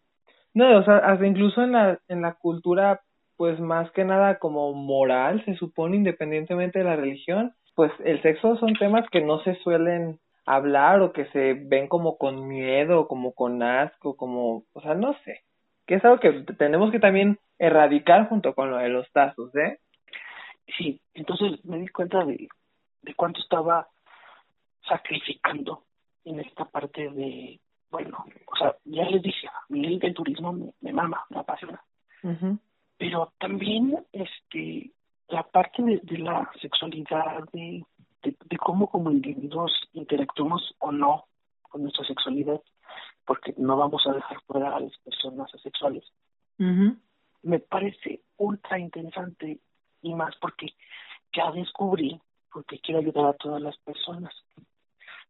No, 0.54 0.78
o 0.78 0.82
sea, 0.82 0.96
hasta 0.96 1.24
incluso 1.24 1.62
en 1.62 1.72
la, 1.72 2.00
en 2.08 2.22
la 2.22 2.34
cultura, 2.34 3.00
pues 3.36 3.60
más 3.60 3.92
que 3.92 4.04
nada 4.04 4.40
como 4.40 4.72
moral, 4.72 5.44
se 5.44 5.54
supone, 5.54 5.96
independientemente 5.96 6.80
de 6.80 6.84
la 6.84 6.96
religión, 6.96 7.54
pues 7.74 7.92
el 8.04 8.20
sexo 8.22 8.56
son 8.56 8.74
temas 8.74 9.08
que 9.10 9.20
no 9.20 9.42
se 9.42 9.54
suelen 9.56 10.18
hablar 10.44 11.00
o 11.00 11.12
que 11.12 11.26
se 11.26 11.54
ven 11.54 11.88
como 11.88 12.18
con 12.18 12.48
miedo, 12.48 13.08
como 13.08 13.32
con 13.32 13.62
asco, 13.62 14.16
como, 14.16 14.64
o 14.72 14.80
sea, 14.80 14.94
no 14.94 15.14
sé, 15.24 15.40
que 15.86 15.94
es 15.96 16.04
algo 16.04 16.20
que 16.20 16.32
tenemos 16.58 16.90
que 16.90 16.98
también 16.98 17.38
erradicar 17.58 18.28
junto 18.28 18.54
con 18.54 18.70
lo 18.70 18.78
de 18.78 18.88
los 18.88 19.10
tazos, 19.12 19.54
¿eh? 19.54 19.78
Sí, 20.76 21.00
entonces 21.14 21.64
me 21.64 21.78
di 21.78 21.88
cuenta 21.88 22.24
de, 22.24 22.48
de 23.02 23.14
cuánto 23.14 23.40
estaba 23.40 23.88
sacrificando 24.88 25.84
en 26.24 26.40
esta 26.40 26.64
parte 26.64 27.10
de, 27.10 27.60
bueno, 27.90 28.24
o 28.46 28.56
sea, 28.56 28.74
ya 28.84 29.04
les 29.04 29.22
dije, 29.22 29.46
a 29.46 29.64
mí 29.68 29.98
el 30.00 30.14
turismo 30.14 30.52
me, 30.52 30.72
me 30.80 30.92
mama, 30.92 31.24
me 31.30 31.40
apasiona. 31.40 31.82
Pero 32.98 33.32
también 33.38 33.98
este 34.12 34.92
la 35.32 35.42
parte 35.42 35.82
de, 35.82 36.00
de 36.02 36.18
la 36.18 36.50
sexualidad, 36.60 37.44
de, 37.52 37.84
de, 38.22 38.58
cómo 38.58 38.88
como 38.88 39.10
individuos 39.10 39.72
interactuamos 39.94 40.74
o 40.78 40.92
no 40.92 41.24
con 41.62 41.82
nuestra 41.82 42.04
sexualidad, 42.04 42.60
porque 43.24 43.54
no 43.56 43.76
vamos 43.76 44.06
a 44.06 44.12
dejar 44.12 44.40
fuera 44.42 44.76
a 44.76 44.80
las 44.80 44.96
personas 44.98 45.52
asexuales. 45.54 46.04
Me 47.42 47.58
parece 47.58 48.20
ultra 48.36 48.78
interesante 48.78 49.58
y 50.02 50.14
más 50.14 50.36
porque 50.40 50.74
ya 51.32 51.50
descubrí, 51.50 52.20
porque 52.52 52.78
quiero 52.78 53.00
ayudar 53.00 53.26
a 53.26 53.32
todas 53.32 53.60
las 53.60 53.76
personas. 53.78 54.34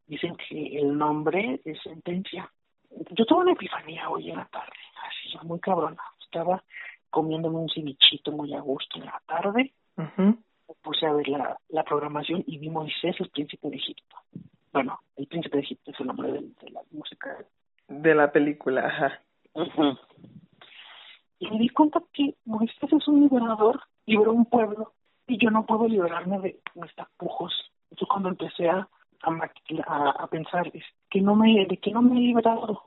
Dicen 0.06 0.36
que 0.36 0.78
el 0.78 0.98
nombre 0.98 1.60
es 1.64 1.80
sentencia. 1.82 2.50
Yo 3.12 3.24
tuve 3.24 3.42
una 3.42 3.52
epifanía 3.52 4.10
hoy 4.10 4.30
en 4.30 4.36
la 4.36 4.46
tarde, 4.46 4.76
así, 5.06 5.46
muy 5.46 5.60
cabrona. 5.60 6.02
Estaba 6.20 6.62
comiéndome 7.08 7.58
un 7.58 7.68
cevichito 7.68 8.32
muy 8.32 8.52
a 8.52 8.60
gusto 8.60 8.98
en 8.98 9.06
la 9.06 9.22
tarde. 9.26 9.72
Puse 10.82 11.06
a 11.06 11.12
ver 11.12 11.28
la, 11.28 11.56
la 11.68 11.84
programación 11.84 12.42
y 12.62 12.70
Moisés, 12.70 13.16
el 13.18 13.28
príncipe 13.30 13.68
de 13.68 13.76
Egipto. 13.76 14.16
Bueno, 14.72 14.98
el 15.16 15.26
príncipe 15.26 15.56
de 15.56 15.62
Egipto 15.64 15.90
es 15.90 16.00
el 16.00 16.06
nombre 16.06 16.32
de, 16.32 16.70
la 16.70 16.80
música. 16.92 17.36
De 17.88 18.14
la 18.14 18.30
película, 18.30 18.86
ajá. 18.86 19.20
Y 21.38 21.50
me 21.50 21.58
di 21.58 21.68
cuenta 21.70 22.00
que 22.12 22.36
Moisés 22.44 22.92
es 22.92 23.08
un 23.08 23.22
liberador, 23.22 23.80
liberó 24.06 24.32
un 24.32 24.46
pueblo 24.46 24.92
y 25.26 25.38
yo 25.38 25.50
no 25.50 25.66
puedo 25.66 25.88
liberarme 25.88 26.38
de 26.38 26.60
mis 26.74 26.94
tapujos. 26.94 27.52
Yo 27.90 28.06
cuando 28.06 28.28
empecé 28.28 28.70
a, 28.70 28.88
a, 29.22 30.10
a 30.10 30.26
pensar 30.28 30.70
es 30.72 30.84
que 31.10 31.20
no 31.20 31.34
me, 31.34 31.66
de 31.66 31.76
que 31.78 31.90
no 31.90 32.00
me 32.00 32.16
he 32.16 32.20
liberado. 32.20 32.82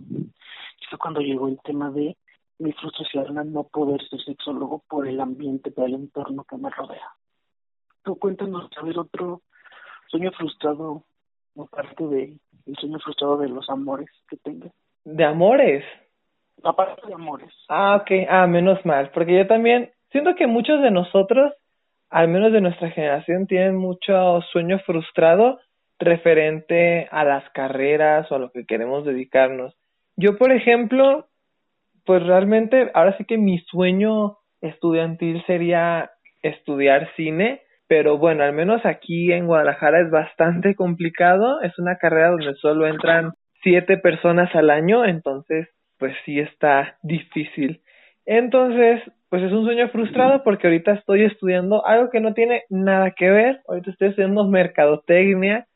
fue 0.89 0.99
cuando 0.99 1.19
llegó 1.19 1.47
el 1.47 1.59
tema 1.63 1.91
de 1.91 2.17
mi 2.59 2.71
frustración 2.71 3.37
al 3.37 3.51
no 3.51 3.65
poder 3.65 4.01
ser 4.07 4.21
sexólogo 4.21 4.83
por 4.87 5.07
el 5.07 5.19
ambiente, 5.19 5.71
por 5.71 5.85
el 5.85 5.95
entorno 5.95 6.45
que 6.45 6.57
me 6.57 6.69
rodea. 6.69 7.11
Tú 8.03 8.15
cuéntanos, 8.17 8.69
a 8.77 8.83
ver, 8.83 8.97
otro 8.97 9.41
sueño 10.07 10.31
frustrado, 10.31 11.03
aparte 11.57 12.05
de 12.07 12.37
el 12.65 12.75
sueño 12.77 12.99
frustrado 12.99 13.37
de 13.37 13.49
los 13.49 13.69
amores 13.69 14.09
que 14.27 14.37
tengas. 14.37 14.71
¿De 15.03 15.23
amores? 15.23 15.83
Aparte 16.63 17.05
de 17.07 17.13
amores. 17.13 17.53
Ah, 17.69 17.97
ok. 17.97 18.27
Ah, 18.27 18.47
menos 18.47 18.83
mal. 18.85 19.11
Porque 19.13 19.37
yo 19.37 19.47
también 19.47 19.91
siento 20.11 20.35
que 20.35 20.47
muchos 20.47 20.81
de 20.81 20.89
nosotros, 20.89 21.53
al 22.09 22.27
menos 22.27 22.51
de 22.51 22.61
nuestra 22.61 22.89
generación, 22.89 23.45
tienen 23.45 23.75
mucho 23.75 24.41
sueño 24.51 24.79
frustrado 24.79 25.59
referente 25.99 27.07
a 27.11 27.23
las 27.23 27.49
carreras 27.51 28.31
o 28.31 28.35
a 28.35 28.39
lo 28.39 28.51
que 28.51 28.65
queremos 28.65 29.05
dedicarnos. 29.05 29.75
Yo, 30.17 30.37
por 30.37 30.51
ejemplo, 30.51 31.27
pues 32.05 32.23
realmente 32.23 32.91
ahora 32.93 33.17
sí 33.17 33.25
que 33.25 33.37
mi 33.37 33.59
sueño 33.59 34.37
estudiantil 34.61 35.43
sería 35.45 36.11
estudiar 36.41 37.09
cine, 37.15 37.61
pero 37.87 38.17
bueno, 38.17 38.43
al 38.43 38.53
menos 38.53 38.85
aquí 38.85 39.31
en 39.31 39.47
Guadalajara 39.47 40.01
es 40.01 40.09
bastante 40.09 40.75
complicado, 40.75 41.61
es 41.61 41.77
una 41.77 41.97
carrera 41.97 42.29
donde 42.31 42.55
solo 42.55 42.87
entran 42.87 43.33
siete 43.61 43.97
personas 43.97 44.53
al 44.55 44.69
año, 44.69 45.05
entonces 45.05 45.67
pues 45.97 46.13
sí 46.25 46.39
está 46.39 46.97
difícil. 47.03 47.81
Entonces, 48.25 49.01
pues 49.29 49.43
es 49.43 49.51
un 49.51 49.65
sueño 49.65 49.87
frustrado 49.89 50.43
porque 50.43 50.67
ahorita 50.67 50.93
estoy 50.93 51.23
estudiando 51.23 51.85
algo 51.85 52.09
que 52.09 52.19
no 52.19 52.33
tiene 52.33 52.63
nada 52.69 53.11
que 53.11 53.29
ver, 53.29 53.61
ahorita 53.67 53.91
estoy 53.91 54.09
estudiando 54.09 54.45
mercadotecnia 54.45 55.67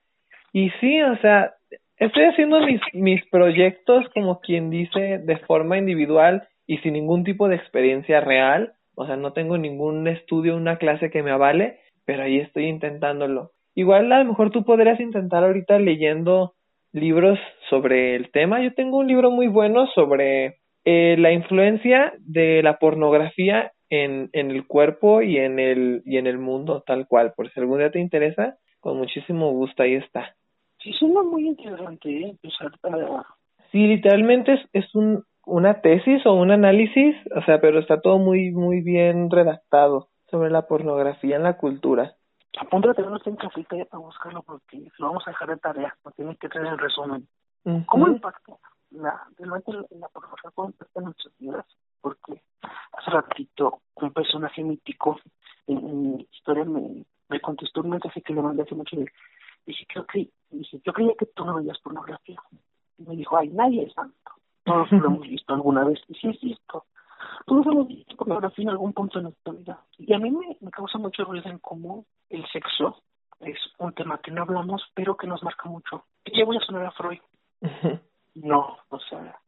y 0.52 0.72
sí, 0.82 1.02
o 1.02 1.16
sea, 1.18 1.54
Estoy 2.00 2.24
haciendo 2.24 2.62
mis, 2.62 2.80
mis 2.94 3.26
proyectos 3.26 4.06
como 4.14 4.40
quien 4.40 4.70
dice 4.70 5.20
de 5.22 5.38
forma 5.40 5.78
individual 5.78 6.48
y 6.66 6.78
sin 6.78 6.94
ningún 6.94 7.26
tipo 7.26 7.50
de 7.50 7.58
experiencia 7.58 8.22
real. 8.22 8.72
O 8.96 9.06
sea, 9.06 9.18
no 9.18 9.34
tengo 9.34 9.58
ningún 9.58 10.08
estudio, 10.08 10.56
una 10.56 10.78
clase 10.78 11.10
que 11.10 11.24
me 11.24 11.32
avale, 11.32 11.80
pero 12.10 12.24
ahí 12.24 12.40
estoy 12.40 12.66
intentándolo. 12.66 13.52
Igual 13.76 14.12
a 14.12 14.24
lo 14.24 14.26
mejor 14.26 14.50
tú 14.50 14.64
podrías 14.64 15.00
intentar 15.00 15.44
ahorita 15.44 15.78
leyendo 15.78 16.54
libros 16.92 17.38
sobre 17.70 18.16
el 18.16 18.32
tema. 18.32 18.64
Yo 18.64 18.74
tengo 18.74 18.98
un 18.98 19.06
libro 19.06 19.30
muy 19.30 19.46
bueno 19.46 19.86
sobre 19.94 20.58
eh, 20.86 21.16
la 21.20 21.32
influencia 21.32 22.14
de 22.18 22.64
la 22.64 22.80
pornografía 22.80 23.74
en, 23.92 24.32
en 24.34 24.50
el 24.50 24.66
cuerpo 24.66 25.22
y 25.22 25.38
en 25.38 25.60
el, 25.60 26.02
y 26.04 26.18
en 26.18 26.26
el 26.26 26.40
mundo 26.40 26.82
tal 26.84 27.06
cual. 27.08 27.34
Por 27.38 27.52
si 27.52 27.60
algún 27.60 27.78
día 27.78 27.92
te 27.92 28.00
interesa, 28.00 28.58
con 28.80 28.98
muchísimo 28.98 29.52
gusto 29.52 29.84
ahí 29.84 29.94
está. 29.94 30.34
Sí, 30.82 30.92
suena 30.94 31.22
muy 31.22 31.48
interesante 31.48 32.10
¿eh? 32.10 32.30
empezar. 32.32 32.72
Sí, 33.72 33.86
literalmente 33.86 34.54
es, 34.54 34.62
es 34.74 34.96
un, 34.96 35.26
una 35.46 35.82
tesis 35.82 36.26
o 36.26 36.34
un 36.34 36.50
análisis, 36.50 37.16
o 37.36 37.44
sea, 37.44 37.62
pero 37.62 37.78
está 37.78 38.02
todo 38.02 38.18
muy, 38.18 38.50
muy 38.50 38.82
bien 38.82 39.30
redactado 39.30 40.08
sobre 40.30 40.50
la 40.50 40.68
pornografía 40.68 41.36
en 41.36 41.44
la 41.44 41.58
cultura. 41.58 42.16
Apúntate 42.60 43.02
no 43.02 43.18
en 43.24 43.36
cafita 43.36 43.76
ya 43.76 43.86
para 43.86 44.04
buscarlo 44.04 44.42
porque 44.44 44.92
lo 44.98 45.08
vamos 45.08 45.24
a 45.28 45.32
dejar 45.32 45.50
de 45.50 45.58
tarea, 45.58 45.96
no 46.04 46.12
tienes 46.12 46.38
que 46.40 46.50
tener 46.50 46.74
el 46.74 46.80
resumen. 46.80 47.28
¿Cómo 47.86 48.08
impacta 48.08 48.54
la, 48.92 49.28
realmente 49.38 49.72
la 49.72 50.08
pornografía 50.08 50.52
cómo 50.56 50.70
impacta 50.70 51.00
en 51.00 51.06
nuestras 51.06 51.38
vidas? 51.38 51.66
Porque 52.02 52.42
hace 52.94 53.12
ratito 53.12 53.82
un 53.96 54.12
personaje 54.12 54.64
mítico 54.64 55.20
en, 55.68 56.16
mi 56.16 56.28
historia 56.32 56.66
me, 56.66 57.06
me 57.28 57.40
contestó 57.40 57.82
un 57.82 57.92
mensaje 57.92 58.22
que 58.22 58.34
le 58.34 58.42
mandé 58.42 58.64
hace 58.64 58.76
mucho 58.76 58.96
de 58.96 59.12
Dije, 59.66 59.86
creo 59.88 60.06
que, 60.08 60.30
dije, 60.50 60.82
yo 60.84 60.94
creía 60.94 61.14
que 61.18 61.28
tú 61.28 61.46
no 61.46 61.56
veías 61.56 61.78
pornografía. 61.80 62.42
Y 62.98 63.04
me 63.04 63.16
dijo, 63.16 63.38
ay, 63.38 63.50
nadie 63.50 63.84
es 63.84 63.94
santo. 63.94 64.32
Todos 64.64 64.92
lo 64.92 64.98
hemos 65.08 65.28
visto 65.28 65.54
alguna 65.54 65.84
vez. 65.84 66.00
Y 66.08 66.16
sí 66.16 66.30
es 66.30 66.40
cierto. 66.40 66.86
Todos 67.46 67.66
hemos 67.68 67.88
visto 67.88 68.16
pornografía 68.16 68.64
en 68.64 68.70
algún 68.70 68.94
punto 68.94 69.20
de 69.20 69.24
nuestra 69.24 69.54
vida. 69.54 69.84
Y 69.98 70.14
a 70.14 70.20
mí 70.20 70.32
me, 70.32 70.58
me 70.62 70.72
causa 70.72 70.98
mucho 70.98 71.24
ruido 71.24 71.50
en 71.50 71.60
cómo 71.60 72.06
el 72.30 72.46
sexo 72.52 73.02
es 73.40 73.58
un 73.78 73.94
tema 73.94 74.20
que 74.20 74.32
no 74.32 74.44
hablamos, 74.44 74.84
pero 74.94 75.16
que 75.16 75.28
nos 75.28 75.44
marca 75.44 75.70
mucho. 75.70 76.06
Y 76.26 76.38
ya 76.38 76.46
voy 76.46 76.58
a 76.58 76.66
sonar 76.66 76.86
a 76.86 76.92
Freud. 76.92 77.20
no, 78.36 78.78
o 78.90 79.00
sea, 79.00 79.40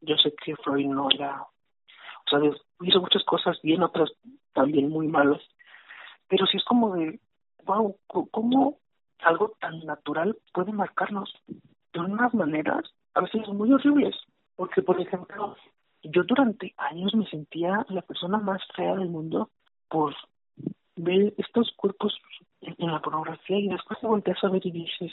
yo 0.00 0.16
sé 0.16 0.34
que 0.44 0.56
Freud 0.56 0.86
no 0.86 1.08
era, 1.10 1.42
o 1.42 2.28
sea, 2.28 2.40
hizo 2.82 3.00
muchas 3.00 3.24
cosas 3.24 3.58
bien, 3.62 3.82
otras 3.82 4.10
también 4.52 4.88
muy 4.88 5.08
malas, 5.08 5.42
pero 6.28 6.46
sí 6.46 6.56
es 6.56 6.64
como 6.64 6.94
de, 6.94 7.20
wow, 7.64 7.96
¿cómo 8.30 8.78
algo 9.20 9.56
tan 9.60 9.84
natural 9.84 10.36
puede 10.52 10.72
marcarnos 10.72 11.32
de 11.92 12.00
unas 12.00 12.32
maneras 12.34 12.84
a 13.14 13.20
veces 13.20 13.48
muy 13.48 13.72
horribles. 13.72 14.14
Porque, 14.54 14.82
por 14.82 15.00
ejemplo, 15.00 15.56
yo 16.10 16.24
durante 16.24 16.74
años 16.76 17.14
me 17.14 17.26
sentía 17.26 17.84
la 17.88 18.02
persona 18.02 18.38
más 18.38 18.62
fea 18.74 18.94
del 18.96 19.08
mundo 19.08 19.50
por 19.88 20.14
ver 20.96 21.34
estos 21.36 21.72
cuerpos 21.76 22.18
en, 22.60 22.90
la 22.90 23.00
pornografía 23.00 23.58
y 23.58 23.68
después 23.68 24.00
te 24.00 24.06
volteas 24.06 24.42
a 24.42 24.48
ver 24.48 24.64
y 24.64 24.70
dices, 24.70 25.12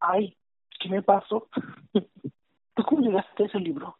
ay, 0.00 0.34
¿qué 0.80 0.88
me 0.88 1.02
pasó? 1.02 1.48
¿Tú 2.74 2.82
cómo 2.82 3.00
llegaste 3.00 3.44
a 3.44 3.46
ese 3.46 3.58
libro? 3.58 3.96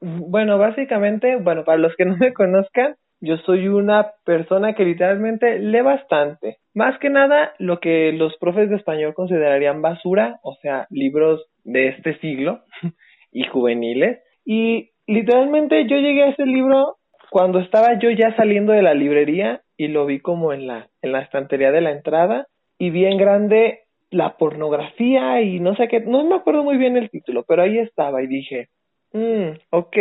Bueno, 0.00 0.58
básicamente, 0.58 1.36
bueno, 1.36 1.64
para 1.64 1.78
los 1.78 1.94
que 1.96 2.04
no 2.04 2.16
me 2.16 2.34
conozcan, 2.34 2.96
yo 3.20 3.38
soy 3.38 3.68
una 3.68 4.12
persona 4.24 4.74
que 4.74 4.84
literalmente 4.84 5.58
lee 5.58 5.80
bastante. 5.80 6.58
Más 6.74 6.98
que 6.98 7.08
nada 7.08 7.54
lo 7.58 7.80
que 7.80 8.12
los 8.12 8.36
profes 8.36 8.68
de 8.68 8.76
español 8.76 9.14
considerarían 9.14 9.80
basura, 9.80 10.40
o 10.42 10.56
sea, 10.56 10.86
libros 10.90 11.46
de 11.64 11.88
este 11.88 12.18
siglo 12.18 12.64
y 13.32 13.44
juveniles. 13.44 14.18
Y 14.44 14.90
literalmente 15.06 15.86
yo 15.86 15.96
llegué 15.96 16.24
a 16.24 16.30
ese 16.30 16.46
libro 16.46 16.96
cuando 17.30 17.58
estaba 17.58 17.98
yo 17.98 18.10
ya 18.10 18.34
saliendo 18.36 18.72
de 18.72 18.82
la 18.82 18.94
librería 18.94 19.62
y 19.76 19.88
lo 19.88 20.06
vi 20.06 20.20
como 20.20 20.52
en 20.52 20.66
la, 20.66 20.88
en 21.02 21.12
la 21.12 21.20
estantería 21.20 21.72
de 21.72 21.80
la 21.80 21.90
entrada 21.90 22.46
y 22.78 22.90
bien 22.90 23.16
grande 23.16 23.80
la 24.10 24.36
pornografía 24.36 25.40
y 25.42 25.58
no 25.60 25.74
sé 25.74 25.88
qué, 25.88 26.00
no 26.00 26.24
me 26.24 26.36
acuerdo 26.36 26.62
muy 26.62 26.76
bien 26.76 26.96
el 26.96 27.10
título, 27.10 27.44
pero 27.46 27.62
ahí 27.62 27.78
estaba 27.78 28.22
y 28.22 28.28
dije, 28.28 28.68
mm, 29.12 29.58
ok. 29.70 29.96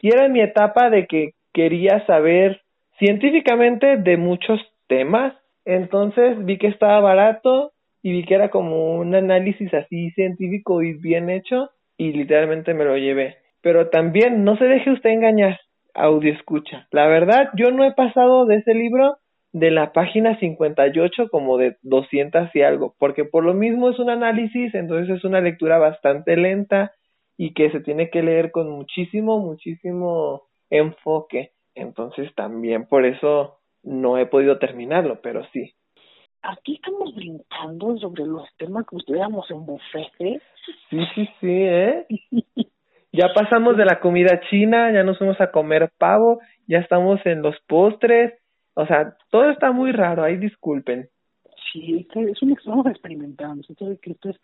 Y 0.00 0.08
era 0.08 0.28
mi 0.28 0.40
etapa 0.40 0.90
de 0.90 1.06
que 1.06 1.32
quería 1.52 2.04
saber 2.06 2.60
científicamente 2.98 3.96
de 3.96 4.16
muchos 4.16 4.60
temas, 4.86 5.34
entonces 5.64 6.44
vi 6.44 6.58
que 6.58 6.68
estaba 6.68 7.00
barato 7.00 7.72
y 8.02 8.12
vi 8.12 8.24
que 8.24 8.34
era 8.34 8.50
como 8.50 8.94
un 8.94 9.14
análisis 9.14 9.72
así 9.74 10.10
científico 10.12 10.82
y 10.82 10.92
bien 10.94 11.28
hecho 11.28 11.70
y 11.98 12.12
literalmente 12.12 12.74
me 12.74 12.84
lo 12.84 12.96
llevé. 12.96 13.38
Pero 13.66 13.88
también 13.88 14.44
no 14.44 14.56
se 14.58 14.64
deje 14.64 14.92
usted 14.92 15.10
engañar, 15.10 15.58
audio 15.92 16.32
escucha. 16.32 16.86
La 16.92 17.08
verdad, 17.08 17.48
yo 17.56 17.72
no 17.72 17.82
he 17.82 17.90
pasado 17.94 18.46
de 18.46 18.58
ese 18.58 18.74
libro 18.74 19.16
de 19.52 19.72
la 19.72 19.92
página 19.92 20.38
58 20.38 21.26
como 21.32 21.58
de 21.58 21.76
200 21.82 22.54
y 22.54 22.62
algo, 22.62 22.94
porque 22.96 23.24
por 23.24 23.44
lo 23.44 23.54
mismo 23.54 23.90
es 23.90 23.98
un 23.98 24.08
análisis, 24.08 24.72
entonces 24.72 25.16
es 25.16 25.24
una 25.24 25.40
lectura 25.40 25.78
bastante 25.78 26.36
lenta 26.36 26.92
y 27.36 27.54
que 27.54 27.72
se 27.72 27.80
tiene 27.80 28.08
que 28.08 28.22
leer 28.22 28.52
con 28.52 28.70
muchísimo, 28.70 29.40
muchísimo 29.40 30.42
enfoque. 30.70 31.50
Entonces 31.74 32.32
también 32.36 32.86
por 32.86 33.04
eso 33.04 33.58
no 33.82 34.16
he 34.16 34.26
podido 34.26 34.60
terminarlo, 34.60 35.20
pero 35.22 35.44
sí. 35.52 35.74
Aquí 36.40 36.76
estamos 36.76 37.16
brincando 37.16 37.98
sobre 37.98 38.26
los 38.26 38.48
temas 38.58 38.86
que 38.88 38.96
estudiamos 38.96 39.50
en 39.50 39.66
bufete. 39.66 40.40
Sí, 40.88 41.00
sí, 41.16 41.28
sí, 41.40 41.50
¿eh? 41.50 42.06
ya 43.16 43.32
pasamos 43.34 43.76
de 43.76 43.84
la 43.84 43.98
comida 44.00 44.40
china, 44.50 44.92
ya 44.92 45.02
nos 45.02 45.18
fuimos 45.18 45.40
a 45.40 45.50
comer 45.50 45.90
pavo, 45.98 46.40
ya 46.66 46.78
estamos 46.78 47.18
en 47.24 47.42
los 47.42 47.56
postres, 47.66 48.34
o 48.74 48.86
sea, 48.86 49.16
todo 49.30 49.50
está 49.50 49.72
muy 49.72 49.92
raro, 49.92 50.22
ahí 50.22 50.36
disculpen. 50.36 51.08
Sí, 51.72 52.06
es 52.14 52.42
un 52.42 52.52
estamos 52.52 52.86
experimentando, 52.86 53.66
que 54.02 54.10
esto 54.10 54.30
es, 54.30 54.36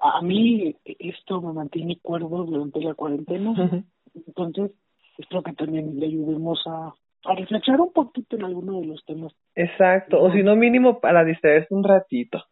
a 0.00 0.20
mí 0.22 0.76
esto 0.84 1.40
me 1.40 1.52
mantiene 1.52 1.98
cuerdo 2.00 2.44
durante 2.44 2.80
la 2.80 2.94
cuarentena, 2.94 3.82
entonces 4.14 4.72
espero 5.18 5.42
que 5.42 5.52
también 5.54 5.98
le 5.98 6.06
ayudemos 6.06 6.62
a, 6.66 6.92
a 7.24 7.34
reflexionar 7.34 7.80
un 7.80 7.92
poquito 7.92 8.36
en 8.36 8.44
alguno 8.44 8.80
de 8.80 8.86
los 8.86 9.04
temas. 9.04 9.32
Exacto, 9.54 10.22
o 10.22 10.30
si 10.32 10.42
no 10.42 10.54
mínimo 10.56 11.00
para 11.00 11.24
distraerse 11.24 11.74
un 11.74 11.84
ratito. 11.84 12.44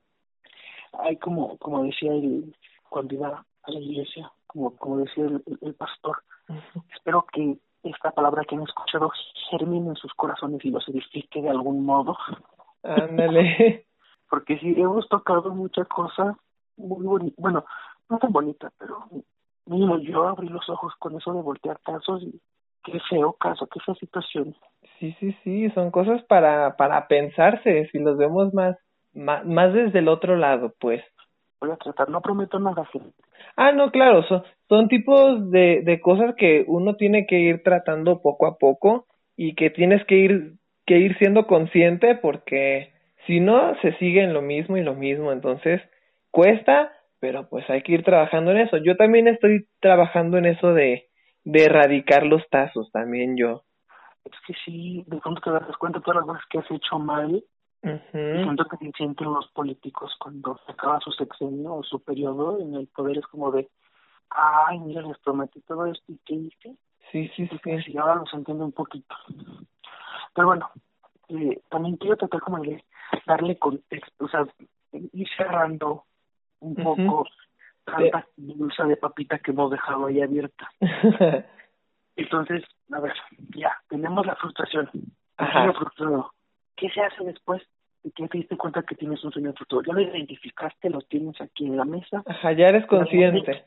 Hay 0.93 1.17
como, 1.17 1.57
como 1.59 1.85
decía 1.85 2.13
él 2.13 2.55
cuando 2.89 3.15
iba 3.15 3.45
a 3.63 3.71
la 3.71 3.79
iglesia, 3.79 4.31
como, 4.53 4.77
como 4.77 4.99
decía 4.99 5.25
el, 5.25 5.75
pastor, 5.75 6.23
espero 6.95 7.25
que 7.33 7.59
esta 7.83 8.11
palabra 8.11 8.45
que 8.45 8.57
han 8.57 8.63
escuchado 8.63 9.11
germine 9.51 9.91
en 9.91 9.97
sus 9.97 10.13
corazones 10.15 10.65
y 10.65 10.71
los 10.71 10.87
edifique 10.89 11.41
de 11.41 11.51
algún 11.51 11.85
modo. 11.85 12.17
Ándale. 12.83 13.87
Porque 14.29 14.59
sí, 14.59 14.75
hemos 14.77 15.09
tocado 15.09 15.51
muchas 15.55 15.89
cosas 15.89 16.37
muy 16.77 17.07
bonitas, 17.07 17.37
bueno, 17.39 17.65
no 18.09 18.19
tan 18.19 18.33
bonitas, 18.33 18.73
pero 18.79 19.05
mínimo 19.67 19.99
yo 19.99 20.27
abrí 20.27 20.49
los 20.49 20.69
ojos 20.69 20.95
con 20.99 21.17
eso 21.17 21.33
de 21.33 21.43
voltear 21.43 21.81
casos 21.81 22.23
y 22.23 22.41
qué 22.85 22.99
feo 23.09 23.33
caso, 23.35 23.67
qué 23.67 23.81
fea 23.81 23.95
situación. 23.97 24.57
Sí, 24.99 25.15
sí, 25.19 25.37
sí, 25.45 25.71
son 25.71 25.91
cosas 25.91 26.23
para, 26.25 26.77
para 26.77 27.07
pensarse, 27.07 27.89
si 27.91 27.99
los 27.99 28.17
vemos 28.17 28.55
más, 28.55 28.77
más, 29.13 29.45
más 29.45 29.73
desde 29.73 29.99
el 29.99 30.09
otro 30.09 30.37
lado, 30.37 30.75
pues. 30.79 31.03
Voy 31.61 31.71
a 31.71 31.77
tratar, 31.77 32.09
no 32.09 32.21
prometo 32.23 32.59
nada. 32.59 32.89
Ah, 33.57 33.73
no, 33.73 33.91
claro, 33.91 34.23
son, 34.25 34.43
son 34.69 34.89
tipos 34.89 35.51
de, 35.51 35.83
de 35.83 36.01
cosas 36.01 36.35
que 36.37 36.65
uno 36.67 36.97
tiene 36.97 37.27
que 37.27 37.39
ir 37.39 37.63
tratando 37.63 38.23
poco 38.23 38.47
a 38.47 38.57
poco 38.57 39.07
y 39.37 39.55
que 39.55 39.71
tienes 39.71 40.05
que 40.07 40.17
ir, 40.17 40.53
que 40.87 40.99
ir 40.99 41.19
siendo 41.19 41.47
consciente 41.47 42.15
porque 42.15 42.93
si 43.27 43.41
no, 43.41 43.75
se 43.83 43.93
sigue 43.99 44.23
en 44.23 44.33
lo 44.33 44.43
mismo 44.43 44.77
y 44.77 44.83
lo 44.83 44.95
mismo, 44.95 45.33
entonces 45.33 45.83
cuesta, 46.31 46.93
pero 47.21 47.49
pues 47.49 47.69
hay 47.69 47.83
que 47.83 47.93
ir 47.93 48.05
trabajando 48.05 48.53
en 48.53 48.59
eso. 48.59 48.79
Yo 48.79 48.97
también 48.97 49.29
estoy 49.29 49.67
trabajando 49.81 50.39
en 50.39 50.47
eso 50.47 50.73
de, 50.73 51.09
de 51.45 51.65
erradicar 51.65 52.25
los 52.25 52.43
tazos, 52.49 52.91
también 52.93 53.37
yo. 53.37 53.65
Es 54.25 54.33
que 54.47 54.55
sí, 54.65 55.05
de 55.07 55.19
pronto 55.19 55.41
te 55.41 55.51
das 55.51 55.77
cuenta 55.79 55.99
de 55.99 56.05
todas 56.05 56.19
las 56.19 56.27
cosas 56.27 56.45
que 56.51 56.59
has 56.59 56.71
hecho 56.71 56.99
mal 56.99 57.43
siento 57.83 58.65
que 58.67 58.93
sienten 58.93 59.33
los 59.33 59.49
políticos 59.49 60.15
cuando 60.19 60.59
se 60.67 60.73
acaba 60.73 61.01
su 61.01 61.11
sexenio 61.13 61.75
o 61.75 61.83
su 61.83 62.01
periodo 62.01 62.61
en 62.61 62.75
el 62.75 62.87
poder 62.89 63.19
es 63.19 63.27
como 63.27 63.51
de, 63.51 63.69
ay, 64.31 64.79
mira, 64.81 65.03
les 65.03 65.19
prometí 65.19 65.61
todo 65.63 65.87
esto 65.87 66.13
y 66.13 66.19
qué 66.25 66.35
hice. 66.35 66.77
Sí, 67.11 67.31
sí, 67.35 67.49
sí. 67.49 67.83
sí. 67.85 67.99
ahora 67.99 68.17
los 68.17 68.33
entiendo 68.35 68.65
un 68.65 68.73
poquito. 68.73 69.15
Pero 70.35 70.49
bueno, 70.49 70.71
eh, 71.29 71.61
también 71.69 71.97
quiero 71.97 72.17
tratar 72.17 72.41
como 72.41 72.61
de 72.61 72.85
darle 73.27 73.59
contexto, 73.59 74.25
o 74.25 74.29
sea, 74.29 74.47
ir 74.93 75.29
cerrando 75.37 76.05
un 76.61 76.75
poco 76.75 77.27
tanta 77.85 78.27
dulce 78.37 78.85
de 78.85 78.97
papita 78.97 79.39
que 79.39 79.51
hemos 79.51 79.71
dejado 79.71 80.07
ahí 80.07 80.21
abierta. 80.21 80.71
Entonces, 82.17 82.63
a 82.93 83.01
ver, 83.01 83.15
ya, 83.57 83.73
tenemos 83.89 84.27
la 84.27 84.37
frustración. 84.37 84.91
Ajá. 85.37 85.73
frustrado. 85.73 86.33
¿Qué 86.81 86.89
se 86.89 87.03
hace 87.03 87.23
después 87.25 87.63
de 88.03 88.11
que 88.11 88.27
te 88.27 88.39
diste 88.39 88.57
cuenta 88.57 88.83
que 88.83 88.95
tienes 88.95 89.23
un 89.23 89.31
sueño 89.31 89.53
futuro? 89.53 89.83
Ya 89.87 89.93
lo 89.93 90.01
identificaste, 90.01 90.89
lo 90.89 91.03
tienes 91.03 91.39
aquí 91.43 91.67
en 91.67 91.77
la 91.77 91.85
mesa. 91.85 92.23
Ajá, 92.25 92.53
ya 92.53 92.69
eres 92.69 92.87
consciente. 92.87 93.67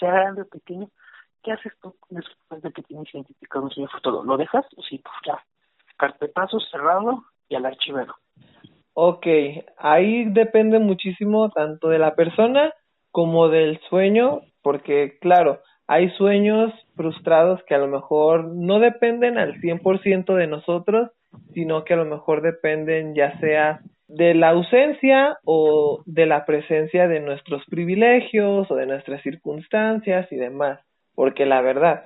Sea 0.00 0.10
grande 0.10 0.42
o 0.42 0.48
pequeño, 0.48 0.88
¿qué 1.44 1.52
haces 1.52 1.72
tú 1.80 1.94
después 2.08 2.60
de 2.60 2.72
que 2.72 2.82
tienes 2.82 3.14
identificado 3.14 3.64
un 3.64 3.70
sueño 3.70 3.88
futuro? 3.88 4.24
¿Lo 4.24 4.36
dejas? 4.36 4.66
Sí, 4.88 4.98
pues 4.98 5.14
ya. 5.24 5.38
Carpetazo 5.96 6.58
cerrado 6.58 7.22
y 7.48 7.54
al 7.54 7.66
archivero. 7.66 8.16
Ok, 8.94 9.26
ahí 9.78 10.24
depende 10.24 10.80
muchísimo 10.80 11.50
tanto 11.50 11.88
de 11.88 12.00
la 12.00 12.16
persona 12.16 12.72
como 13.12 13.48
del 13.48 13.80
sueño, 13.88 14.40
porque 14.62 15.18
claro, 15.20 15.60
hay 15.86 16.10
sueños 16.16 16.72
frustrados 16.96 17.62
que 17.68 17.76
a 17.76 17.78
lo 17.78 17.86
mejor 17.86 18.46
no 18.46 18.80
dependen 18.80 19.38
al 19.38 19.54
100% 19.60 20.34
de 20.34 20.46
nosotros, 20.48 21.10
sino 21.54 21.84
que 21.84 21.94
a 21.94 21.96
lo 21.96 22.04
mejor 22.04 22.42
dependen 22.42 23.14
ya 23.14 23.38
sea 23.40 23.80
de 24.08 24.34
la 24.34 24.50
ausencia 24.50 25.38
o 25.44 26.02
de 26.04 26.26
la 26.26 26.44
presencia 26.44 27.06
de 27.06 27.20
nuestros 27.20 27.64
privilegios 27.66 28.70
o 28.70 28.74
de 28.74 28.86
nuestras 28.86 29.22
circunstancias 29.22 30.30
y 30.32 30.36
demás. 30.36 30.80
Porque 31.14 31.46
la 31.46 31.60
verdad, 31.60 32.04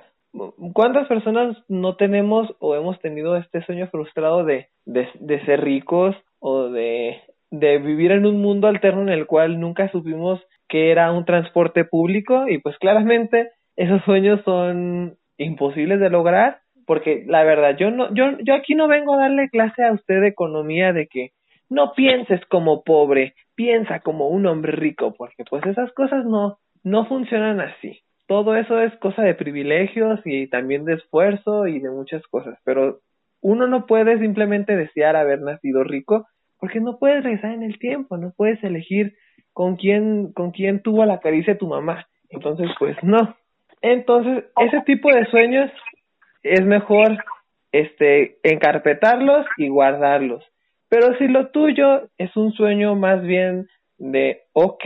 ¿cuántas 0.73 1.07
personas 1.07 1.57
no 1.67 1.95
tenemos 1.95 2.53
o 2.59 2.75
hemos 2.75 2.99
tenido 2.99 3.35
este 3.37 3.63
sueño 3.65 3.87
frustrado 3.87 4.43
de, 4.43 4.67
de, 4.85 5.07
de 5.19 5.45
ser 5.45 5.63
ricos 5.63 6.15
o 6.39 6.69
de, 6.69 7.21
de 7.49 7.79
vivir 7.79 8.11
en 8.11 8.25
un 8.25 8.41
mundo 8.41 8.67
alterno 8.67 9.01
en 9.01 9.09
el 9.09 9.25
cual 9.25 9.59
nunca 9.59 9.89
supimos 9.91 10.41
que 10.67 10.91
era 10.91 11.11
un 11.11 11.25
transporte 11.25 11.85
público 11.85 12.47
y 12.47 12.59
pues 12.59 12.77
claramente 12.77 13.51
esos 13.75 14.03
sueños 14.03 14.41
son 14.45 15.17
imposibles 15.37 15.99
de 15.99 16.09
lograr 16.09 16.59
porque 16.85 17.23
la 17.27 17.43
verdad, 17.43 17.75
yo 17.77 17.91
no, 17.91 18.13
yo, 18.13 18.37
yo 18.43 18.53
aquí 18.53 18.75
no 18.75 18.87
vengo 18.87 19.15
a 19.15 19.21
darle 19.21 19.49
clase 19.49 19.83
a 19.83 19.93
usted 19.93 20.21
de 20.21 20.27
economía 20.27 20.93
de 20.93 21.07
que 21.07 21.31
no 21.69 21.93
pienses 21.93 22.45
como 22.45 22.83
pobre, 22.83 23.33
piensa 23.55 23.99
como 23.99 24.29
un 24.29 24.45
hombre 24.45 24.73
rico, 24.73 25.13
porque 25.17 25.43
pues 25.49 25.65
esas 25.65 25.91
cosas 25.93 26.25
no, 26.25 26.59
no 26.83 27.05
funcionan 27.05 27.59
así. 27.59 27.99
Todo 28.27 28.55
eso 28.55 28.79
es 28.79 28.95
cosa 28.97 29.21
de 29.21 29.35
privilegios 29.35 30.19
y 30.25 30.47
también 30.47 30.85
de 30.85 30.93
esfuerzo 30.93 31.67
y 31.67 31.79
de 31.79 31.89
muchas 31.89 32.23
cosas, 32.27 32.57
pero 32.63 32.99
uno 33.41 33.67
no 33.67 33.85
puede 33.85 34.19
simplemente 34.19 34.75
desear 34.75 35.15
haber 35.15 35.41
nacido 35.41 35.83
rico 35.83 36.27
porque 36.59 36.79
no 36.79 36.97
puedes 36.97 37.23
regresar 37.23 37.51
en 37.51 37.63
el 37.63 37.77
tiempo, 37.77 38.17
no 38.17 38.33
puedes 38.35 38.63
elegir 38.63 39.13
con 39.53 39.75
quién, 39.75 40.33
con 40.33 40.51
quién 40.51 40.81
tuvo 40.81 41.05
la 41.05 41.19
caricia 41.19 41.57
tu 41.57 41.67
mamá. 41.67 42.07
Entonces, 42.29 42.69
pues 42.79 42.97
no. 43.03 43.35
Entonces, 43.81 44.45
ese 44.57 44.81
tipo 44.81 45.09
de 45.13 45.25
sueños 45.27 45.71
es 46.45 46.63
mejor 46.65 47.17
este 47.71 48.37
encarpetarlos 48.43 49.45
y 49.57 49.67
guardarlos. 49.67 50.43
Pero 50.89 51.17
si 51.17 51.27
lo 51.27 51.47
tuyo 51.47 52.03
es 52.17 52.35
un 52.37 52.53
sueño 52.53 52.95
más 52.95 53.21
bien 53.23 53.67
de, 53.97 54.43
ok, 54.53 54.85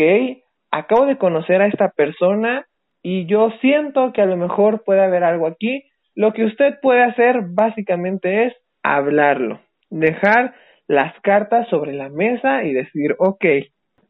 acabo 0.71 1.05
de 1.05 1.17
conocer 1.17 1.61
a 1.61 1.67
esta 1.67 1.89
persona 1.89 2.65
y 3.03 3.25
yo 3.25 3.51
siento 3.61 4.13
que 4.13 4.21
a 4.21 4.25
lo 4.25 4.37
mejor 4.37 4.83
puede 4.83 5.03
haber 5.03 5.23
algo 5.23 5.47
aquí, 5.47 5.83
lo 6.15 6.33
que 6.33 6.45
usted 6.45 6.79
puede 6.81 7.03
hacer 7.03 7.41
básicamente 7.49 8.45
es 8.45 8.53
hablarlo, 8.81 9.59
dejar 9.89 10.53
las 10.87 11.13
cartas 11.21 11.67
sobre 11.69 11.93
la 11.93 12.09
mesa 12.09 12.63
y 12.63 12.73
decir, 12.73 13.15
ok, 13.19 13.45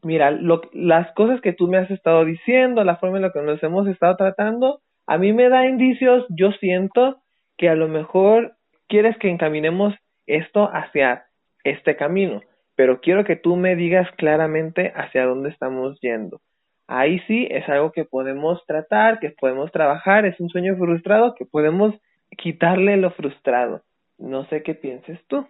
mira, 0.02 0.30
lo, 0.30 0.62
las 0.72 1.12
cosas 1.14 1.40
que 1.40 1.52
tú 1.52 1.68
me 1.68 1.78
has 1.78 1.90
estado 1.90 2.24
diciendo, 2.24 2.84
la 2.84 2.96
forma 2.96 3.16
en 3.16 3.22
la 3.22 3.32
que 3.32 3.42
nos 3.42 3.62
hemos 3.62 3.86
estado 3.88 4.16
tratando, 4.16 4.80
a 5.06 5.18
mí 5.18 5.32
me 5.32 5.48
da 5.48 5.66
indicios, 5.66 6.24
yo 6.30 6.52
siento 6.52 7.20
que 7.60 7.68
a 7.68 7.74
lo 7.74 7.88
mejor 7.88 8.54
quieres 8.88 9.18
que 9.18 9.28
encaminemos 9.28 9.94
esto 10.26 10.70
hacia 10.72 11.26
este 11.62 11.94
camino, 11.94 12.40
pero 12.74 13.02
quiero 13.02 13.22
que 13.22 13.36
tú 13.36 13.54
me 13.54 13.76
digas 13.76 14.08
claramente 14.16 14.94
hacia 14.96 15.26
dónde 15.26 15.50
estamos 15.50 16.00
yendo. 16.00 16.40
Ahí 16.86 17.18
sí 17.26 17.46
es 17.50 17.68
algo 17.68 17.92
que 17.92 18.06
podemos 18.06 18.64
tratar, 18.64 19.20
que 19.20 19.34
podemos 19.38 19.70
trabajar, 19.72 20.24
es 20.24 20.40
un 20.40 20.48
sueño 20.48 20.74
frustrado 20.76 21.34
que 21.34 21.44
podemos 21.44 21.94
quitarle 22.38 22.96
lo 22.96 23.10
frustrado. 23.10 23.82
No 24.16 24.46
sé 24.46 24.62
qué 24.62 24.74
pienses 24.74 25.20
tú. 25.26 25.46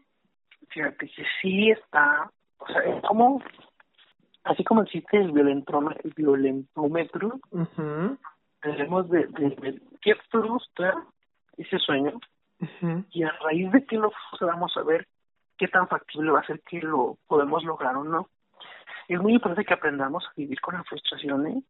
Fíjate 0.71 1.07
que 1.07 1.23
sí 1.41 1.71
está, 1.71 2.29
o 2.59 2.67
sea, 2.67 2.83
es 2.93 3.03
como, 3.05 3.41
así 4.43 4.65
como 4.65 4.83
existe 4.83 5.17
el 5.17 5.31
violentómetro, 5.31 6.01
el 6.03 6.15
violentómetro 6.17 7.39
tenemos 8.63 9.09
de, 9.11 9.29
de, 9.29 9.81
qué 10.03 10.17
frustra 10.29 11.05
ese 11.63 11.79
sueño 11.79 12.13
y 13.11 13.23
a 13.23 13.33
raíz 13.43 13.73
de 13.73 13.85
que 13.85 13.97
lo 13.97 14.13
vamos 14.41 14.77
a 14.77 14.83
ver 14.83 15.07
qué 15.57 15.69
tan 15.69 15.89
factible 15.89 16.31
va 16.31 16.41
a 16.41 16.47
ser 16.47 16.61
que 16.61 16.81
lo 16.81 17.17
podemos 17.27 17.65
lograr 17.65 17.97
o 17.97 18.05
no. 18.05 18.29
Es 19.09 19.21
muy 19.21 19.33
importante 19.33 19.65
que 19.65 19.75
aprendamos 19.75 20.25
a 20.27 20.33
vivir 20.37 20.61
con 20.61 20.75
la 20.75 20.85
frustración, 20.85 21.47
¿eh? 21.47 21.63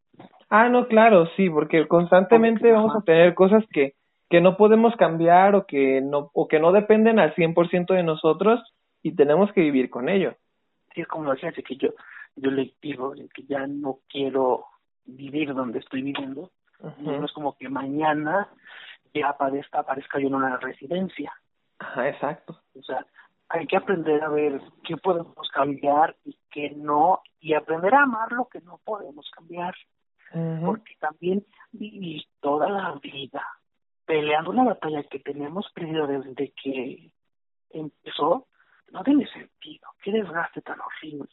Ah, 0.50 0.68
no, 0.68 0.88
claro, 0.88 1.26
sí, 1.36 1.48
porque 1.48 1.86
constantemente 1.88 2.70
vamos 2.70 2.94
a 2.94 3.02
tener 3.02 3.34
cosas 3.34 3.64
que 3.72 3.94
que 4.30 4.40
no 4.40 4.56
podemos 4.56 4.94
cambiar 4.94 5.56
o 5.56 5.66
que 5.66 6.00
no 6.00 6.30
o 6.32 6.46
que 6.46 6.60
no 6.60 6.70
dependen 6.70 7.18
al 7.18 7.34
100% 7.34 7.92
de 7.92 8.04
nosotros 8.04 8.60
y 9.02 9.16
tenemos 9.16 9.52
que 9.52 9.60
vivir 9.60 9.90
con 9.90 10.08
ello. 10.08 10.34
Sí, 10.94 11.00
es 11.00 11.08
como 11.08 11.32
decía, 11.32 11.52
que 11.52 11.76
yo 11.76 11.90
yo 12.36 12.50
le 12.50 12.72
digo 12.80 13.12
que 13.34 13.42
ya 13.42 13.66
no 13.66 13.98
quiero 14.08 14.66
vivir 15.04 15.52
donde 15.52 15.80
estoy 15.80 16.02
viviendo. 16.02 16.50
No 16.98 17.24
es 17.24 17.32
como 17.32 17.58
que 17.58 17.68
mañana 17.68 18.48
ya 19.14 19.30
aparezca, 19.30 19.80
aparezca 19.80 20.18
yo 20.18 20.28
en 20.28 20.34
una 20.34 20.56
residencia. 20.56 21.32
Ajá, 21.78 22.08
exacto. 22.08 22.60
O 22.78 22.82
sea, 22.82 23.06
hay 23.48 23.66
que 23.66 23.76
aprender 23.76 24.22
a 24.22 24.28
ver 24.28 24.60
qué 24.84 24.96
podemos 24.96 25.48
cambiar 25.52 26.16
y 26.24 26.36
qué 26.50 26.70
no, 26.70 27.20
y 27.40 27.54
aprender 27.54 27.94
a 27.94 28.02
amar 28.02 28.32
lo 28.32 28.46
que 28.46 28.60
no 28.60 28.78
podemos 28.84 29.30
cambiar. 29.30 29.74
Porque 30.64 30.94
también 31.00 31.44
vivir 31.72 32.22
toda 32.38 32.68
la 32.68 32.94
vida 33.02 33.44
peleando 34.10 34.50
una 34.50 34.64
batalla 34.64 35.02
que 35.04 35.18
tenemos 35.18 35.70
perdido 35.72 36.06
desde 36.06 36.52
que 36.52 37.10
empezó, 37.70 38.46
no 38.92 39.02
tiene 39.04 39.26
sentido. 39.28 39.88
Qué 40.02 40.12
desgaste 40.12 40.62
tan 40.62 40.78
horrible. 40.80 41.28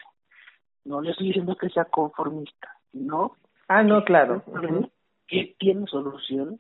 No 0.86 1.02
le 1.02 1.12
estoy 1.12 1.28
diciendo 1.28 1.56
que 1.56 1.70
sea 1.70 1.86
conformista, 1.86 2.70
¿no? 2.94 3.36
Ah, 3.68 3.84
no, 3.84 4.04
claro. 4.04 4.44
¿Qué 5.28 5.56
tiene 5.60 5.86
solución? 5.88 6.60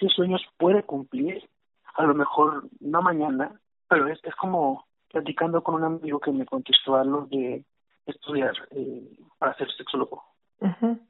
¿Qué 0.00 0.08
sueños 0.08 0.42
puede 0.56 0.82
cumplir? 0.82 1.46
A 1.94 2.04
lo 2.04 2.14
mejor 2.14 2.64
no 2.80 3.02
mañana, 3.02 3.52
pero 3.86 4.08
es, 4.08 4.18
es 4.24 4.34
como 4.36 4.86
platicando 5.10 5.62
con 5.62 5.74
un 5.74 5.84
amigo 5.84 6.18
que 6.18 6.32
me 6.32 6.46
contestó 6.46 6.96
algo 6.96 7.26
de 7.26 7.66
estudiar 8.06 8.54
eh, 8.70 9.18
para 9.38 9.54
ser 9.56 9.70
sexólogo. 9.76 10.24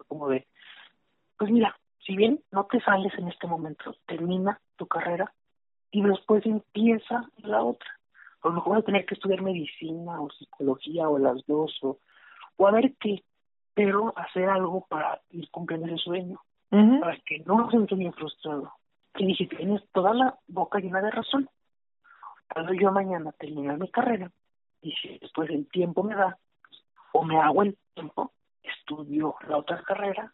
Como 0.09 0.29
de, 0.29 0.45
pues 1.39 1.53
mira, 1.53 1.79
si 2.05 2.17
bien 2.17 2.41
no 2.51 2.65
te 2.65 2.81
sales 2.81 3.13
en 3.17 3.29
este 3.29 3.47
momento, 3.47 3.95
termina 4.07 4.61
tu 4.75 4.89
carrera 4.89 5.33
y 5.93 6.03
después 6.03 6.45
empieza 6.45 7.31
la 7.37 7.63
otra. 7.63 7.89
A 8.43 8.49
lo 8.49 8.55
mejor 8.55 8.73
vas 8.73 8.83
a 8.83 8.87
tener 8.87 9.07
que 9.07 9.15
estudiar 9.15 9.41
medicina 9.43 10.21
o 10.21 10.31
psicología 10.31 11.09
o 11.09 11.17
las 11.17 11.47
dos 11.47 11.79
o, 11.83 11.99
o 12.57 12.67
a 12.67 12.73
ver 12.73 12.95
qué, 12.99 13.23
pero 13.73 14.13
hacer 14.17 14.49
algo 14.49 14.85
para 14.89 15.21
ir 15.31 15.49
cumpliendo 15.53 15.87
ese 15.87 15.99
sueño, 15.99 16.41
para 16.71 17.17
que 17.21 17.39
no 17.47 17.71
se 17.71 17.87
sienta 17.87 18.17
frustrado. 18.17 18.73
Y 19.17 19.27
dije, 19.27 19.47
tienes 19.47 19.83
toda 19.93 20.15
la 20.15 20.39
boca 20.47 20.79
llena 20.79 21.01
de 21.01 21.11
razón 21.11 21.49
puedo 22.53 22.73
yo 22.75 22.93
mañana 22.93 23.33
terminar 23.33 23.79
mi 23.79 23.89
carrera 23.91 24.31
y 24.83 24.93
si 24.93 25.19
después 25.19 25.51
el 25.51 25.69
tiempo 25.69 26.03
me 26.03 26.15
da, 26.15 26.39
o 27.13 27.25
me 27.25 27.39
hago 27.39 27.63
el 27.63 27.77
tiempo, 27.95 28.33
estudio 28.63 29.37
la 29.47 29.59
otra 29.59 29.83
carrera 29.83 30.33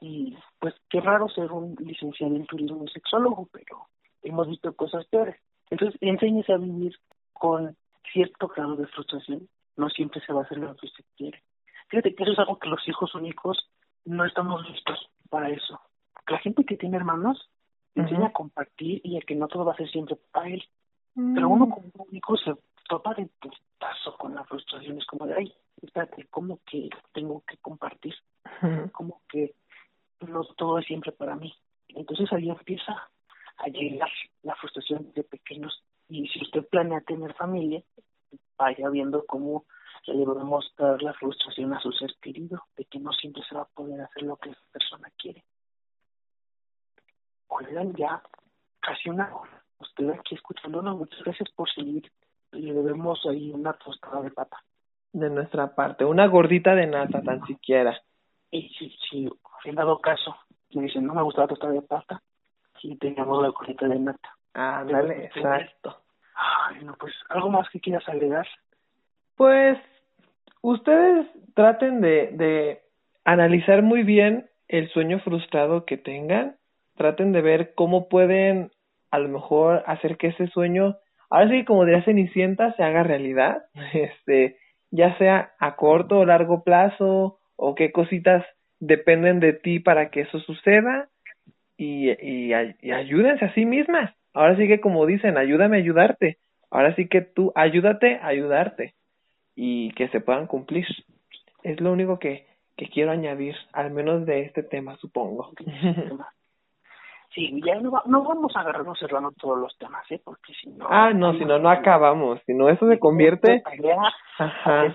y 0.00 0.36
pues 0.58 0.74
qué 0.88 1.00
raro 1.00 1.28
ser 1.28 1.52
un 1.52 1.74
licenciado 1.78 2.34
en 2.34 2.46
turismo 2.46 2.84
y 2.84 2.88
sexólogo, 2.88 3.48
pero 3.52 3.88
hemos 4.22 4.48
visto 4.48 4.74
cosas 4.74 5.04
peores. 5.06 5.36
Entonces, 5.70 5.98
enséñese 6.00 6.52
a 6.52 6.56
vivir 6.56 6.96
con 7.32 7.76
cierto 8.12 8.48
grado 8.48 8.76
de 8.76 8.86
frustración, 8.86 9.48
no 9.76 9.90
siempre 9.90 10.20
se 10.24 10.32
va 10.32 10.40
a 10.40 10.44
hacer 10.44 10.58
lo 10.58 10.74
que 10.76 10.86
usted 10.86 11.04
quiere. 11.16 11.42
Fíjate 11.88 12.14
que 12.14 12.22
eso 12.22 12.32
es 12.32 12.38
algo 12.38 12.58
que 12.58 12.68
los 12.68 12.86
hijos 12.88 13.14
únicos 13.14 13.68
no 14.04 14.24
estamos 14.24 14.66
listos 14.68 15.10
para 15.28 15.50
eso. 15.50 15.80
La 16.26 16.38
gente 16.38 16.64
que 16.64 16.76
tiene 16.76 16.96
hermanos 16.96 17.50
enseña 17.94 18.28
a 18.28 18.32
compartir 18.32 19.00
y 19.04 19.16
a 19.16 19.20
que 19.20 19.34
no 19.34 19.48
todo 19.48 19.64
va 19.64 19.72
a 19.72 19.76
ser 19.76 19.90
siempre 19.90 20.16
para 20.32 20.48
él. 20.48 20.62
Pero 21.14 21.48
uno 21.48 21.66
mm. 21.66 21.70
como 21.70 21.90
público 21.90 22.36
se 22.36 22.54
topa 22.88 23.14
de 23.14 23.28
putazo 23.40 24.16
con 24.18 24.34
la 24.34 24.44
frustración, 24.44 24.98
es 24.98 25.06
como 25.06 25.26
de, 25.26 25.34
ay, 25.34 25.52
espérate, 25.82 26.26
¿cómo 26.30 26.60
que 26.64 26.88
tengo 27.12 27.42
que 27.46 27.56
compartir? 27.58 28.14
Como 28.92 29.22
que 29.28 29.54
no 30.26 30.44
todo 30.56 30.78
es 30.78 30.86
siempre 30.86 31.12
para 31.12 31.36
mí. 31.36 31.52
Entonces 31.88 32.32
ahí 32.32 32.48
empieza 32.48 33.08
a 33.58 33.68
llegar 33.68 34.10
la 34.42 34.54
frustración 34.56 35.12
de 35.14 35.24
pequeños. 35.24 35.82
Y 36.08 36.26
si 36.28 36.42
usted 36.42 36.66
planea 36.68 37.00
tener 37.00 37.34
familia, 37.34 37.82
vaya 38.56 38.88
viendo 38.88 39.24
cómo 39.26 39.64
le 40.06 40.16
debemos 40.18 40.72
dar 40.76 41.02
la 41.02 41.12
frustración 41.14 41.72
a 41.74 41.80
su 41.80 41.92
ser 41.92 42.14
querido, 42.20 42.62
de 42.76 42.84
que 42.84 42.98
no 42.98 43.12
siempre 43.12 43.42
se 43.48 43.54
va 43.54 43.62
a 43.62 43.68
poder 43.68 44.00
hacer 44.00 44.22
lo 44.22 44.36
que 44.36 44.50
esa 44.50 44.62
persona 44.72 45.10
quiere. 45.16 45.44
Oigan, 47.58 47.92
ya 47.94 48.22
casi 48.80 49.10
una 49.10 49.34
hora 49.34 49.58
usted 49.80 50.10
aquí 50.10 50.34
escuchándonos, 50.34 50.96
muchas 50.96 51.22
gracias 51.24 51.50
por 51.50 51.70
seguir. 51.70 52.10
Le 52.52 52.72
debemos 52.72 53.24
ahí 53.26 53.50
una 53.52 53.72
tostada 53.74 54.22
de 54.22 54.30
pata. 54.30 54.58
De 55.12 55.30
nuestra 55.30 55.74
parte, 55.74 56.04
una 56.04 56.26
gordita 56.26 56.74
de 56.74 56.86
nata 56.86 57.22
tan 57.22 57.44
siquiera. 57.46 57.98
Y 58.50 58.68
si, 58.70 58.90
si 59.08 59.28
en 59.64 59.74
dado 59.74 60.00
caso 60.00 60.36
me 60.74 60.82
dicen, 60.82 61.06
no 61.06 61.14
me 61.14 61.22
gusta 61.22 61.42
la 61.42 61.48
tostada 61.48 61.72
de 61.72 61.82
pata, 61.82 62.22
sí 62.80 62.96
tengamos 62.96 63.42
la 63.42 63.48
gordita 63.48 63.88
de 63.88 63.98
nata. 63.98 64.36
Ah, 64.54 64.84
dale, 64.86 65.26
exacto. 65.26 65.98
Ay, 66.34 66.84
no, 66.84 66.94
pues, 66.94 67.14
¿algo 67.30 67.50
más 67.50 67.68
que 67.70 67.80
quieras 67.80 68.08
agregar? 68.08 68.46
Pues, 69.36 69.78
ustedes 70.62 71.26
traten 71.54 72.00
de, 72.00 72.30
de 72.32 72.82
analizar 73.24 73.82
muy 73.82 74.02
bien 74.02 74.48
el 74.68 74.90
sueño 74.90 75.20
frustrado 75.20 75.84
que 75.84 75.96
tengan, 75.96 76.57
traten 76.98 77.32
de 77.32 77.40
ver 77.40 77.72
cómo 77.74 78.08
pueden 78.08 78.70
a 79.10 79.18
lo 79.18 79.28
mejor 79.30 79.82
hacer 79.86 80.18
que 80.18 80.28
ese 80.28 80.48
sueño, 80.48 80.98
ahora 81.30 81.48
sí 81.48 81.64
como 81.64 81.86
diría 81.86 82.04
Cenicienta, 82.04 82.74
se 82.74 82.82
haga 82.82 83.02
realidad, 83.02 83.62
este, 83.94 84.58
ya 84.90 85.16
sea 85.16 85.52
a 85.58 85.76
corto 85.76 86.18
o 86.18 86.26
largo 86.26 86.62
plazo, 86.62 87.38
o 87.56 87.74
qué 87.74 87.90
cositas 87.90 88.44
dependen 88.80 89.40
de 89.40 89.54
ti 89.54 89.80
para 89.80 90.10
que 90.10 90.20
eso 90.20 90.38
suceda, 90.40 91.08
y, 91.78 92.10
y, 92.10 92.52
ayúdense 92.52 93.44
a 93.44 93.54
sí 93.54 93.64
mismas. 93.64 94.12
Ahora 94.34 94.56
sí 94.56 94.66
que 94.66 94.80
como 94.80 95.06
dicen, 95.06 95.38
ayúdame 95.38 95.76
a 95.76 95.80
ayudarte. 95.80 96.38
Ahora 96.70 96.94
sí 96.96 97.08
que 97.08 97.22
tú 97.22 97.52
ayúdate 97.54 98.16
a 98.16 98.26
ayudarte 98.26 98.94
y 99.54 99.92
que 99.92 100.08
se 100.08 100.20
puedan 100.20 100.46
cumplir. 100.46 100.86
Es 101.62 101.80
lo 101.80 101.92
único 101.92 102.18
que, 102.18 102.46
que 102.76 102.88
quiero 102.88 103.12
añadir, 103.12 103.54
al 103.72 103.90
menos 103.92 104.26
de 104.26 104.42
este 104.42 104.62
tema, 104.62 104.96
supongo. 104.96 105.52
Sí, 107.34 107.60
ya 107.64 107.78
no, 107.80 108.02
no 108.06 108.24
vamos 108.24 108.56
a 108.56 108.60
agarrarnos 108.60 108.98
cerrando 108.98 109.30
todos 109.32 109.58
los 109.58 109.76
temas, 109.78 110.04
¿eh? 110.10 110.20
Porque 110.24 110.52
si 110.54 110.70
no... 110.70 110.86
Ah, 110.88 111.12
no, 111.12 111.34
si 111.34 111.44
no, 111.44 111.58
no 111.58 111.68
acabamos. 111.70 112.40
Si 112.46 112.54
no, 112.54 112.68
eso 112.68 112.88
se 112.88 112.98
convierte... 112.98 113.62
Ajá. 114.38 114.94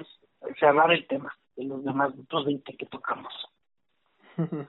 cerrar 0.60 0.92
el 0.92 1.06
tema 1.08 1.32
de 1.56 1.66
los 1.66 1.84
demás 1.84 2.12
dos 2.30 2.46
20 2.46 2.76
que 2.76 2.86
tocamos. 2.88 3.34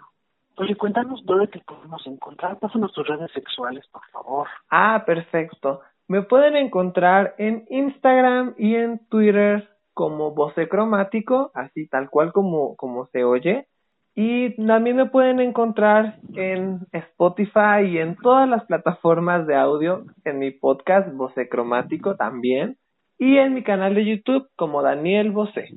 Oye, 0.56 0.76
cuéntanos 0.76 1.24
dónde 1.24 1.48
te 1.48 1.58
podemos 1.60 2.06
encontrar. 2.06 2.58
Pásanos 2.60 2.92
tus 2.92 3.06
redes 3.08 3.32
sexuales, 3.32 3.84
por 3.88 4.04
favor. 4.12 4.46
Ah, 4.70 5.02
perfecto. 5.04 5.80
Me 6.06 6.22
pueden 6.22 6.54
encontrar 6.54 7.34
en 7.38 7.64
Instagram 7.70 8.54
y 8.56 8.76
en 8.76 9.08
Twitter 9.08 9.68
como 9.94 10.32
Voce 10.32 10.68
Cromático, 10.68 11.50
así 11.54 11.88
tal 11.88 12.10
cual 12.10 12.32
como, 12.32 12.76
como 12.76 13.06
se 13.06 13.24
oye. 13.24 13.66
Y 14.14 14.54
también 14.66 14.96
me 14.96 15.06
pueden 15.06 15.40
encontrar 15.40 16.18
en 16.34 16.86
Spotify 16.92 17.82
y 17.86 17.98
en 17.98 18.16
todas 18.16 18.48
las 18.48 18.64
plataformas 18.64 19.46
de 19.46 19.56
audio, 19.56 20.04
en 20.24 20.38
mi 20.38 20.52
podcast 20.52 21.12
Voce 21.12 21.48
Cromático 21.48 22.14
también, 22.14 22.76
y 23.18 23.38
en 23.38 23.54
mi 23.54 23.64
canal 23.64 23.94
de 23.94 24.04
YouTube 24.04 24.48
como 24.54 24.82
Daniel 24.82 25.32
Voce. 25.32 25.68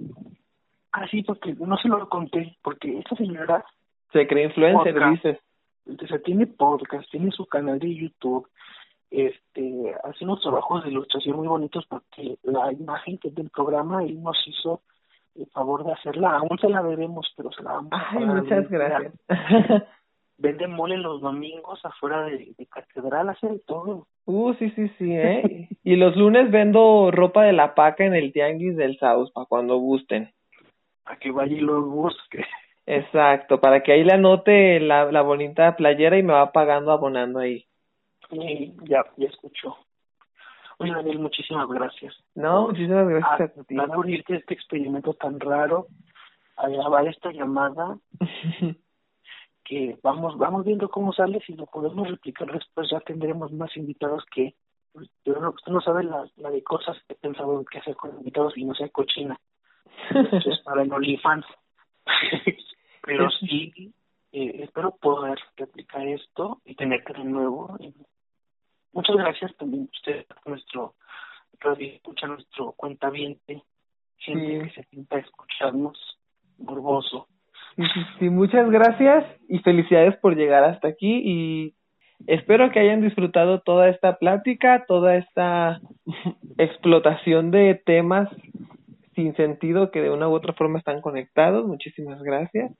Ah, 0.91 1.07
sí, 1.09 1.23
porque 1.23 1.55
no 1.59 1.77
se 1.77 1.87
lo 1.87 2.07
conté, 2.09 2.55
porque 2.61 2.99
esta 2.99 3.15
señora... 3.15 3.65
Se 4.13 4.27
cree 4.27 4.45
influencer, 4.45 4.95
dices. 5.09 5.39
O 5.87 6.07
sea, 6.07 6.19
tiene 6.19 6.45
podcast, 6.47 7.09
tiene 7.09 7.31
su 7.31 7.45
canal 7.45 7.79
de 7.79 7.95
YouTube, 7.95 8.47
este, 9.09 9.95
hace 10.03 10.25
unos 10.25 10.41
trabajos 10.41 10.83
de 10.83 10.91
ilustración 10.91 11.37
muy 11.37 11.47
bonitos 11.47 11.85
porque 11.87 12.37
la 12.43 12.71
imagen 12.73 13.17
que 13.17 13.31
del 13.31 13.49
programa 13.49 14.03
él 14.03 14.21
nos 14.21 14.37
hizo 14.47 14.81
el 15.37 15.47
favor 15.47 15.85
de 15.85 15.93
hacerla. 15.93 16.37
Aún 16.37 16.57
se 16.59 16.69
la 16.69 16.81
debemos, 16.83 17.31
pero 17.35 17.51
se 17.51 17.63
la 17.63 17.73
vamos 17.73 17.91
Ay, 17.91 18.25
muchas 18.25 18.69
gracias. 18.69 19.13
Vende 20.39 20.67
mole 20.67 20.97
los 20.97 21.19
domingos 21.19 21.83
afuera 21.83 22.23
de, 22.23 22.53
catedral, 22.69 23.29
hace 23.29 23.47
de 23.47 23.59
todo. 23.59 24.07
Uh, 24.25 24.53
sí, 24.53 24.69
sí, 24.71 24.87
sí, 24.99 25.11
¿eh? 25.11 25.67
y 25.83 25.95
los 25.95 26.15
lunes 26.15 26.51
vendo 26.51 27.09
ropa 27.11 27.43
de 27.43 27.53
la 27.53 27.73
paca 27.73 28.05
en 28.05 28.13
el 28.13 28.31
tianguis 28.31 28.77
del 28.77 28.99
Saus, 28.99 29.31
para 29.31 29.47
cuando 29.47 29.77
gusten. 29.77 30.31
Para 31.03 31.17
que 31.17 31.31
vaya 31.31 31.55
y 31.55 31.61
lo 31.61 31.81
busque. 31.81 32.45
Exacto, 32.85 33.59
para 33.59 33.81
que 33.81 33.93
ahí 33.93 34.03
le 34.03 34.13
anote 34.13 34.79
la, 34.79 35.11
la 35.11 35.21
bonita 35.21 35.75
playera 35.75 36.19
y 36.19 36.23
me 36.23 36.33
va 36.33 36.51
pagando 36.51 36.91
abonando 36.91 37.39
ahí. 37.39 37.65
Sí, 38.29 38.75
ya, 38.83 39.03
ya 39.17 39.27
escuchó. 39.27 39.75
Oye, 40.79 40.93
Daniel, 40.93 41.19
muchísimas 41.19 41.67
gracias. 41.67 42.15
No, 42.35 42.67
muchísimas 42.67 43.07
gracias 43.07 43.57
a, 43.57 43.63
ti. 43.63 43.75
Para 43.75 43.97
unirte 43.97 44.35
a 44.35 44.37
este 44.37 44.53
experimento 44.53 45.13
tan 45.13 45.39
raro, 45.39 45.87
a 46.55 46.69
grabar 46.69 47.07
esta 47.07 47.31
llamada, 47.31 47.97
que 49.63 49.97
vamos 50.03 50.37
vamos 50.37 50.65
viendo 50.65 50.89
cómo 50.89 51.13
sale, 51.13 51.41
si 51.45 51.53
lo 51.53 51.65
podemos 51.65 52.07
replicar 52.07 52.51
después 52.51 52.89
ya 52.91 52.99
tendremos 53.01 53.51
más 53.51 53.75
invitados 53.75 54.23
que 54.33 54.55
pues, 54.93 55.09
yo 55.25 55.33
no, 55.39 55.49
usted 55.49 55.71
no 55.71 55.81
sabe 55.81 56.03
la, 56.03 56.25
la 56.37 56.49
de 56.49 56.63
cosas 56.63 56.97
que 57.07 57.13
he 57.13 57.17
pensado 57.17 57.63
que 57.65 57.79
hacer 57.79 57.95
con 57.95 58.17
invitados 58.17 58.57
y 58.57 58.65
no 58.65 58.73
sea 58.73 58.89
cochina. 58.89 59.37
Eso 60.09 60.51
es 60.51 60.59
para 60.61 60.83
el 60.83 60.91
OnlyFans. 60.91 61.45
Pero 63.03 63.29
sí, 63.31 63.93
eh, 64.31 64.63
espero 64.63 64.91
poder 64.91 65.39
replicar 65.55 66.07
esto 66.07 66.61
y 66.65 66.75
tenerte 66.75 67.13
de 67.13 67.23
nuevo 67.23 67.77
Muchas 68.97 69.15
gracias 69.15 69.55
también 69.57 69.87
usted, 69.93 70.25
nuestro 70.47 70.95
radio 71.59 71.93
escucha, 71.93 72.25
nuestro 72.25 72.71
cuentaviente, 72.71 73.61
gente 74.17 74.59
que 74.63 74.69
se 74.71 74.83
sienta 74.89 75.17
a 75.17 75.19
escucharnos, 75.19 76.17
morboso. 76.57 77.27
Sí, 77.75 77.83
sí, 78.17 78.29
muchas 78.31 78.67
gracias 78.71 79.23
y 79.47 79.59
felicidades 79.59 80.17
por 80.17 80.35
llegar 80.35 80.63
hasta 80.63 80.87
aquí 80.87 81.21
y 81.23 81.75
espero 82.25 82.71
que 82.71 82.79
hayan 82.79 83.01
disfrutado 83.01 83.61
toda 83.61 83.87
esta 83.89 84.17
plática, 84.17 84.85
toda 84.87 85.15
esta 85.15 85.79
explotación 86.57 87.51
de 87.51 87.79
temas 87.85 88.27
sin 89.13 89.35
sentido 89.35 89.91
que 89.91 90.01
de 90.01 90.09
una 90.09 90.27
u 90.27 90.33
otra 90.33 90.53
forma 90.53 90.79
están 90.79 91.01
conectados. 91.01 91.67
Muchísimas 91.67 92.19
gracias. 92.23 92.71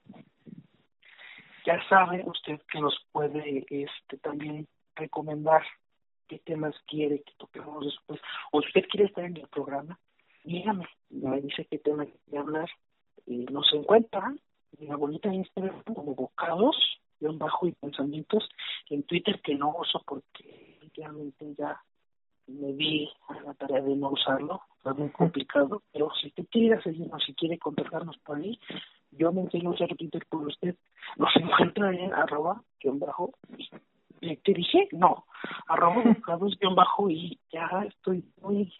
Ya 1.64 1.80
sabe 1.88 2.24
usted 2.26 2.60
que 2.72 2.80
nos 2.80 3.06
puede 3.12 3.64
este 3.70 4.18
también 4.18 4.66
recomendar 4.96 5.62
qué 6.28 6.38
temas 6.38 6.74
quiere 6.86 7.22
que 7.22 7.32
toquemos 7.38 7.84
después. 7.84 8.20
O 8.52 8.60
si 8.60 8.68
usted 8.68 8.86
quiere 8.88 9.06
estar 9.06 9.24
en 9.24 9.36
el 9.36 9.48
programa, 9.48 9.98
dígame, 10.44 10.86
me 11.10 11.40
dice 11.40 11.66
qué 11.70 11.78
tema 11.78 12.06
quiere 12.06 12.38
hablar. 12.38 12.68
Y 13.26 13.44
nos 13.46 13.72
encuentra 13.72 14.34
en 14.78 14.88
la 14.88 14.96
bonita 14.96 15.32
Instagram 15.32 15.82
como 15.94 16.14
bocados, 16.14 16.76
guion 17.20 17.38
bajo 17.38 17.66
y 17.66 17.72
pensamientos, 17.72 18.48
en 18.90 19.02
Twitter 19.02 19.40
que 19.42 19.54
no 19.54 19.74
uso 19.76 20.02
porque 20.06 20.78
realmente 20.94 21.54
ya 21.56 21.80
me 22.46 22.72
di 22.72 23.08
a 23.28 23.40
la 23.40 23.54
tarea 23.54 23.82
de 23.82 23.94
no 23.94 24.10
usarlo, 24.10 24.62
fue 24.82 24.94
muy 24.94 25.10
complicado, 25.10 25.82
pero 25.92 26.10
si 26.20 26.28
usted 26.28 26.46
quiere 26.50 26.82
seguirnos, 26.82 27.22
si 27.24 27.34
quiere 27.34 27.58
contactarnos 27.58 28.16
por 28.18 28.38
ahí, 28.38 28.58
yo 29.10 29.32
me 29.32 29.42
enseño 29.42 29.70
a 29.70 29.74
usar 29.74 29.94
Twitter 29.96 30.24
por 30.28 30.46
usted, 30.46 30.74
nos 31.16 31.30
encuentra 31.36 31.90
en 31.92 32.12
arroba, 32.14 32.62
guion 32.80 32.98
bajo, 32.98 33.32
y 33.56 33.68
te 34.20 34.52
dije, 34.52 34.88
no, 34.92 35.24
arroba 35.66 36.02
bocados, 36.02 36.58
guion 36.58 36.74
bajo, 36.74 37.10
y 37.10 37.38
ya 37.52 37.68
estoy 37.86 38.24
muy, 38.40 38.72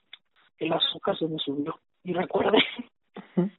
el 0.59 0.72
azúcar 0.72 1.16
se 1.18 1.26
me 1.28 1.39
subió, 1.39 1.78
y 2.05 2.12
recuerde, 2.12 2.59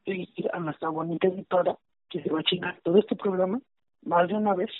seguir 0.06 0.50
a 0.54 0.60
nuestra 0.60 0.90
bonita 0.90 1.28
editora, 1.28 1.78
que 2.10 2.22
se 2.22 2.30
va 2.30 2.40
a 2.40 2.44
chingar 2.44 2.80
todo 2.84 2.98
este 2.98 3.16
programa, 3.16 3.60
más 4.04 4.28
de 4.28 4.36
una 4.36 4.54
vez, 4.56 4.72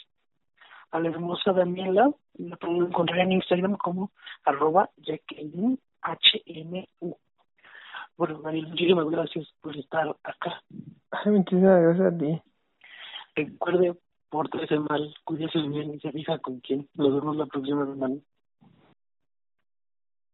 a 0.92 1.00
la 1.00 1.10
hermosa 1.10 1.54
Daniela, 1.54 2.10
la 2.36 2.56
pueden 2.56 2.86
encontrar 2.86 3.20
en 3.20 3.34
Instagram 3.34 3.78
como 3.78 4.12
arroba 4.44 4.90
HMU. 4.98 5.78
Bueno, 8.18 8.42
Daniela, 8.42 8.70
muchísimas 8.70 9.10
gracias 9.10 9.48
por 9.62 9.78
estar 9.78 10.16
acá. 10.24 10.64
Muchísimas 11.26 11.82
gracias 11.82 12.14
a 12.14 12.18
ti. 12.18 12.42
Recuerde, 13.36 13.96
pórtese 14.30 14.80
mal, 14.80 15.14
cuídese 15.24 15.60
bien 15.60 15.94
y 15.94 16.00
se 16.00 16.12
fija 16.12 16.40
con 16.40 16.60
quién. 16.60 16.88
Nos 16.94 17.14
vemos 17.14 17.36
la 17.36 17.46
próxima 17.46 17.86
semana. 17.86 18.16